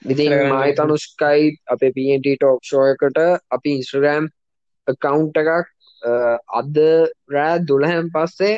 [0.06, 0.76] ඉතින් මයි එක.
[0.78, 3.18] තනුස්කයි අපේ පට ටෝක් ෂෝ එකට
[3.50, 4.24] අපි ඉන්ස්ට්‍රගෑම්
[5.00, 5.66] කවුන්් එකක්
[6.52, 6.76] අද
[7.28, 8.56] රෑ දුළහැම් පස්සේ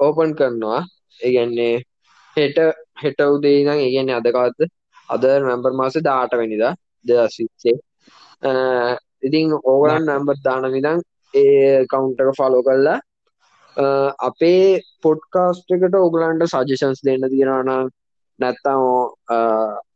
[0.00, 0.80] ඕපන් කරනවා
[1.20, 1.74] ඒගැන්නේ
[2.38, 2.58] හෙට
[3.02, 4.68] හෙට උදේ ඉඳන් ඒගැන්නේ අදකවත්ද
[5.08, 6.64] අද නැම්බර් මාස දාට වැනිද
[7.04, 7.76] දසිසේ
[9.22, 11.00] ඉතින් ඕගලන් නැම්බර් දාන විදන්
[11.34, 12.98] ඒ කවුන්ටක ෆලෝ කරලා
[14.20, 17.88] අපේ පොඩ්කාස්ට් එකට ඔගලන්ට සජෂන්ස් දෙන්න තියෙනවානම්
[18.38, 18.82] නැත්තම්
[19.28, 19.38] අ,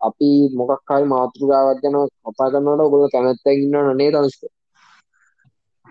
[0.00, 1.96] අපි මොකක් හරි මාතෘකාවක් ගැන
[2.26, 4.42] කතා කරනවට ඔගොල්ලෝ කැමැත්තෙන් ඉන්නවනේ නේද අනුෂ්ක?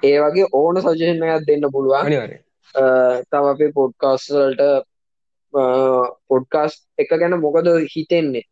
[0.03, 1.99] ඒ වගේ ඕන සජෙෂන් එකක් දෙන්න පුළුවන්.
[2.01, 2.41] අනිවාර්යයෙන්.
[2.75, 2.83] අ,
[3.31, 4.61] තව අපේ පොඩ්කාස්ට් වලට
[6.27, 8.43] පොඩ්කාස්ට් එක ගැන මොකද හිතෙන්නේ?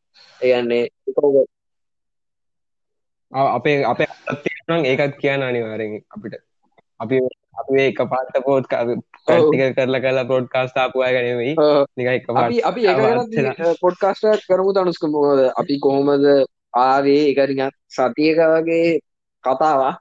[3.32, 6.36] ආ, අපේ අපේ අතත් තියෙනවා නම් ඒකත් කියන්න අනිවාර්යෙන් අපිට.
[7.00, 7.16] අපි
[7.60, 11.54] අපි මේ එකපාරට පොඩ් ටික කරලා කරලා බ්‍රෝඩ්කාස්ට් ආපු අය නෙවෙයි.
[11.58, 12.82] අ, නිකන් එකපාරට අපි
[13.82, 15.42] පොඩ්කාස්ට් කරමු අනුෂ්ක මොකද?
[15.56, 16.26] අපි කොහොමද
[16.74, 17.24] ආවේ?
[17.50, 19.00] නිකන් සතියක වගේ
[19.44, 19.98] කතාවක්.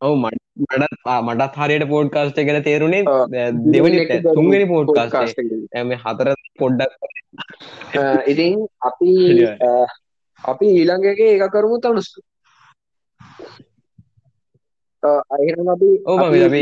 [0.00, 3.00] ඔව් මට මටත් මටත් හරියට පොඩ්කාස්ට් ගැන ඔව්.
[3.66, 3.98] දෙවෙනි
[4.66, 5.60] podcast පොඩ්කාස්ට් එකේ.
[5.72, 6.28] එක මේ හතර
[6.58, 6.92] පොඩ්ඩක්
[8.26, 9.12] ඉතින් අපි
[10.52, 12.14] අපි ඊළඟ එකේ කරමු තනුස්ක.
[15.32, 15.90] අහිරම අපි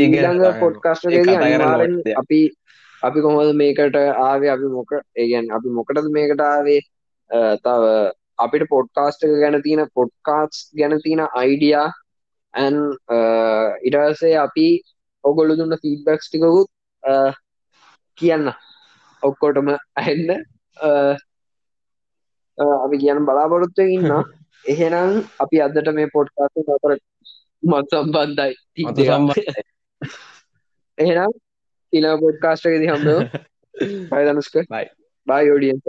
[0.01, 0.43] ඊළඟ.
[0.59, 1.05] පොඩ්කාස්ට්.
[2.21, 2.41] අපි
[3.03, 6.79] අපි කොහොමද මේකට ආවේ අපි මොක ඒ කියන්නේ අපි මොකටද මේකට ආවේ
[7.59, 7.83] තව
[8.39, 11.87] අපිට පොඩ්කාස්ට් ගැන තියෙන පොඩ්කාස්ට් ගැන තියෙන අයිඩියා
[12.55, 12.75] ඇන්
[13.83, 14.67] ඉටසේ අපි
[15.23, 16.69] ඔගොල්ලු දුන්න ෆීඩබක්ස් ටිකකුත්
[18.17, 18.47] කියන්න.
[19.23, 20.29] ඔක්කොටම ඇහෙන්න.
[22.77, 24.11] අපි කියන්න බලාපොරොත්තු ඉන්න
[24.73, 26.91] එහෙනම් අපි අදට මේ පොට්කාස නතර
[27.63, 28.53] මත් සම්බන්ධයි.
[30.97, 31.31] එහෙනම්
[31.93, 33.09] ඉලා පොඩ්කාස්ටකෙති හම්බ
[34.11, 34.85] පයදනුස්ක බයි
[35.27, 35.83] බයි ෝඩියන්ස